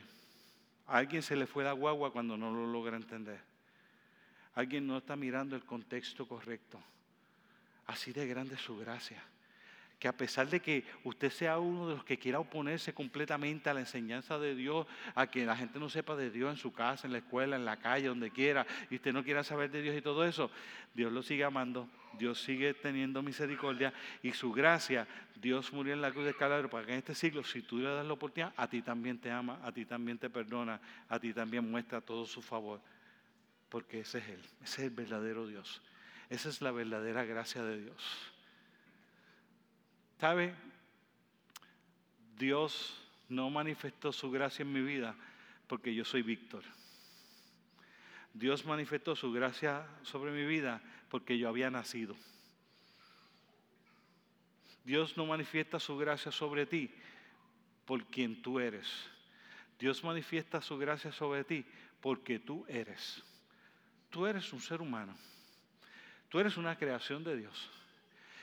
A 0.85 0.97
alguien 0.97 1.23
se 1.23 1.35
le 1.35 1.47
fue 1.47 1.63
la 1.63 1.71
guagua 1.71 2.13
cuando 2.13 2.37
no 2.37 2.51
lo 2.51 2.67
logra 2.67 2.95
entender. 2.95 3.39
Alguien 4.53 4.85
no 4.85 4.99
está 4.99 5.15
mirando 5.15 5.55
el 5.55 5.65
contexto 5.65 6.27
correcto. 6.27 6.79
Así 7.87 8.13
de 8.13 8.27
grande 8.27 8.55
su 8.55 8.77
gracia 8.77 9.23
que 9.99 10.07
a 10.07 10.13
pesar 10.15 10.47
de 10.49 10.59
que 10.59 10.83
usted 11.03 11.31
sea 11.31 11.57
uno 11.57 11.89
de 11.89 11.95
los 11.95 12.03
que 12.03 12.19
quiera 12.19 12.39
oponerse 12.39 12.93
completamente 12.93 13.69
a 13.69 13.73
la 13.73 13.79
enseñanza 13.79 14.37
de 14.37 14.53
Dios, 14.53 14.85
a 15.15 15.25
que 15.25 15.45
la 15.45 15.55
gente 15.55 15.79
no 15.79 15.89
sepa 15.89 16.15
de 16.15 16.29
Dios 16.29 16.51
en 16.51 16.57
su 16.57 16.71
casa, 16.71 17.07
en 17.07 17.13
la 17.13 17.19
escuela, 17.19 17.55
en 17.55 17.65
la 17.65 17.77
calle, 17.77 18.07
donde 18.07 18.29
quiera, 18.29 18.67
y 18.91 18.95
usted 18.95 19.11
no 19.11 19.23
quiera 19.23 19.43
saber 19.43 19.71
de 19.71 19.81
Dios 19.81 19.95
y 19.95 20.01
todo 20.01 20.23
eso, 20.23 20.51
Dios 20.93 21.11
lo 21.11 21.23
sigue 21.23 21.43
amando, 21.43 21.89
Dios 22.13 22.41
sigue 22.41 22.75
teniendo 22.75 23.23
misericordia 23.23 23.91
y 24.21 24.33
su 24.33 24.51
gracia, 24.51 25.07
Dios 25.35 25.73
murió 25.73 25.93
en 25.93 26.01
la 26.01 26.11
cruz 26.11 26.25
de 26.25 26.35
Calvario 26.35 26.69
para 26.69 26.85
que 26.85 26.91
en 26.91 26.99
este 26.99 27.15
siglo, 27.15 27.43
si 27.43 27.63
tú 27.63 27.79
le 27.79 27.89
das 27.89 28.05
la 28.05 28.13
oportunidad, 28.13 28.53
a 28.55 28.67
ti 28.67 28.83
también 28.83 29.17
te 29.17 29.31
ama, 29.31 29.59
a 29.63 29.71
ti 29.71 29.85
también 29.85 30.19
te 30.19 30.29
perdona, 30.29 30.79
a 31.09 31.19
ti 31.19 31.33
también 31.33 31.69
muestra 31.69 32.01
todo 32.01 32.27
su 32.27 32.43
favor, 32.43 32.81
porque 33.69 34.01
ese 34.01 34.19
es 34.19 34.27
Él, 34.27 34.41
ese 34.63 34.81
es 34.81 34.87
el 34.87 34.89
verdadero 34.91 35.47
Dios, 35.47 35.81
esa 36.29 36.49
es 36.49 36.61
la 36.61 36.71
verdadera 36.71 37.25
gracia 37.25 37.63
de 37.63 37.81
Dios. 37.81 38.36
¿Sabe? 40.19 40.53
Dios 42.37 42.99
no 43.29 43.49
manifestó 43.49 44.11
su 44.11 44.31
gracia 44.31 44.63
en 44.63 44.73
mi 44.73 44.81
vida 44.81 45.15
porque 45.67 45.93
yo 45.93 46.05
soy 46.05 46.21
Víctor. 46.21 46.63
Dios 48.33 48.65
manifestó 48.65 49.15
su 49.15 49.31
gracia 49.31 49.87
sobre 50.03 50.31
mi 50.31 50.45
vida 50.45 50.81
porque 51.09 51.37
yo 51.37 51.49
había 51.49 51.71
nacido. 51.71 52.15
Dios 54.83 55.17
no 55.17 55.25
manifiesta 55.25 55.79
su 55.79 55.97
gracia 55.97 56.31
sobre 56.31 56.65
ti 56.65 56.91
por 57.85 58.05
quien 58.05 58.41
tú 58.41 58.59
eres. 58.59 58.87
Dios 59.79 60.03
manifiesta 60.03 60.61
su 60.61 60.77
gracia 60.77 61.11
sobre 61.11 61.43
ti 61.43 61.65
porque 62.01 62.39
tú 62.39 62.65
eres. 62.67 63.23
Tú 64.09 64.25
eres 64.25 64.53
un 64.53 64.61
ser 64.61 64.81
humano. 64.81 65.15
Tú 66.29 66.39
eres 66.39 66.57
una 66.57 66.77
creación 66.77 67.23
de 67.23 67.37
Dios. 67.37 67.69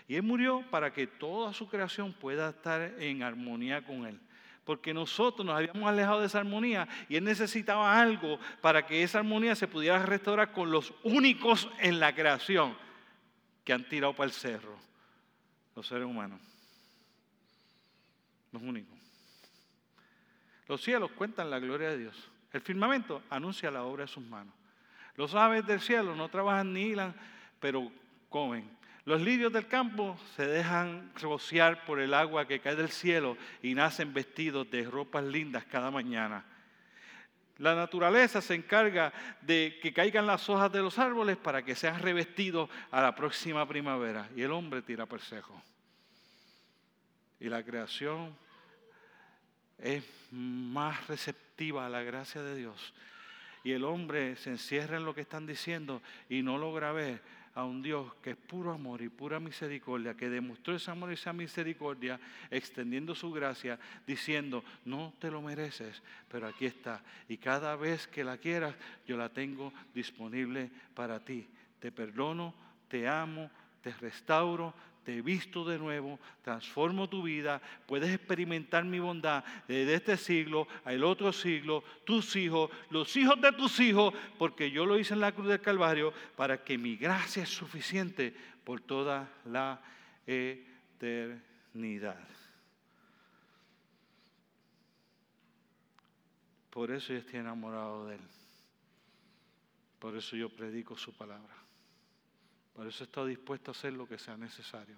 Y 0.07 0.16
Él 0.16 0.22
murió 0.22 0.62
para 0.70 0.92
que 0.92 1.07
toda 1.07 1.52
su 1.52 1.68
creación 1.68 2.12
pueda 2.12 2.50
estar 2.50 2.80
en 2.98 3.22
armonía 3.22 3.84
con 3.84 4.07
Él, 4.07 4.20
porque 4.64 4.92
nosotros 4.92 5.46
nos 5.46 5.57
habíamos 5.57 5.88
alejado 5.88 6.20
de 6.20 6.26
esa 6.26 6.40
armonía 6.40 6.86
y 7.09 7.16
Él 7.16 7.24
necesitaba 7.24 8.00
algo 8.00 8.38
para 8.61 8.86
que 8.86 9.02
esa 9.02 9.18
armonía 9.18 9.55
se 9.55 9.68
pudiera 9.68 9.98
restaurar 10.05 10.52
con 10.52 10.70
los 10.70 10.92
únicos 11.02 11.68
en 11.78 12.00
la 12.00 12.14
creación 12.14 12.76
que 13.64 13.72
han 13.72 13.88
tirado 13.88 14.14
para 14.14 14.26
el 14.26 14.32
cerro, 14.32 14.76
los 15.74 15.86
seres 15.86 16.07
humanos. 16.07 16.40
Los 18.52 18.62
únicos. 18.62 18.94
Los 20.68 20.82
cielos 20.82 21.11
cuentan 21.12 21.50
la 21.50 21.59
gloria 21.59 21.90
de 21.90 21.98
Dios. 21.98 22.30
El 22.52 22.61
firmamento 22.61 23.22
anuncia 23.30 23.70
la 23.70 23.84
obra 23.84 24.05
de 24.05 24.09
sus 24.09 24.24
manos. 24.24 24.55
Los 25.16 25.34
aves 25.34 25.66
del 25.66 25.80
cielo 25.80 26.14
no 26.14 26.28
trabajan 26.28 26.72
ni 26.72 26.82
hilan, 26.82 27.14
pero 27.61 27.90
comen. 28.28 28.68
Los 29.05 29.20
lirios 29.20 29.52
del 29.52 29.66
campo 29.66 30.18
se 30.34 30.46
dejan 30.46 31.12
rociar 31.20 31.84
por 31.84 32.00
el 32.00 32.14
agua 32.14 32.48
que 32.48 32.61
cae 32.61 32.74
del 32.74 32.88
cielo 32.88 33.36
y 33.62 33.74
nacen 33.74 34.14
vestidos 34.14 34.70
de 34.70 34.84
ropas 34.84 35.24
lindas 35.24 35.64
cada 35.66 35.90
mañana. 35.90 36.44
La 37.59 37.74
naturaleza 37.74 38.40
se 38.40 38.55
encarga 38.55 39.12
de 39.42 39.78
que 39.82 39.92
caigan 39.92 40.26
las 40.26 40.48
hojas 40.48 40.72
de 40.72 40.80
los 40.80 40.98
árboles 40.98 41.36
para 41.36 41.62
que 41.62 41.74
sean 41.74 42.00
revestidos 42.00 42.70
a 42.90 43.02
la 43.02 43.14
próxima 43.14 43.68
primavera. 43.68 44.28
Y 44.34 44.42
el 44.42 44.52
hombre 44.52 44.80
tira 44.80 45.07
persejo. 45.07 45.62
Y 47.38 47.48
la 47.50 47.62
creación 47.62 48.34
es 49.78 50.02
más 50.30 51.07
receptiva 51.09 51.86
a 51.86 51.90
la 51.90 52.02
gracia 52.02 52.42
de 52.42 52.57
Dios. 52.57 52.94
Y 53.62 53.72
el 53.72 53.84
hombre 53.84 54.36
se 54.36 54.50
encierra 54.50 54.96
en 54.96 55.05
lo 55.05 55.14
que 55.14 55.20
están 55.20 55.46
diciendo 55.46 56.02
y 56.28 56.42
no 56.42 56.59
logra 56.59 56.92
ver 56.92 57.22
a 57.55 57.64
un 57.64 57.82
Dios 57.82 58.12
que 58.22 58.30
es 58.30 58.36
puro 58.36 58.72
amor 58.72 59.00
y 59.02 59.09
pura 59.09 59.38
misericordia, 59.38 60.16
que 60.16 60.28
demostró 60.28 60.74
ese 60.74 60.90
amor 60.90 61.11
y 61.11 61.14
esa 61.14 61.32
misericordia 61.32 62.18
extendiendo 62.50 63.14
su 63.14 63.30
gracia, 63.30 63.78
diciendo, 64.07 64.64
no 64.84 65.12
te 65.20 65.30
lo 65.30 65.40
mereces, 65.40 66.02
pero 66.30 66.48
aquí 66.48 66.66
está. 66.66 67.02
Y 67.28 67.36
cada 67.36 67.76
vez 67.76 68.07
que 68.09 68.24
la 68.24 68.38
quieras, 68.38 68.74
yo 69.07 69.16
la 69.16 69.28
tengo 69.28 69.72
disponible 69.94 70.70
para 70.94 71.24
ti. 71.24 71.46
Te 71.78 71.92
perdono, 71.92 72.55
te 72.88 73.07
amo, 73.07 73.50
te 73.82 73.92
restauro, 73.92 74.74
te 75.05 75.18
he 75.18 75.22
visto 75.22 75.64
de 75.64 75.78
nuevo, 75.78 76.18
transformo 76.42 77.09
tu 77.09 77.22
vida, 77.22 77.61
puedes 77.86 78.12
experimentar 78.12 78.84
mi 78.84 78.98
bondad 78.98 79.44
desde 79.68 79.94
este 79.94 80.16
siglo 80.16 80.66
al 80.84 81.05
otro 81.05 81.32
siglo, 81.32 81.84
tus 82.05 82.34
hijos, 82.36 82.70
los 82.90 83.14
hijos 83.16 83.40
de 83.40 83.52
tus 83.52 83.78
hijos, 83.80 84.14
porque 84.38 84.70
yo 84.70 84.86
lo 84.86 84.98
hice 84.98 85.14
en 85.14 85.20
la 85.20 85.32
cruz 85.32 85.48
del 85.48 85.61
Calvario 85.61 86.12
para 86.36 86.64
que 86.64 86.78
mi 86.78 86.96
gracia 86.96 87.42
es 87.42 87.50
suficiente 87.50 88.34
por 88.64 88.80
toda 88.80 89.30
la 89.44 89.80
eternidad. 90.26 92.18
Por 96.70 96.90
eso 96.90 97.12
yo 97.12 97.20
estoy 97.20 97.38
enamorado 97.38 98.07
de 98.07 98.16
Él. 98.16 98.20
Por 100.00 100.16
eso 100.16 100.34
yo 100.34 100.48
predico 100.48 100.96
su 100.96 101.16
palabra. 101.16 101.64
Por 102.75 102.87
eso 102.87 103.05
estoy 103.05 103.31
dispuesto 103.31 103.70
a 103.70 103.72
hacer 103.72 103.93
lo 103.93 104.07
que 104.07 104.18
sea 104.18 104.37
necesario. 104.37 104.97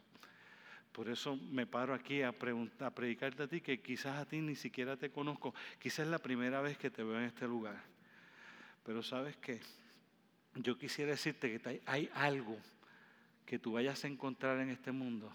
Por 0.93 1.09
eso 1.09 1.37
me 1.37 1.67
paro 1.67 1.93
aquí 1.93 2.23
a, 2.23 2.31
a 2.31 2.91
predicarte 2.91 3.43
a 3.43 3.47
ti 3.47 3.61
que 3.61 3.81
quizás 3.81 4.17
a 4.17 4.25
ti 4.25 4.41
ni 4.41 4.57
siquiera 4.57 4.97
te 4.97 5.11
conozco. 5.11 5.55
Quizás 5.79 6.01
es 6.01 6.09
la 6.09 6.19
primera 6.19 6.63
vez 6.63 6.79
que 6.79 6.91
te 6.91 7.03
veo 7.05 7.19
en 7.19 7.27
este 7.27 7.47
lugar. 7.47 7.83
Pero 8.83 9.03
sabes 9.03 9.37
qué? 9.37 9.61
Yo 10.55 10.79
quisiera 10.79 11.11
decirte 11.11 11.59
que 11.59 11.83
hay 11.85 12.11
algo 12.15 12.57
que 13.45 13.59
tú 13.59 13.73
vayas 13.73 14.03
a 14.05 14.09
encontrar 14.09 14.59
en 14.61 14.71
este 14.71 14.91
mundo 14.91 15.31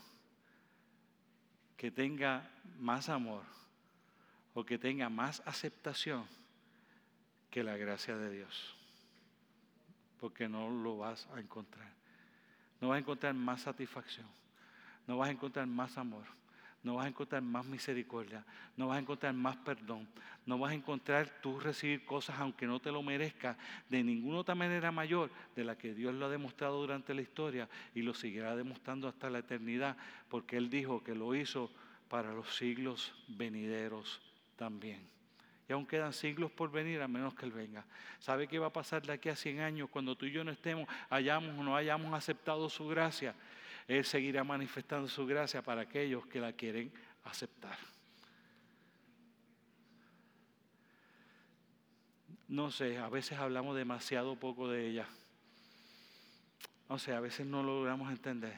que 1.78 1.92
tenga 1.92 2.50
más 2.80 3.10
amor 3.10 3.44
o 4.54 4.66
que 4.66 4.78
tenga 4.78 5.10
más 5.10 5.42
aceptación 5.46 6.26
que 7.50 7.64
la 7.64 7.78
gracia 7.78 8.18
de 8.18 8.32
Dios. 8.32 8.76
Porque 10.20 10.48
no 10.48 10.70
lo 10.70 10.98
vas 10.98 11.28
a 11.36 11.40
encontrar. 11.40 12.01
No 12.82 12.90
vas 12.90 12.98
a 12.98 13.00
encontrar 13.00 13.34
más 13.34 13.62
satisfacción. 13.62 14.28
No 15.08 15.18
vas 15.18 15.30
a 15.30 15.32
encontrar 15.32 15.68
más 15.68 15.98
amor. 15.98 16.26
No 16.84 16.96
vas 16.96 17.06
a 17.06 17.10
encontrar 17.10 17.44
más 17.44 17.66
misericordia. 17.66 18.44
No 18.76 18.88
vas 18.88 18.98
a 18.98 19.02
encontrar 19.02 19.34
más 19.34 19.56
perdón. 19.58 20.08
No 20.48 20.58
vas 20.58 20.72
a 20.72 20.76
encontrar 20.76 21.30
tú 21.42 21.60
recibir 21.60 22.04
cosas 22.06 22.40
aunque 22.40 22.66
no 22.66 22.80
te 22.80 22.92
lo 22.92 23.04
merezca 23.04 23.56
de 23.88 24.04
ninguna 24.04 24.40
otra 24.40 24.56
manera 24.56 24.92
mayor 24.92 25.30
de 25.56 25.64
la 25.64 25.78
que 25.78 25.94
Dios 25.94 26.16
lo 26.16 26.26
ha 26.26 26.30
demostrado 26.30 26.82
durante 26.82 27.14
la 27.14 27.22
historia 27.22 27.70
y 27.94 28.02
lo 28.02 28.16
seguirá 28.16 28.56
demostrando 28.56 29.08
hasta 29.08 29.30
la 29.30 29.40
eternidad 29.40 29.96
porque 30.28 30.58
Él 30.58 30.72
dijo 30.72 31.04
que 31.04 31.14
lo 31.14 31.36
hizo 31.36 31.70
para 32.10 32.34
los 32.34 32.56
siglos 32.56 33.14
venideros 33.28 34.20
también. 34.56 35.21
Y 35.72 35.74
aún 35.74 35.86
quedan 35.86 36.12
siglos 36.12 36.52
por 36.52 36.70
venir 36.70 37.02
a 37.02 37.08
menos 37.08 37.34
que 37.34 37.46
Él 37.46 37.54
venga. 37.54 37.86
¿Sabe 38.20 38.46
qué 38.46 38.60
va 38.60 38.68
a 38.68 38.74
pasar 38.74 39.04
de 39.04 39.14
aquí 39.14 39.30
a 39.30 39.38
100 39.38 39.62
años 39.62 39.90
cuando 39.90 40.18
tú 40.18 40.26
y 40.26 40.32
yo 40.34 40.44
no 40.44 40.52
estemos, 40.52 40.86
hayamos 41.10 41.58
o 41.58 41.64
no 41.64 41.78
hayamos 41.78 42.14
aceptado 42.14 42.70
su 42.70 42.90
gracia? 42.90 43.34
Él 43.88 44.04
seguirá 44.04 44.44
manifestando 44.44 45.08
su 45.08 45.26
gracia 45.26 45.62
para 45.62 45.84
aquellos 45.84 46.26
que 46.26 46.42
la 46.42 46.52
quieren 46.52 46.92
aceptar. 47.24 47.78
No 52.50 52.70
sé, 52.70 52.98
a 52.98 53.08
veces 53.08 53.40
hablamos 53.40 53.78
demasiado 53.78 54.36
poco 54.36 54.68
de 54.68 54.90
ella. 54.90 55.08
No 56.90 57.00
sé, 57.00 57.14
a 57.14 57.22
veces 57.22 57.48
no 57.48 57.64
logramos 57.64 58.12
entender. 58.12 58.58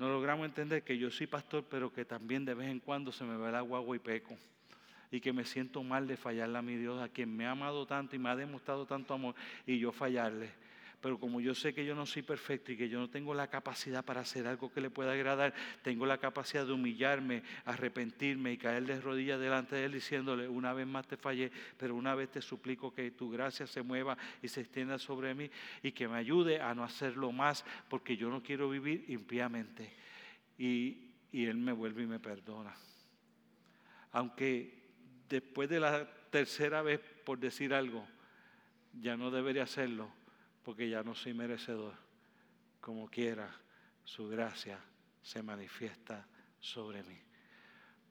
No 0.00 0.08
logramos 0.08 0.44
entender 0.44 0.82
que 0.82 0.98
yo 0.98 1.08
soy 1.12 1.28
pastor, 1.28 1.64
pero 1.70 1.92
que 1.92 2.04
también 2.04 2.44
de 2.44 2.54
vez 2.54 2.68
en 2.68 2.80
cuando 2.80 3.12
se 3.12 3.22
me 3.22 3.36
va 3.36 3.50
el 3.50 3.54
agua 3.54 3.94
y 3.94 4.00
peco 4.00 4.36
y 5.14 5.20
que 5.20 5.32
me 5.32 5.44
siento 5.44 5.84
mal 5.84 6.08
de 6.08 6.16
fallarle 6.16 6.58
a 6.58 6.62
mi 6.62 6.74
Dios, 6.74 7.00
a 7.00 7.08
quien 7.08 7.34
me 7.36 7.46
ha 7.46 7.52
amado 7.52 7.86
tanto 7.86 8.16
y 8.16 8.18
me 8.18 8.30
ha 8.30 8.34
demostrado 8.34 8.84
tanto 8.84 9.14
amor, 9.14 9.36
y 9.64 9.78
yo 9.78 9.92
fallarle. 9.92 10.50
Pero 11.00 11.20
como 11.20 11.40
yo 11.40 11.54
sé 11.54 11.72
que 11.72 11.86
yo 11.86 11.94
no 11.94 12.04
soy 12.04 12.22
perfecto 12.22 12.72
y 12.72 12.76
que 12.76 12.88
yo 12.88 12.98
no 12.98 13.08
tengo 13.08 13.32
la 13.32 13.46
capacidad 13.46 14.04
para 14.04 14.22
hacer 14.22 14.48
algo 14.48 14.72
que 14.72 14.80
le 14.80 14.90
pueda 14.90 15.12
agradar, 15.12 15.54
tengo 15.82 16.04
la 16.04 16.18
capacidad 16.18 16.66
de 16.66 16.72
humillarme, 16.72 17.44
arrepentirme 17.64 18.54
y 18.54 18.56
caer 18.56 18.86
de 18.86 19.00
rodillas 19.00 19.38
delante 19.38 19.76
de 19.76 19.84
Él 19.84 19.92
diciéndole, 19.92 20.48
una 20.48 20.72
vez 20.72 20.86
más 20.88 21.06
te 21.06 21.16
fallé, 21.16 21.52
pero 21.78 21.94
una 21.94 22.16
vez 22.16 22.30
te 22.30 22.42
suplico 22.42 22.92
que 22.92 23.12
tu 23.12 23.30
gracia 23.30 23.68
se 23.68 23.82
mueva 23.82 24.18
y 24.42 24.48
se 24.48 24.62
extienda 24.62 24.98
sobre 24.98 25.32
mí 25.32 25.48
y 25.80 25.92
que 25.92 26.08
me 26.08 26.16
ayude 26.16 26.60
a 26.60 26.74
no 26.74 26.82
hacerlo 26.82 27.30
más, 27.30 27.64
porque 27.88 28.16
yo 28.16 28.30
no 28.30 28.42
quiero 28.42 28.68
vivir 28.68 29.04
impíamente. 29.08 29.92
Y, 30.58 31.12
y 31.30 31.44
Él 31.44 31.58
me 31.58 31.72
vuelve 31.72 32.02
y 32.02 32.06
me 32.06 32.18
perdona. 32.18 32.74
Aunque 34.10 34.83
después 35.28 35.68
de 35.68 35.80
la 35.80 36.08
tercera 36.30 36.82
vez 36.82 37.00
por 37.24 37.38
decir 37.38 37.72
algo, 37.74 38.06
ya 39.00 39.16
no 39.16 39.30
debería 39.30 39.64
hacerlo 39.64 40.10
porque 40.62 40.88
ya 40.88 41.02
no 41.02 41.14
soy 41.14 41.34
merecedor. 41.34 41.94
Como 42.80 43.08
quiera, 43.08 43.50
su 44.04 44.28
gracia 44.28 44.78
se 45.22 45.42
manifiesta 45.42 46.26
sobre 46.60 47.02
mí. 47.02 47.18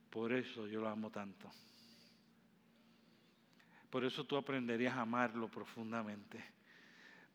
Por 0.09 0.31
eso 0.33 0.67
yo 0.67 0.81
lo 0.81 0.89
amo 0.89 1.09
tanto. 1.09 1.51
Por 3.89 4.03
eso 4.05 4.25
tú 4.25 4.37
aprenderías 4.37 4.95
a 4.95 5.01
amarlo 5.01 5.47
profundamente. 5.47 6.43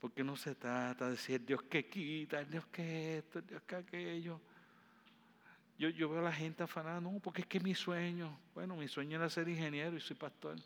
Porque 0.01 0.23
no 0.23 0.37
se 0.37 0.55
trata 0.55 1.07
de 1.07 1.13
decir 1.13 1.45
Dios 1.45 1.63
que 1.65 1.89
quita, 1.89 2.45
Dios 2.45 2.67
que 2.67 3.19
esto, 3.19 3.41
Dios 3.41 3.63
que 3.63 3.77
aquello. 3.77 4.41
Yo, 5.79 6.09
veo 6.09 6.19
a 6.19 6.23
la 6.23 6.33
gente 6.33 6.65
afanada, 6.65 7.01
no, 7.01 7.21
porque 7.21 7.43
es 7.43 7.47
que 7.47 7.61
mi 7.61 7.73
sueño, 7.73 8.37
bueno, 8.53 8.75
mi 8.77 8.89
sueño 8.89 9.17
era 9.17 9.31
ser 9.31 9.49
ingeniero 9.49 9.97
y 9.97 10.01
soy 10.01 10.17
pastor. 10.17 10.57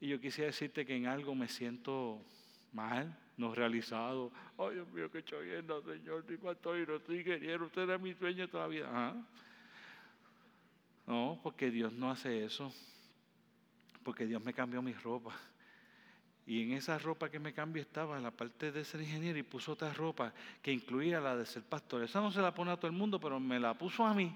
Y 0.00 0.08
yo 0.08 0.20
quisiera 0.20 0.48
decirte 0.48 0.84
que 0.84 0.96
en 0.96 1.06
algo 1.06 1.36
me 1.36 1.46
siento 1.46 2.20
mal, 2.72 3.16
no 3.36 3.54
realizado. 3.54 4.32
Ay, 4.58 4.74
Dios 4.74 4.88
mío, 4.88 5.08
que 5.08 5.18
estoy 5.18 5.46
viendo, 5.46 5.80
Señor, 5.82 6.24
soy 6.26 6.36
pastor 6.36 6.78
y 6.80 6.86
no 6.86 6.98
soy 6.98 7.18
ingeniero, 7.20 7.66
usted 7.66 7.82
era 7.82 7.96
mi 7.96 8.12
sueño 8.14 8.48
toda 8.48 8.64
la 8.64 8.68
vida. 8.68 9.14
No, 11.06 11.38
porque 11.40 11.70
Dios 11.70 11.92
no 11.92 12.10
hace 12.10 12.44
eso. 12.44 12.72
Porque 14.02 14.26
Dios 14.26 14.42
me 14.44 14.52
cambió 14.52 14.82
mi 14.82 14.94
ropa. 14.94 15.32
Y 16.46 16.62
en 16.62 16.72
esa 16.72 16.98
ropa 16.98 17.30
que 17.30 17.38
me 17.38 17.54
cambió 17.54 17.80
estaba 17.80 18.20
la 18.20 18.30
parte 18.30 18.70
de 18.70 18.84
ser 18.84 19.00
ingeniero 19.00 19.38
y 19.38 19.42
puso 19.42 19.72
otra 19.72 19.92
ropa 19.94 20.32
que 20.60 20.72
incluía 20.72 21.20
la 21.20 21.36
de 21.36 21.46
ser 21.46 21.62
pastor. 21.62 22.02
Esa 22.02 22.20
no 22.20 22.30
se 22.30 22.42
la 22.42 22.54
pone 22.54 22.70
a 22.70 22.76
todo 22.76 22.86
el 22.86 22.96
mundo, 22.96 23.18
pero 23.18 23.40
me 23.40 23.58
la 23.58 23.72
puso 23.72 24.04
a 24.04 24.12
mí. 24.12 24.34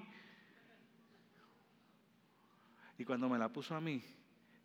Y 2.97 3.05
cuando 3.05 3.29
me 3.29 3.39
la 3.39 3.49
puso 3.49 3.75
a 3.75 3.81
mí, 3.81 4.03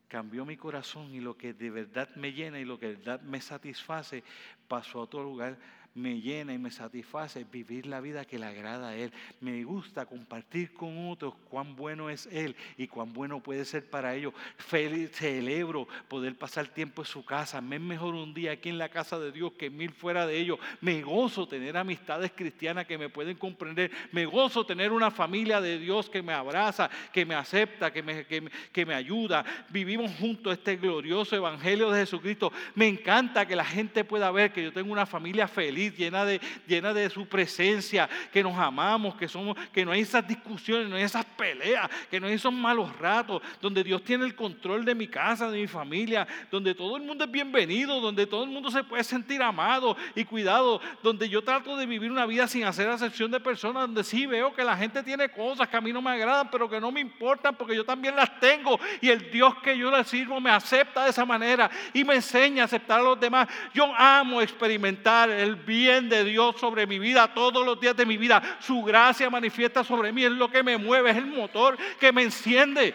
cambió 0.07 0.45
mi 0.45 0.55
corazón 0.55 1.13
y 1.13 1.19
lo 1.19 1.35
que 1.37 1.53
de 1.53 1.69
verdad 1.69 2.09
me 2.15 2.31
llena 2.31 2.59
y 2.59 2.65
lo 2.65 2.79
que 2.79 2.87
de 2.87 2.95
verdad 2.95 3.21
me 3.21 3.41
satisface 3.41 4.23
pasó 4.67 4.99
a 4.99 5.03
otro 5.03 5.23
lugar. 5.23 5.57
Me 5.95 6.19
llena 6.19 6.53
y 6.53 6.57
me 6.57 6.71
satisface 6.71 7.45
vivir 7.51 7.85
la 7.85 8.01
vida 8.01 8.25
que 8.25 8.39
le 8.39 8.47
agrada 8.47 8.89
a 8.89 8.95
Él. 8.95 9.11
Me 9.41 9.63
gusta 9.63 10.05
compartir 10.05 10.73
con 10.73 11.09
otros 11.09 11.35
cuán 11.49 11.75
bueno 11.75 12.09
es 12.09 12.27
Él 12.31 12.55
y 12.77 12.87
cuán 12.87 13.13
bueno 13.13 13.41
puede 13.41 13.63
ser 13.63 13.87
para 13.87 14.15
ellos. 14.15 14.33
Feliz, 14.57 15.11
celebro 15.11 15.87
poder 16.07 16.35
pasar 16.35 16.67
tiempo 16.67 17.03
en 17.03 17.07
su 17.07 17.23
casa. 17.23 17.61
Me 17.61 17.75
es 17.75 17.81
mejor 17.81 18.15
un 18.15 18.33
día 18.33 18.53
aquí 18.53 18.69
en 18.69 18.79
la 18.79 18.89
casa 18.89 19.19
de 19.19 19.31
Dios 19.31 19.53
que 19.53 19.69
mil 19.69 19.91
fuera 19.91 20.25
de 20.25 20.37
ellos. 20.37 20.57
Me 20.81 21.01
gozo 21.03 21.47
tener 21.47 21.77
amistades 21.77 22.31
cristianas 22.31 22.87
que 22.87 22.97
me 22.97 23.09
pueden 23.09 23.37
comprender. 23.37 23.91
Me 24.11 24.25
gozo 24.25 24.65
tener 24.65 24.91
una 24.91 25.11
familia 25.11 25.61
de 25.61 25.77
Dios 25.77 26.09
que 26.09 26.23
me 26.23 26.33
abraza, 26.33 26.89
que 27.11 27.25
me 27.25 27.35
acepta, 27.35 27.93
que 27.93 28.01
me, 28.01 28.25
que 28.25 28.85
me 28.85 28.95
ayuda. 28.95 29.45
Vivimos 29.69 30.11
juntos 30.15 30.53
este 30.53 30.75
glorioso 30.75 31.35
Evangelio 31.35 31.91
de 31.91 31.99
Jesucristo. 31.99 32.51
Me 32.73 32.87
encanta 32.87 33.45
que 33.45 33.55
la 33.55 33.65
gente 33.65 34.03
pueda 34.03 34.31
ver 34.31 34.51
que 34.51 34.63
yo 34.63 34.73
tengo 34.73 34.91
una 34.91 35.05
familia 35.05 35.47
feliz 35.47 35.82
llena 35.91 36.25
de, 36.25 36.39
llena 36.67 36.93
de 36.93 37.09
su 37.09 37.27
presencia, 37.27 38.09
que 38.31 38.43
nos 38.43 38.57
amamos, 38.57 39.15
que, 39.15 39.27
somos, 39.27 39.57
que 39.71 39.85
no 39.85 39.91
hay 39.91 40.01
esas 40.01 40.27
discusiones, 40.27 40.89
no 40.89 40.95
hay 40.95 41.03
esas 41.03 41.25
peleas, 41.25 41.89
que 42.09 42.19
no 42.19 42.27
hay 42.27 42.33
esos 42.33 42.53
malos 42.53 42.95
ratos, 42.97 43.41
donde 43.61 43.83
Dios 43.83 44.03
tiene 44.03 44.25
el 44.25 44.35
control 44.35 44.85
de 44.85 44.95
mi 44.95 45.07
casa, 45.07 45.49
de 45.49 45.59
mi 45.59 45.67
familia, 45.67 46.27
donde 46.51 46.73
todo 46.75 46.97
el 46.97 47.03
mundo 47.03 47.25
es 47.25 47.31
bienvenido, 47.31 47.99
donde 47.99 48.25
todo 48.25 48.43
el 48.43 48.49
mundo 48.49 48.71
se 48.71 48.83
puede 48.83 49.03
sentir 49.03 49.41
amado 49.41 49.95
y 50.15 50.23
cuidado, 50.25 50.81
donde 51.01 51.29
yo 51.29 51.43
trato 51.43 51.75
de 51.77 51.85
vivir 51.85 52.11
una 52.11 52.25
vida 52.25 52.47
sin 52.47 52.63
hacer 52.63 52.89
acepción 52.89 53.31
de 53.31 53.39
personas, 53.39 53.83
donde 53.83 54.03
sí 54.03 54.25
veo 54.25 54.53
que 54.53 54.63
la 54.63 54.77
gente 54.77 55.03
tiene 55.03 55.29
cosas 55.29 55.67
que 55.67 55.77
a 55.77 55.81
mí 55.81 55.91
no 55.91 56.01
me 56.01 56.11
agradan, 56.11 56.49
pero 56.49 56.69
que 56.69 56.79
no 56.79 56.91
me 56.91 56.99
importan 56.99 57.55
porque 57.55 57.75
yo 57.75 57.85
también 57.85 58.15
las 58.15 58.39
tengo 58.39 58.79
y 59.01 59.09
el 59.09 59.31
Dios 59.31 59.55
que 59.63 59.77
yo 59.77 59.91
le 59.91 60.03
sirvo 60.03 60.39
me 60.39 60.49
acepta 60.49 61.03
de 61.03 61.09
esa 61.09 61.25
manera 61.25 61.69
y 61.93 62.03
me 62.03 62.15
enseña 62.15 62.63
a 62.63 62.65
aceptar 62.65 62.99
a 62.99 63.03
los 63.03 63.19
demás. 63.19 63.47
Yo 63.73 63.93
amo 63.95 64.41
experimentar 64.41 65.29
el 65.29 65.55
bien 65.55 65.72
bien 65.73 66.07
de 66.07 66.23
Dios 66.23 66.59
sobre 66.59 66.85
mi 66.85 66.99
vida 66.99 67.33
todos 67.33 67.65
los 67.65 67.79
días 67.79 67.95
de 67.97 68.05
mi 68.05 68.15
vida. 68.15 68.59
Su 68.61 68.83
gracia 68.83 69.27
manifiesta 69.29 69.83
sobre 69.83 70.13
mí, 70.13 70.23
es 70.23 70.31
lo 70.31 70.49
que 70.49 70.61
me 70.61 70.77
mueve, 70.77 71.09
es 71.09 71.17
el 71.17 71.25
motor 71.25 71.77
que 71.99 72.11
me 72.11 72.21
enciende. 72.21 72.93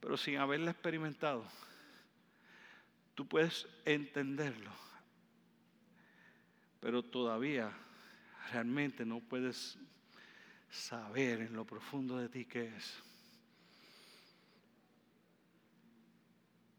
Pero 0.00 0.16
sin 0.16 0.36
haberla 0.36 0.70
experimentado, 0.70 1.44
tú 3.16 3.26
puedes 3.26 3.66
entenderlo, 3.84 4.70
pero 6.78 7.02
todavía 7.02 7.72
realmente 8.52 9.04
no 9.04 9.18
puedes 9.18 9.76
saber 10.70 11.40
en 11.40 11.54
lo 11.54 11.64
profundo 11.64 12.16
de 12.18 12.28
ti 12.28 12.44
qué 12.44 12.66
es. 12.76 13.02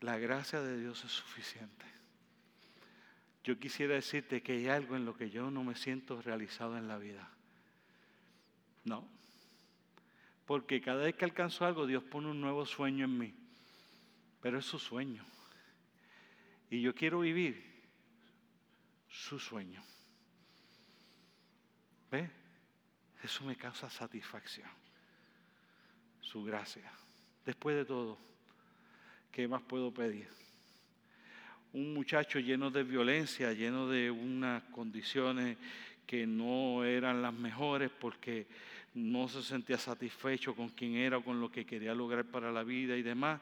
La 0.03 0.17
gracia 0.17 0.59
de 0.59 0.77
Dios 0.77 1.01
es 1.05 1.13
suficiente. 1.13 1.85
Yo 3.41 3.57
quisiera 3.57 3.93
decirte 3.93 4.43
que 4.43 4.51
hay 4.51 4.67
algo 4.67 4.97
en 4.97 5.05
lo 5.05 5.15
que 5.15 5.29
yo 5.29 5.49
no 5.49 5.63
me 5.63 5.75
siento 5.75 6.21
realizado 6.21 6.77
en 6.77 6.89
la 6.89 6.97
vida. 6.97 7.29
No. 8.83 9.07
Porque 10.45 10.81
cada 10.81 11.05
vez 11.05 11.15
que 11.15 11.23
alcanzo 11.23 11.65
algo, 11.65 11.87
Dios 11.87 12.03
pone 12.03 12.27
un 12.27 12.41
nuevo 12.41 12.65
sueño 12.65 13.05
en 13.05 13.17
mí. 13.17 13.33
Pero 14.41 14.59
es 14.59 14.65
su 14.65 14.77
sueño. 14.77 15.23
Y 16.69 16.81
yo 16.81 16.93
quiero 16.93 17.21
vivir 17.21 17.63
su 19.07 19.39
sueño. 19.39 19.81
¿Ve? 22.11 22.29
Eso 23.23 23.45
me 23.45 23.55
causa 23.55 23.89
satisfacción. 23.89 24.69
Su 26.19 26.43
gracia. 26.43 26.91
Después 27.45 27.77
de 27.77 27.85
todo 27.85 28.32
¿qué 29.33 29.47
más 29.47 29.63
puedo 29.63 29.91
pedir? 29.91 30.27
Un 31.73 31.95
muchacho 31.95 32.39
lleno 32.39 32.69
de 32.69 32.83
violencia, 32.83 33.51
lleno 33.51 33.89
de 33.89 34.11
unas 34.11 34.61
condiciones 34.65 35.57
que 36.05 36.27
no 36.27 36.85
eran 36.85 37.23
las 37.23 37.33
mejores 37.33 37.89
porque 37.89 38.45
no 38.93 39.27
se 39.27 39.41
sentía 39.41 39.79
satisfecho 39.79 40.55
con 40.55 40.69
quien 40.69 40.93
era 40.95 41.17
o 41.17 41.23
con 41.23 41.41
lo 41.41 41.51
que 41.51 41.65
quería 41.65 41.95
lograr 41.95 42.25
para 42.25 42.51
la 42.51 42.63
vida 42.63 42.95
y 42.95 43.01
demás, 43.01 43.41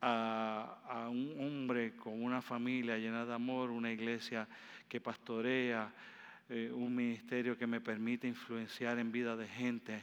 a, 0.00 1.08
un 1.10 1.34
hombre 1.40 1.96
con 1.96 2.22
una 2.22 2.40
familia 2.40 2.96
llena 2.96 3.26
de 3.26 3.34
amor, 3.34 3.70
una 3.70 3.90
iglesia 3.90 4.46
que 4.88 5.00
pastorea, 5.00 5.92
eh, 6.48 6.70
un 6.72 6.94
ministerio 6.94 7.58
que 7.58 7.66
me 7.66 7.80
permite 7.80 8.28
influenciar 8.28 9.00
en 9.00 9.10
vida 9.10 9.36
de 9.36 9.48
gente, 9.48 10.00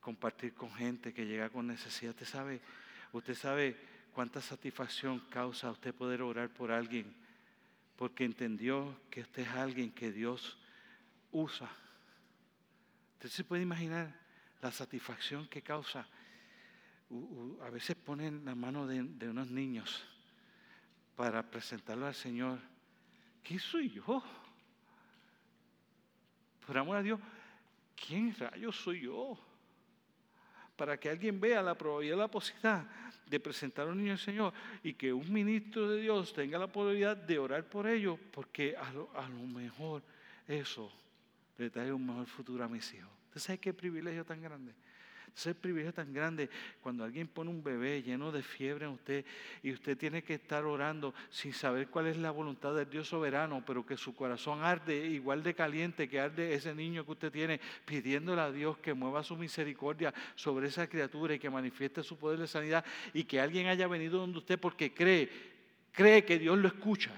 compartir 0.00 0.54
con 0.54 0.72
gente 0.72 1.12
que 1.12 1.26
llega 1.26 1.50
con 1.50 1.66
necesidad. 1.66 2.12
Usted 2.12 2.26
sabe, 2.26 2.60
usted 3.12 3.34
sabe 3.34 3.95
cuánta 4.16 4.40
satisfacción 4.40 5.20
causa 5.28 5.70
usted 5.70 5.94
poder 5.94 6.22
orar 6.22 6.48
por 6.48 6.72
alguien 6.72 7.14
porque 7.96 8.24
entendió 8.24 8.98
que 9.10 9.20
usted 9.20 9.42
es 9.42 9.48
alguien 9.50 9.92
que 9.92 10.10
Dios 10.10 10.56
usa. 11.32 11.68
Usted 13.16 13.28
se 13.28 13.44
puede 13.44 13.62
imaginar 13.62 14.18
la 14.62 14.72
satisfacción 14.72 15.46
que 15.48 15.60
causa. 15.60 16.08
A 17.62 17.68
veces 17.68 17.94
ponen 17.94 18.42
la 18.46 18.54
mano 18.54 18.86
de, 18.86 19.02
unos 19.28 19.50
niños 19.50 20.02
para 21.14 21.42
presentarlo 21.42 22.06
al 22.06 22.14
Señor. 22.14 22.58
¿Quién 23.42 23.60
soy 23.60 23.90
yo? 23.90 24.22
Por 26.66 26.78
amor 26.78 26.96
a 26.96 27.02
Dios, 27.02 27.20
¿quién 27.94 28.34
rayos 28.34 28.76
soy 28.76 29.02
yo? 29.02 29.38
Para 30.74 30.98
que 30.98 31.10
alguien 31.10 31.38
vea 31.38 31.62
la 31.62 31.76
probabilidad, 31.76 32.16
la 32.16 32.28
posibilidad 32.28 32.86
de 33.28 33.40
presentar 33.40 33.86
a 33.86 33.90
un 33.90 33.98
niño 33.98 34.12
al 34.12 34.18
Señor 34.18 34.52
y 34.82 34.94
que 34.94 35.12
un 35.12 35.32
ministro 35.32 35.90
de 35.90 36.00
Dios 36.00 36.32
tenga 36.32 36.58
la 36.58 36.68
posibilidad 36.68 37.16
de 37.16 37.38
orar 37.38 37.64
por 37.64 37.86
ellos, 37.86 38.18
porque 38.30 38.76
a 38.76 38.92
lo, 38.92 39.10
a 39.14 39.28
lo 39.28 39.46
mejor 39.46 40.02
eso 40.46 40.92
le 41.58 41.70
trae 41.70 41.92
un 41.92 42.06
mejor 42.06 42.26
futuro 42.26 42.64
a 42.64 42.68
mis 42.68 42.92
hijos. 42.94 43.10
¿Usted 43.28 43.40
sabe 43.40 43.58
qué 43.58 43.74
privilegio 43.74 44.24
tan 44.24 44.40
grande? 44.40 44.72
Ese 45.36 45.54
privilegio 45.54 45.92
tan 45.92 46.14
grande 46.14 46.48
cuando 46.80 47.04
alguien 47.04 47.28
pone 47.28 47.50
un 47.50 47.62
bebé 47.62 48.02
lleno 48.02 48.32
de 48.32 48.42
fiebre 48.42 48.86
en 48.86 48.92
usted 48.92 49.22
y 49.62 49.70
usted 49.70 49.98
tiene 49.98 50.22
que 50.22 50.32
estar 50.32 50.64
orando 50.64 51.12
sin 51.28 51.52
saber 51.52 51.88
cuál 51.88 52.06
es 52.06 52.16
la 52.16 52.30
voluntad 52.30 52.74
del 52.74 52.88
Dios 52.88 53.08
soberano, 53.08 53.62
pero 53.66 53.84
que 53.84 53.98
su 53.98 54.16
corazón 54.16 54.62
arde 54.62 54.96
igual 55.06 55.42
de 55.42 55.54
caliente 55.54 56.08
que 56.08 56.20
arde 56.20 56.54
ese 56.54 56.74
niño 56.74 57.04
que 57.04 57.12
usted 57.12 57.30
tiene, 57.30 57.60
pidiéndole 57.84 58.40
a 58.40 58.50
Dios 58.50 58.78
que 58.78 58.94
mueva 58.94 59.22
su 59.22 59.36
misericordia 59.36 60.14
sobre 60.36 60.68
esa 60.68 60.88
criatura 60.88 61.34
y 61.34 61.38
que 61.38 61.50
manifieste 61.50 62.02
su 62.02 62.16
poder 62.16 62.38
de 62.38 62.46
sanidad 62.46 62.82
y 63.12 63.24
que 63.24 63.38
alguien 63.38 63.66
haya 63.66 63.86
venido 63.86 64.18
donde 64.18 64.38
usted 64.38 64.58
porque 64.58 64.94
cree, 64.94 65.28
cree 65.92 66.24
que 66.24 66.38
Dios 66.38 66.56
lo 66.56 66.68
escucha. 66.68 67.12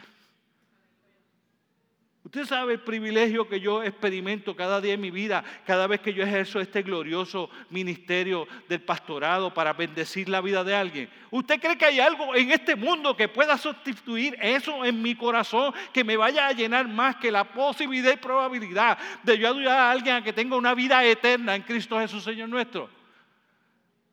Usted 2.28 2.44
sabe 2.44 2.74
el 2.74 2.80
privilegio 2.80 3.48
que 3.48 3.58
yo 3.58 3.82
experimento 3.82 4.54
cada 4.54 4.82
día 4.82 4.92
en 4.92 5.00
mi 5.00 5.10
vida, 5.10 5.42
cada 5.66 5.86
vez 5.86 6.00
que 6.00 6.12
yo 6.12 6.22
ejerzo 6.22 6.60
este 6.60 6.82
glorioso 6.82 7.48
ministerio 7.70 8.46
del 8.68 8.82
pastorado 8.82 9.54
para 9.54 9.72
bendecir 9.72 10.28
la 10.28 10.42
vida 10.42 10.62
de 10.62 10.74
alguien. 10.74 11.08
¿Usted 11.30 11.58
cree 11.58 11.78
que 11.78 11.86
hay 11.86 12.00
algo 12.00 12.34
en 12.34 12.50
este 12.50 12.76
mundo 12.76 13.16
que 13.16 13.28
pueda 13.28 13.56
sustituir 13.56 14.36
eso 14.42 14.84
en 14.84 15.00
mi 15.00 15.14
corazón, 15.14 15.72
que 15.90 16.04
me 16.04 16.18
vaya 16.18 16.46
a 16.46 16.52
llenar 16.52 16.86
más 16.86 17.16
que 17.16 17.30
la 17.30 17.44
posibilidad 17.44 18.12
y 18.12 18.16
probabilidad 18.16 18.98
de 19.22 19.38
yo 19.38 19.48
ayudar 19.48 19.78
a 19.78 19.90
alguien 19.90 20.16
a 20.16 20.22
que 20.22 20.34
tenga 20.34 20.54
una 20.54 20.74
vida 20.74 21.02
eterna 21.02 21.56
en 21.56 21.62
Cristo 21.62 21.98
Jesús, 21.98 22.24
Señor 22.24 22.50
nuestro? 22.50 22.97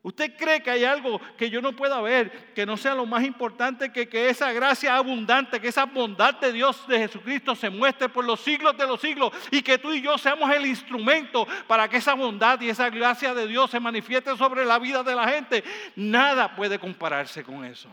¿Usted 0.05 0.37
cree 0.37 0.61
que 0.61 0.69
hay 0.69 0.83
algo 0.83 1.19
que 1.35 1.49
yo 1.49 1.63
no 1.63 1.75
pueda 1.75 1.99
ver, 1.99 2.53
que 2.53 2.63
no 2.63 2.77
sea 2.77 2.93
lo 2.93 3.07
más 3.07 3.23
importante 3.23 3.91
que 3.91 4.07
que 4.07 4.29
esa 4.29 4.51
gracia 4.51 4.95
abundante, 4.95 5.59
que 5.59 5.69
esa 5.69 5.85
bondad 5.85 6.35
de 6.35 6.53
Dios 6.53 6.87
de 6.87 6.99
Jesucristo 6.99 7.55
se 7.55 7.71
muestre 7.71 8.07
por 8.07 8.23
los 8.23 8.39
siglos 8.39 8.77
de 8.77 8.85
los 8.85 9.01
siglos 9.01 9.33
y 9.49 9.63
que 9.63 9.79
tú 9.79 9.91
y 9.91 10.03
yo 10.03 10.15
seamos 10.19 10.51
el 10.51 10.67
instrumento 10.67 11.47
para 11.65 11.89
que 11.89 11.97
esa 11.97 12.13
bondad 12.13 12.61
y 12.61 12.69
esa 12.69 12.91
gracia 12.91 13.33
de 13.33 13.47
Dios 13.47 13.71
se 13.71 13.79
manifieste 13.79 14.37
sobre 14.37 14.63
la 14.63 14.77
vida 14.77 15.01
de 15.01 15.15
la 15.15 15.27
gente? 15.27 15.63
Nada 15.95 16.55
puede 16.55 16.77
compararse 16.77 17.43
con 17.43 17.65
eso. 17.65 17.89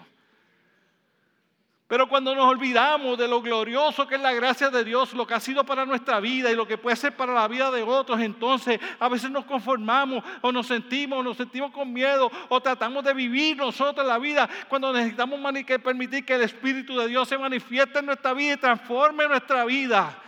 Pero 1.92 2.08
cuando 2.08 2.34
nos 2.34 2.46
olvidamos 2.46 3.18
de 3.18 3.28
lo 3.28 3.42
glorioso 3.42 4.06
que 4.06 4.14
es 4.14 4.20
la 4.22 4.32
gracia 4.32 4.70
de 4.70 4.82
Dios, 4.82 5.12
lo 5.12 5.26
que 5.26 5.34
ha 5.34 5.40
sido 5.40 5.62
para 5.62 5.84
nuestra 5.84 6.20
vida 6.20 6.50
y 6.50 6.56
lo 6.56 6.66
que 6.66 6.78
puede 6.78 6.96
ser 6.96 7.14
para 7.14 7.34
la 7.34 7.46
vida 7.46 7.70
de 7.70 7.82
otros, 7.82 8.18
entonces 8.18 8.80
a 8.98 9.10
veces 9.10 9.30
nos 9.30 9.44
conformamos 9.44 10.24
o 10.40 10.50
nos 10.50 10.68
sentimos, 10.68 11.18
o 11.18 11.22
nos 11.22 11.36
sentimos 11.36 11.70
con 11.70 11.92
miedo 11.92 12.32
o 12.48 12.62
tratamos 12.62 13.04
de 13.04 13.12
vivir 13.12 13.58
nosotros 13.58 14.06
la 14.06 14.18
vida 14.18 14.48
cuando 14.70 14.90
necesitamos 14.90 15.38
permitir 15.84 16.24
que 16.24 16.32
el 16.32 16.40
Espíritu 16.40 16.96
de 16.96 17.08
Dios 17.08 17.28
se 17.28 17.36
manifieste 17.36 17.98
en 17.98 18.06
nuestra 18.06 18.32
vida 18.32 18.54
y 18.54 18.56
transforme 18.56 19.28
nuestra 19.28 19.66
vida 19.66 20.18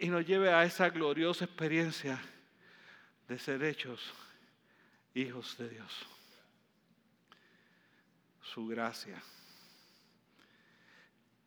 y 0.00 0.08
nos 0.08 0.26
lleve 0.26 0.52
a 0.52 0.64
esa 0.64 0.90
gloriosa 0.90 1.46
experiencia 1.46 2.20
de 3.26 3.38
ser 3.38 3.64
hechos 3.64 4.12
hijos 5.14 5.56
de 5.56 5.70
Dios. 5.70 6.06
Su 8.42 8.66
gracia 8.66 9.18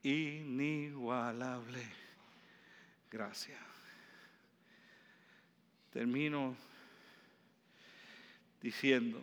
inigualable 0.06 1.84
gracia. 3.12 3.58
Termino 5.92 6.56
diciendo 8.62 9.20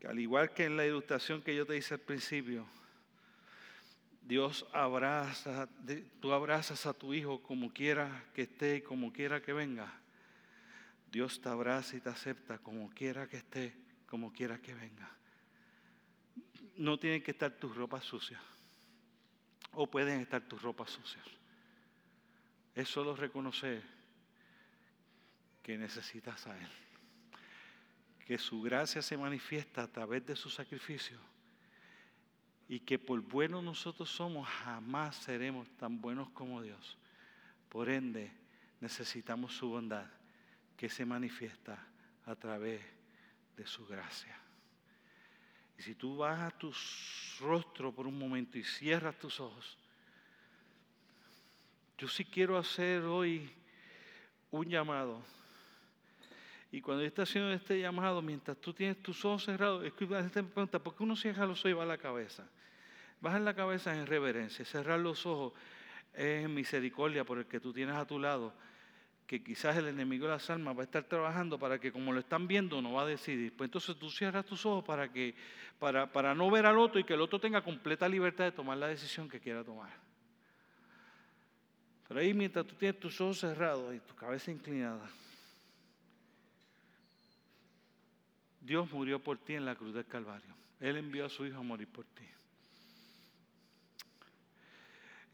que 0.00 0.08
al 0.08 0.18
igual 0.18 0.52
que 0.52 0.64
en 0.64 0.76
la 0.76 0.86
ilustración 0.86 1.40
que 1.40 1.54
yo 1.54 1.64
te 1.66 1.76
hice 1.76 1.94
al 1.94 2.00
principio, 2.00 2.66
Dios 4.22 4.66
abraza, 4.72 5.68
tú 6.20 6.32
abrazas 6.32 6.86
a 6.86 6.94
tu 6.94 7.14
hijo 7.14 7.42
como 7.42 7.72
quiera 7.72 8.24
que 8.34 8.42
esté 8.42 8.76
y 8.76 8.82
como 8.82 9.12
quiera 9.12 9.40
que 9.40 9.52
venga. 9.52 9.92
Dios 11.12 11.40
te 11.40 11.48
abraza 11.48 11.96
y 11.96 12.00
te 12.00 12.08
acepta 12.08 12.58
como 12.58 12.90
quiera 12.90 13.28
que 13.28 13.36
esté, 13.36 13.72
como 14.08 14.32
quiera 14.32 14.58
que 14.58 14.74
venga. 14.74 15.14
No 16.76 16.98
tienen 16.98 17.22
que 17.22 17.30
estar 17.30 17.52
tus 17.52 17.74
ropas 17.76 18.04
sucias. 18.04 18.40
O 19.72 19.86
pueden 19.86 20.20
estar 20.20 20.42
tus 20.42 20.62
ropas 20.62 20.90
sucias. 20.90 21.24
Es 22.74 22.88
solo 22.88 23.14
reconocer 23.14 23.82
que 25.62 25.78
necesitas 25.78 26.46
a 26.46 26.58
Él. 26.58 26.68
Que 28.26 28.38
su 28.38 28.62
gracia 28.62 29.02
se 29.02 29.16
manifiesta 29.16 29.82
a 29.82 29.88
través 29.88 30.26
de 30.26 30.36
su 30.36 30.50
sacrificio 30.50 31.18
y 32.68 32.80
que 32.80 32.98
por 32.98 33.20
buenos 33.20 33.62
nosotros 33.62 34.10
somos, 34.10 34.48
jamás 34.48 35.16
seremos 35.16 35.68
tan 35.76 36.00
buenos 36.00 36.30
como 36.30 36.62
Dios. 36.62 36.96
Por 37.68 37.88
ende, 37.88 38.32
necesitamos 38.80 39.54
su 39.54 39.68
bondad 39.68 40.06
que 40.76 40.88
se 40.88 41.04
manifiesta 41.04 41.86
a 42.24 42.34
través 42.34 42.80
de 43.56 43.66
su 43.66 43.86
gracia. 43.86 44.43
Y 45.78 45.82
si 45.82 45.94
tú 45.94 46.16
bajas 46.16 46.56
tu 46.58 46.72
rostro 47.40 47.92
por 47.92 48.06
un 48.06 48.18
momento 48.18 48.58
y 48.58 48.64
cierras 48.64 49.18
tus 49.18 49.40
ojos, 49.40 49.76
yo 51.98 52.08
sí 52.08 52.24
quiero 52.24 52.56
hacer 52.56 53.02
hoy 53.02 53.50
un 54.50 54.68
llamado. 54.68 55.22
Y 56.70 56.80
cuando 56.80 57.02
yo 57.02 57.08
esté 57.08 57.22
haciendo 57.22 57.52
este 57.52 57.80
llamado, 57.80 58.20
mientras 58.20 58.56
tú 58.56 58.72
tienes 58.72 59.00
tus 59.02 59.24
ojos 59.24 59.44
cerrados, 59.44 59.84
es 59.84 59.92
que 59.92 60.06
te 60.06 60.42
pregunta, 60.42 60.78
¿por 60.80 60.96
qué 60.96 61.04
uno 61.04 61.14
cierra 61.14 61.46
los 61.46 61.60
ojos 61.60 61.70
y 61.70 61.74
va 61.74 61.84
a 61.84 61.86
la 61.86 61.98
cabeza? 61.98 62.48
Bajar 63.20 63.42
la 63.42 63.54
cabeza 63.54 63.96
en 63.96 64.06
reverencia, 64.06 64.64
cerrar 64.64 64.98
los 64.98 65.24
ojos 65.24 65.52
es 66.12 66.48
misericordia 66.48 67.24
por 67.24 67.38
el 67.38 67.46
que 67.46 67.60
tú 67.60 67.72
tienes 67.72 67.94
a 67.94 68.06
tu 68.06 68.18
lado, 68.18 68.52
que 69.26 69.42
quizás 69.42 69.76
el 69.76 69.88
enemigo 69.88 70.26
de 70.26 70.32
las 70.32 70.50
almas 70.50 70.76
va 70.76 70.82
a 70.82 70.84
estar 70.84 71.04
trabajando 71.04 71.58
para 71.58 71.78
que 71.78 71.90
como 71.90 72.12
lo 72.12 72.20
están 72.20 72.46
viendo 72.46 72.82
no 72.82 72.92
va 72.92 73.02
a 73.02 73.06
decidir. 73.06 73.56
Pues 73.56 73.68
entonces 73.68 73.96
tú 73.96 74.10
cierras 74.10 74.44
tus 74.44 74.64
ojos 74.66 74.84
para, 74.84 75.10
que, 75.10 75.34
para, 75.78 76.10
para 76.12 76.34
no 76.34 76.50
ver 76.50 76.66
al 76.66 76.78
otro 76.78 77.00
y 77.00 77.04
que 77.04 77.14
el 77.14 77.20
otro 77.20 77.38
tenga 77.38 77.62
completa 77.62 78.08
libertad 78.08 78.44
de 78.44 78.52
tomar 78.52 78.76
la 78.76 78.88
decisión 78.88 79.28
que 79.28 79.40
quiera 79.40 79.64
tomar. 79.64 79.90
Pero 82.06 82.20
ahí 82.20 82.34
mientras 82.34 82.66
tú 82.66 82.74
tienes 82.74 83.00
tus 83.00 83.18
ojos 83.20 83.38
cerrados 83.38 83.94
y 83.94 84.00
tu 84.00 84.14
cabeza 84.14 84.50
inclinada, 84.50 85.08
Dios 88.60 88.90
murió 88.92 89.18
por 89.18 89.38
ti 89.38 89.54
en 89.54 89.64
la 89.64 89.74
cruz 89.74 89.94
del 89.94 90.06
Calvario. 90.06 90.54
Él 90.80 90.96
envió 90.96 91.26
a 91.26 91.28
su 91.28 91.46
Hijo 91.46 91.58
a 91.58 91.62
morir 91.62 91.88
por 91.88 92.04
ti. 92.04 92.24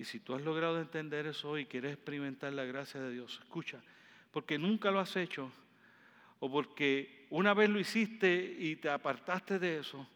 Y 0.00 0.04
si 0.06 0.18
tú 0.18 0.34
has 0.34 0.40
logrado 0.40 0.80
entender 0.80 1.26
eso 1.26 1.58
y 1.58 1.66
quieres 1.66 1.92
experimentar 1.92 2.54
la 2.54 2.64
gracia 2.64 3.02
de 3.02 3.12
Dios, 3.12 3.38
escucha, 3.42 3.82
porque 4.30 4.56
nunca 4.56 4.90
lo 4.90 4.98
has 4.98 5.14
hecho, 5.14 5.52
o 6.38 6.50
porque 6.50 7.26
una 7.28 7.52
vez 7.52 7.68
lo 7.68 7.78
hiciste 7.78 8.56
y 8.58 8.76
te 8.76 8.88
apartaste 8.88 9.58
de 9.58 9.80
eso, 9.80 10.08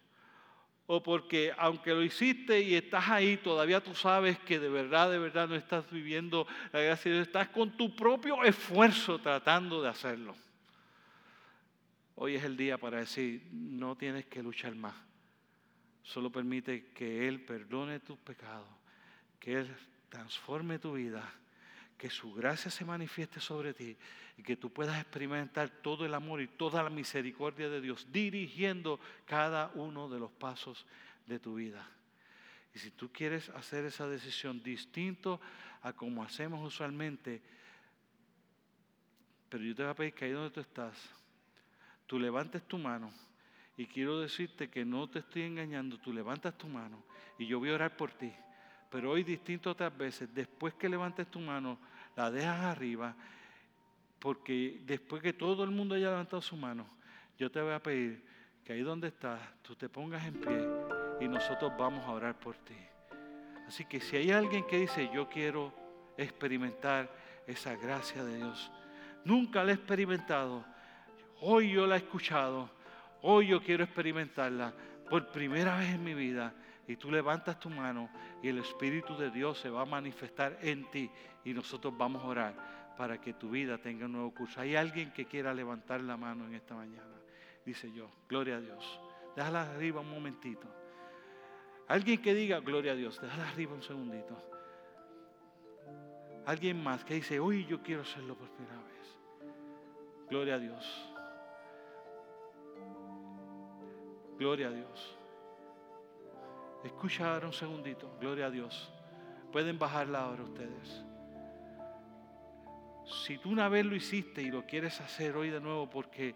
o 0.87 1.03
porque 1.03 1.53
aunque 1.59 1.91
lo 1.91 2.03
hiciste 2.03 2.63
y 2.63 2.77
estás 2.77 3.11
ahí, 3.11 3.37
todavía 3.37 3.83
tú 3.83 3.95
sabes 3.95 4.39
que 4.39 4.59
de 4.59 4.71
verdad, 4.71 5.11
de 5.11 5.19
verdad 5.19 5.49
no 5.49 5.55
estás 5.55 5.91
viviendo 5.91 6.47
la 6.73 6.81
gracia 6.81 7.11
de 7.11 7.19
Dios, 7.19 7.27
estás 7.27 7.51
con 7.51 7.77
tu 7.77 7.95
propio 7.95 8.43
esfuerzo 8.43 9.19
tratando 9.19 9.83
de 9.83 9.91
hacerlo. 9.91 10.35
Hoy 12.15 12.37
es 12.37 12.45
el 12.45 12.57
día 12.57 12.79
para 12.79 13.01
decir, 13.01 13.47
no 13.53 13.97
tienes 13.97 14.25
que 14.25 14.43
luchar 14.43 14.75
más, 14.77 14.95
solo 16.03 16.33
permite 16.33 16.87
que 16.95 17.29
Él 17.29 17.45
perdone 17.45 18.01
tus 18.01 18.17
pecados 18.17 18.84
que 19.45 19.61
Él 19.61 19.77
transforme 20.09 20.79
tu 20.79 20.95
vida, 20.95 21.31
que 21.99 22.09
su 22.09 22.33
gracia 22.33 22.71
se 22.71 22.83
manifieste 22.83 23.41
sobre 23.41 23.75
ti 23.75 23.95
y 24.39 24.43
que 24.43 24.57
tú 24.57 24.73
puedas 24.73 24.99
experimentar 24.99 25.69
todo 25.69 26.07
el 26.07 26.15
amor 26.15 26.41
y 26.41 26.49
toda 26.49 26.83
la 26.83 26.89
misericordia 26.89 27.69
de 27.69 27.83
Dios 27.83 28.07
dirigiendo 28.11 28.99
cada 29.27 29.71
uno 29.75 30.09
de 30.09 30.19
los 30.19 30.31
pasos 30.31 30.87
de 31.27 31.39
tu 31.39 31.57
vida. 31.57 31.87
Y 32.75 32.79
si 32.79 32.91
tú 32.91 33.13
quieres 33.13 33.51
hacer 33.51 33.85
esa 33.85 34.09
decisión 34.09 34.63
distinto 34.63 35.43
a 35.83 35.93
como 35.93 36.23
hacemos 36.23 36.67
usualmente, 36.67 37.43
pero 39.51 39.63
yo 39.63 39.75
te 39.75 39.83
voy 39.83 39.91
a 39.91 39.95
pedir 39.95 40.15
que 40.15 40.25
ahí 40.25 40.31
donde 40.31 40.55
tú 40.55 40.61
estás, 40.61 40.97
tú 42.07 42.19
levantes 42.19 42.63
tu 42.67 42.79
mano 42.79 43.13
y 43.77 43.85
quiero 43.85 44.21
decirte 44.21 44.71
que 44.71 44.87
no 44.87 45.07
te 45.11 45.19
estoy 45.19 45.43
engañando, 45.43 45.99
tú 45.99 46.15
levantas 46.15 46.57
tu 46.57 46.67
mano 46.67 47.05
y 47.39 47.47
yo 47.47 47.59
voy 47.59 47.69
a 47.69 47.75
orar 47.75 47.95
por 47.95 48.11
ti. 48.11 48.33
Pero 48.91 49.11
hoy 49.11 49.25
distinto 49.25 49.71
otras 49.71 49.97
veces, 49.97 50.33
después 50.35 50.75
que 50.75 50.89
levantes 50.89 51.27
tu 51.29 51.41
mano, 51.41 51.79
la 52.17 52.31
dejas 52.31 52.61
arriba, 52.61 53.15
porque 54.19 54.81
después 54.87 55.23
que 55.23 55.33
todo 55.33 55.65
el 55.65 55.71
mundo 55.71 55.95
haya 55.95 56.11
levantado 56.11 56.41
su 56.41 56.57
mano, 56.57 56.87
yo 57.39 57.51
te 57.51 57.61
voy 57.61 57.73
a 57.73 57.83
pedir 57.83 58.23
que 58.65 58.73
ahí 58.73 58.83
donde 58.83 59.09
estás, 59.09 59.41
tú 59.63 59.75
te 59.75 59.89
pongas 59.89 60.25
en 60.25 60.41
pie 60.41 60.67
y 61.21 61.29
nosotros 61.29 61.73
vamos 61.79 62.05
a 62.05 62.13
orar 62.13 62.39
por 62.39 62.57
ti. 62.57 62.77
Así 63.67 63.85
que 63.85 64.01
si 64.01 64.17
hay 64.17 64.31
alguien 64.31 64.67
que 64.67 64.79
dice, 64.79 65.11
yo 65.13 65.29
quiero 65.29 65.73
experimentar 66.17 67.11
esa 67.47 67.77
gracia 67.77 68.25
de 68.25 68.37
Dios, 68.37 68.71
nunca 69.25 69.65
la 69.65 69.73
he 69.73 69.75
experimentado, 69.75 70.65
hoy 71.41 71.73
yo 71.73 71.87
la 71.87 71.97
he 71.97 71.99
escuchado, 71.99 72.71
hoy 73.23 73.49
yo 73.49 73.63
quiero 73.63 73.85
experimentarla 73.85 74.73
por 75.11 75.29
primera 75.29 75.79
vez 75.79 75.91
en 75.91 76.05
mi 76.05 76.15
vida 76.15 76.55
y 76.87 76.97
tú 76.97 77.11
levantas 77.11 77.59
tu 77.59 77.71
mano 77.71 78.09
y 78.43 78.49
el 78.49 78.59
Espíritu 78.59 79.17
de 79.17 79.31
Dios 79.31 79.59
se 79.59 79.71
va 79.71 79.83
a 79.83 79.87
manifestar 79.87 80.59
en 80.61 80.91
ti 80.91 81.11
y 81.45 81.53
nosotros 81.55 81.97
vamos 81.97 82.23
a 82.23 82.27
orar 82.27 82.95
para 82.97 83.21
que 83.21 83.33
tu 83.33 83.51
vida 83.51 83.79
tenga 83.79 84.07
un 84.07 84.13
nuevo 84.13 84.33
curso. 84.33 84.61
Hay 84.61 84.77
alguien 84.77 85.13
que 85.13 85.27
quiera 85.27 85.53
levantar 85.53 86.01
la 86.01 86.17
mano 86.17 86.47
en 86.47 86.55
esta 86.55 86.75
mañana. 86.75 87.15
Dice 87.65 87.91
yo, 87.93 88.11
gloria 88.29 88.57
a 88.57 88.61
Dios. 88.61 89.01
Déjala 89.35 89.63
arriba 89.63 90.01
un 90.01 90.11
momentito. 90.11 90.69
Alguien 91.89 92.21
que 92.23 92.35
diga, 92.35 92.61
gloria 92.61 92.93
a 92.93 92.95
Dios, 92.95 93.21
déjala 93.21 93.49
arriba 93.49 93.75
un 93.75 93.83
segundito. 93.83 94.37
Alguien 96.47 96.83
más 96.83 97.05
que 97.05 97.15
dice, 97.15 97.41
uy, 97.41 97.65
yo 97.67 97.83
quiero 97.83 98.03
hacerlo 98.03 98.37
por 98.37 98.49
primera 98.51 98.77
vez. 98.77 98.95
Gloria 100.29 100.55
a 100.55 100.59
Dios. 100.59 101.11
Gloria 104.39 104.69
a 104.69 104.71
Dios. 104.71 105.24
Escucha 106.85 107.33
ahora 107.33 107.47
un 107.47 107.53
segundito, 107.53 108.15
gloria 108.21 108.47
a 108.47 108.51
Dios. 108.51 108.93
Pueden 109.51 109.79
bajarla 109.79 110.21
ahora 110.21 110.43
ustedes. 110.43 111.03
Si 113.25 113.39
tú 113.39 113.51
una 113.51 113.69
vez 113.69 113.87
lo 113.87 113.97
hiciste 113.97 114.43
y 114.43 114.51
lo 114.51 114.65
quieres 114.67 115.01
hacer 115.01 115.37
hoy 115.37 115.51
de 115.51 115.61
nuevo 115.61 115.89
porque 115.89 116.35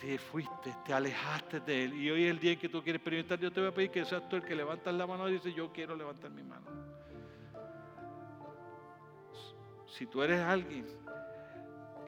te 0.00 0.18
fuiste, 0.18 0.74
te 0.84 0.92
alejaste 0.92 1.60
de 1.60 1.84
Él 1.84 1.94
y 1.94 2.10
hoy 2.10 2.24
es 2.24 2.30
el 2.30 2.40
día 2.40 2.56
que 2.56 2.68
tú 2.68 2.82
quieres 2.82 3.00
experimentar, 3.00 3.38
yo 3.38 3.52
te 3.52 3.60
voy 3.60 3.68
a 3.70 3.74
pedir 3.74 3.90
que 3.90 4.04
seas 4.04 4.28
tú 4.28 4.36
el 4.36 4.42
que 4.42 4.54
levantas 4.54 4.94
la 4.94 5.06
mano 5.06 5.28
y 5.28 5.34
dice, 5.34 5.52
yo 5.52 5.72
quiero 5.72 5.96
levantar 5.96 6.30
mi 6.30 6.42
mano. 6.42 6.66
Si 9.86 10.06
tú 10.06 10.22
eres 10.22 10.40
alguien 10.40 10.86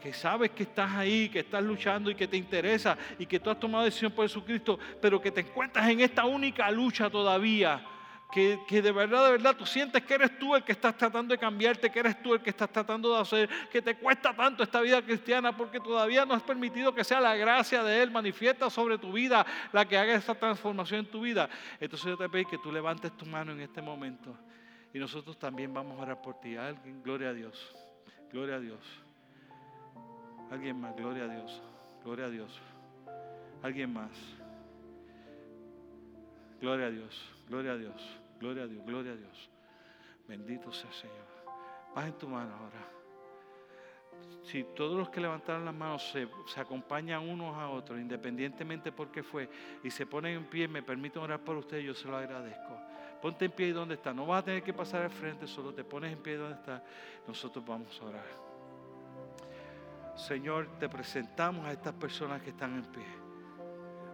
que 0.04 0.12
sabes 0.12 0.50
que 0.50 0.64
estás 0.64 0.92
ahí, 0.92 1.30
que 1.30 1.38
estás 1.38 1.64
luchando 1.64 2.10
y 2.10 2.14
que 2.14 2.28
te 2.28 2.36
interesa 2.36 2.94
y 3.18 3.24
que 3.24 3.40
tú 3.40 3.48
has 3.48 3.58
tomado 3.58 3.84
decisión 3.84 4.12
por 4.12 4.26
Jesucristo, 4.26 4.78
pero 5.00 5.18
que 5.18 5.30
te 5.30 5.40
encuentras 5.40 5.88
en 5.88 6.02
esta 6.02 6.26
única 6.26 6.70
lucha 6.70 7.08
todavía, 7.08 7.82
que, 8.30 8.60
que, 8.68 8.82
de 8.82 8.92
verdad, 8.92 9.24
de 9.24 9.30
verdad 9.30 9.56
tú 9.56 9.64
sientes 9.64 10.04
que 10.04 10.12
eres 10.12 10.38
tú 10.38 10.54
el 10.54 10.62
que 10.62 10.72
estás 10.72 10.94
tratando 10.98 11.32
de 11.32 11.38
cambiarte, 11.38 11.90
que 11.90 12.00
eres 12.00 12.22
tú 12.22 12.34
el 12.34 12.42
que 12.42 12.50
estás 12.50 12.70
tratando 12.70 13.14
de 13.14 13.22
hacer, 13.22 13.48
que 13.72 13.80
te 13.80 13.96
cuesta 13.96 14.34
tanto 14.34 14.62
esta 14.62 14.78
vida 14.82 15.00
cristiana 15.00 15.56
porque 15.56 15.80
todavía 15.80 16.26
no 16.26 16.34
has 16.34 16.42
permitido 16.42 16.94
que 16.94 17.02
sea 17.02 17.18
la 17.18 17.34
gracia 17.34 17.82
de 17.82 18.02
Él 18.02 18.10
manifiesta 18.10 18.68
sobre 18.68 18.98
tu 18.98 19.10
vida 19.10 19.46
la 19.72 19.88
que 19.88 19.96
haga 19.96 20.16
esa 20.16 20.34
transformación 20.34 21.00
en 21.00 21.06
tu 21.06 21.22
vida. 21.22 21.48
Entonces 21.80 22.08
yo 22.08 22.18
te 22.18 22.28
pido 22.28 22.50
que 22.50 22.58
tú 22.58 22.70
levantes 22.70 23.10
tu 23.16 23.24
mano 23.24 23.52
en 23.52 23.60
este 23.62 23.80
momento 23.80 24.36
y 24.92 24.98
nosotros 24.98 25.38
también 25.38 25.72
vamos 25.72 25.98
a 25.98 26.02
orar 26.02 26.20
por 26.20 26.38
ti. 26.40 26.58
Alguien, 26.58 27.02
gloria 27.02 27.30
a 27.30 27.32
Dios, 27.32 27.74
gloria 28.30 28.56
a 28.56 28.60
Dios. 28.60 29.03
Alguien 30.50 30.80
más, 30.80 30.94
gloria 30.96 31.24
a 31.24 31.28
Dios, 31.28 31.62
gloria 32.04 32.26
a 32.26 32.30
Dios. 32.30 32.60
Alguien 33.62 33.92
más. 33.92 34.10
Gloria 36.60 36.86
a 36.86 36.90
Dios, 36.90 37.34
gloria 37.48 37.72
a 37.72 37.76
Dios, 37.76 38.18
gloria 38.40 38.62
a 38.62 38.66
Dios, 38.66 38.86
gloria 38.86 39.12
a 39.12 39.16
Dios. 39.16 39.50
Bendito 40.26 40.72
sea 40.72 40.88
el 40.88 40.96
Señor. 40.96 41.26
Baja 41.94 42.08
en 42.08 42.18
tu 42.18 42.28
mano 42.28 42.54
ahora. 42.54 42.94
Si 44.44 44.62
todos 44.74 44.96
los 44.96 45.08
que 45.08 45.20
levantaron 45.20 45.64
las 45.64 45.74
manos 45.74 46.10
se, 46.10 46.28
acompañan 46.60 47.28
unos 47.28 47.56
a 47.56 47.68
otros, 47.68 47.98
independientemente 47.98 48.92
por 48.92 49.10
qué 49.10 49.22
fue, 49.22 49.48
y 49.82 49.90
se 49.90 50.06
ponen 50.06 50.36
en 50.36 50.44
pie, 50.44 50.68
me 50.68 50.82
permiten 50.82 51.22
orar 51.22 51.40
por 51.40 51.56
usted, 51.56 51.78
yo 51.80 51.94
se 51.94 52.06
lo 52.06 52.16
agradezco. 52.16 52.78
Ponte 53.22 53.46
en 53.46 53.52
pie 53.52 53.72
donde 53.72 53.94
está. 53.94 54.12
No 54.12 54.26
vas 54.26 54.42
a 54.42 54.44
tener 54.44 54.62
que 54.62 54.74
pasar 54.74 55.02
al 55.02 55.10
frente, 55.10 55.46
solo 55.46 55.72
te 55.72 55.82
pones 55.82 56.12
en 56.12 56.22
pie 56.22 56.36
donde 56.36 56.56
está. 56.56 56.84
Nosotros 57.26 57.64
vamos 57.64 57.98
a 58.02 58.04
orar. 58.04 58.43
Señor, 60.16 60.68
te 60.78 60.88
presentamos 60.88 61.66
a 61.66 61.72
estas 61.72 61.92
personas 61.94 62.40
que 62.42 62.50
están 62.50 62.76
en 62.76 62.84
pie. 62.84 63.24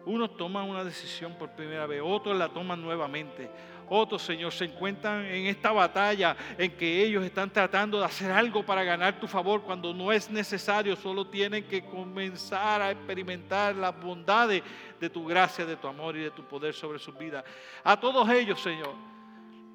Unos 0.06 0.34
toman 0.36 0.68
una 0.68 0.82
decisión 0.82 1.34
por 1.34 1.50
primera 1.50 1.86
vez, 1.86 2.00
otros 2.02 2.36
la 2.36 2.48
toman 2.48 2.80
nuevamente. 2.80 3.50
Otros, 3.92 4.22
Señor, 4.22 4.52
se 4.52 4.66
encuentran 4.66 5.26
en 5.26 5.46
esta 5.46 5.72
batalla 5.72 6.36
en 6.56 6.70
que 6.76 7.04
ellos 7.04 7.24
están 7.24 7.50
tratando 7.50 7.98
de 7.98 8.04
hacer 8.04 8.30
algo 8.30 8.64
para 8.64 8.84
ganar 8.84 9.18
tu 9.18 9.26
favor 9.26 9.62
cuando 9.62 9.92
no 9.92 10.12
es 10.12 10.30
necesario, 10.30 10.94
solo 10.94 11.26
tienen 11.26 11.64
que 11.64 11.84
comenzar 11.84 12.80
a 12.80 12.92
experimentar 12.92 13.74
las 13.74 14.00
bondades 14.00 14.62
de 15.00 15.10
tu 15.10 15.26
gracia, 15.26 15.66
de 15.66 15.76
tu 15.76 15.88
amor 15.88 16.16
y 16.16 16.20
de 16.20 16.30
tu 16.30 16.44
poder 16.44 16.72
sobre 16.72 17.00
sus 17.00 17.18
vidas. 17.18 17.44
A 17.82 17.98
todos 17.98 18.28
ellos, 18.30 18.60
Señor. 18.60 18.94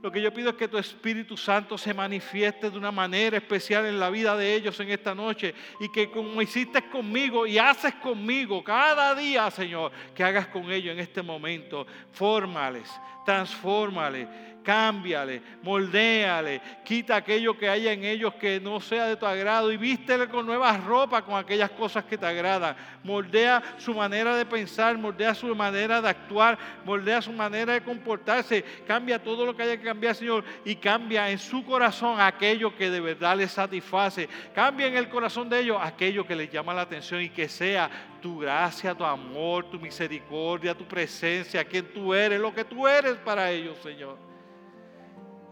Lo 0.05 0.11
que 0.11 0.21
yo 0.21 0.31
pido 0.31 0.51
es 0.51 0.55
que 0.55 0.67
tu 0.67 0.77
Espíritu 0.77 1.35
Santo 1.35 1.79
se 1.79 1.91
manifieste 1.91 2.69
de 2.69 2.77
una 2.77 2.91
manera 2.91 3.37
especial 3.37 3.87
en 3.87 3.99
la 3.99 4.11
vida 4.11 4.37
de 4.37 4.53
ellos 4.53 4.79
en 4.79 4.91
esta 4.91 5.15
noche 5.15 5.55
y 5.79 5.91
que 5.91 6.11
como 6.11 6.39
hiciste 6.43 6.87
conmigo 6.91 7.47
y 7.47 7.57
haces 7.57 7.95
conmigo 7.95 8.63
cada 8.63 9.15
día, 9.15 9.49
Señor, 9.49 9.91
que 10.13 10.23
hagas 10.23 10.45
con 10.49 10.71
ellos 10.71 10.93
en 10.93 10.99
este 10.99 11.23
momento. 11.23 11.87
Fórmales, 12.11 12.87
transfórmales 13.25 14.27
cámbiale, 14.65 15.41
moldéale, 15.61 16.59
quita 16.83 17.17
aquello 17.17 17.57
que 17.57 17.69
haya 17.69 17.93
en 17.93 18.03
ellos 18.03 18.33
que 18.33 18.59
no 18.59 18.81
sea 18.81 19.05
de 19.05 19.15
tu 19.15 19.25
agrado 19.25 19.71
y 19.71 19.77
vístele 19.77 20.27
con 20.27 20.45
nuevas 20.45 20.83
ropas, 20.83 21.21
con 21.21 21.37
aquellas 21.37 21.69
cosas 21.69 22.03
que 22.03 22.17
te 22.17 22.25
agradan. 22.25 22.75
Moldea 23.03 23.61
su 23.77 23.93
manera 23.93 24.35
de 24.35 24.45
pensar, 24.45 24.97
moldea 24.97 25.35
su 25.35 25.55
manera 25.55 26.01
de 26.01 26.09
actuar, 26.09 26.57
moldea 26.83 27.21
su 27.21 27.31
manera 27.31 27.73
de 27.73 27.81
comportarse, 27.81 28.65
cambia 28.87 29.21
todo 29.21 29.45
lo 29.45 29.55
que 29.55 29.63
haya 29.63 29.77
que 29.77 29.85
cambiar, 29.85 30.15
Señor, 30.15 30.43
y 30.65 30.75
cambia 30.75 31.29
en 31.29 31.37
su 31.37 31.63
corazón 31.63 32.19
aquello 32.19 32.75
que 32.75 32.89
de 32.89 32.99
verdad 32.99 33.37
les 33.37 33.51
satisface. 33.51 34.27
Cambia 34.55 34.87
en 34.87 34.97
el 34.97 35.07
corazón 35.07 35.47
de 35.47 35.59
ellos 35.59 35.77
aquello 35.79 36.25
que 36.25 36.35
les 36.35 36.51
llama 36.51 36.73
la 36.73 36.81
atención 36.81 37.21
y 37.21 37.29
que 37.29 37.47
sea 37.47 38.14
tu 38.25 38.39
gracia, 38.39 38.95
tu 38.95 39.03
amor, 39.03 39.69
tu 39.69 39.79
misericordia, 39.79 40.73
tu 40.73 40.87
presencia, 40.87 41.63
quien 41.63 41.93
tú 41.93 42.11
eres, 42.11 42.39
lo 42.39 42.51
que 42.51 42.63
tú 42.63 42.87
eres 42.87 43.17
para 43.17 43.51
ellos, 43.51 43.77
Señor 43.83 44.17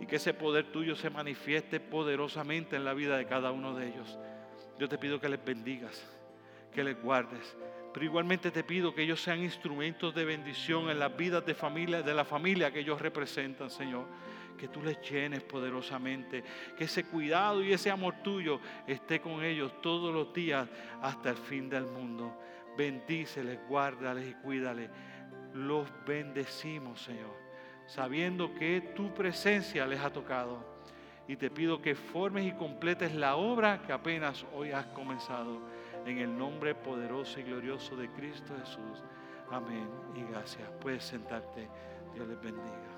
y 0.03 0.05
que 0.05 0.17
ese 0.17 0.33
poder 0.33 0.65
tuyo 0.65 0.97
se 0.97 1.09
manifieste 1.09 1.79
poderosamente 1.79 2.75
en 2.75 2.83
la 2.83 2.93
vida 2.93 3.15
de 3.15 3.25
cada 3.25 3.51
uno 3.51 3.73
de 3.73 3.87
ellos. 3.87 4.19
Yo 4.77 4.89
te 4.89 4.97
pido 4.97 5.17
que 5.17 5.29
les 5.29 5.43
bendigas, 5.45 6.03
que 6.73 6.83
les 6.83 7.01
guardes, 7.01 7.55
pero 7.93 8.05
igualmente 8.05 8.51
te 8.51 8.65
pido 8.65 8.93
que 8.93 9.03
ellos 9.03 9.21
sean 9.21 9.39
instrumentos 9.39 10.13
de 10.13 10.25
bendición 10.25 10.89
en 10.89 10.99
las 10.99 11.15
vidas 11.15 11.45
de, 11.45 11.55
familia, 11.55 12.01
de 12.01 12.13
la 12.13 12.25
familia 12.25 12.69
que 12.69 12.79
ellos 12.79 12.99
representan, 12.99 13.69
Señor. 13.69 14.05
Que 14.57 14.67
tú 14.67 14.81
les 14.81 14.99
llenes 15.09 15.41
poderosamente, 15.41 16.43
que 16.77 16.83
ese 16.83 17.05
cuidado 17.05 17.63
y 17.63 17.71
ese 17.71 17.89
amor 17.89 18.15
tuyo 18.23 18.59
esté 18.85 19.21
con 19.21 19.41
ellos 19.41 19.81
todos 19.81 20.13
los 20.13 20.33
días 20.33 20.67
hasta 21.01 21.29
el 21.29 21.37
fin 21.37 21.69
del 21.69 21.85
mundo. 21.85 22.37
Bendíceles, 22.77 23.59
guárdales 23.67 24.29
y 24.29 24.33
cuídales. 24.33 24.89
Los 25.53 25.87
bendecimos, 26.05 27.01
Señor 27.01 27.43
sabiendo 27.85 28.53
que 28.53 28.81
tu 28.95 29.13
presencia 29.13 29.85
les 29.85 29.99
ha 29.99 30.11
tocado. 30.11 30.73
Y 31.27 31.37
te 31.37 31.49
pido 31.49 31.81
que 31.81 31.95
formes 31.95 32.45
y 32.45 32.51
completes 32.51 33.15
la 33.15 33.35
obra 33.35 33.81
que 33.81 33.93
apenas 33.93 34.45
hoy 34.53 34.71
has 34.71 34.87
comenzado. 34.87 35.61
En 36.05 36.17
el 36.17 36.37
nombre 36.37 36.75
poderoso 36.75 37.39
y 37.39 37.43
glorioso 37.43 37.95
de 37.95 38.09
Cristo 38.09 38.53
Jesús. 38.59 39.03
Amén 39.49 39.87
y 40.15 40.23
gracias. 40.31 40.69
Puedes 40.81 41.03
sentarte. 41.03 41.69
Dios 42.13 42.27
les 42.27 42.41
bendiga. 42.41 42.92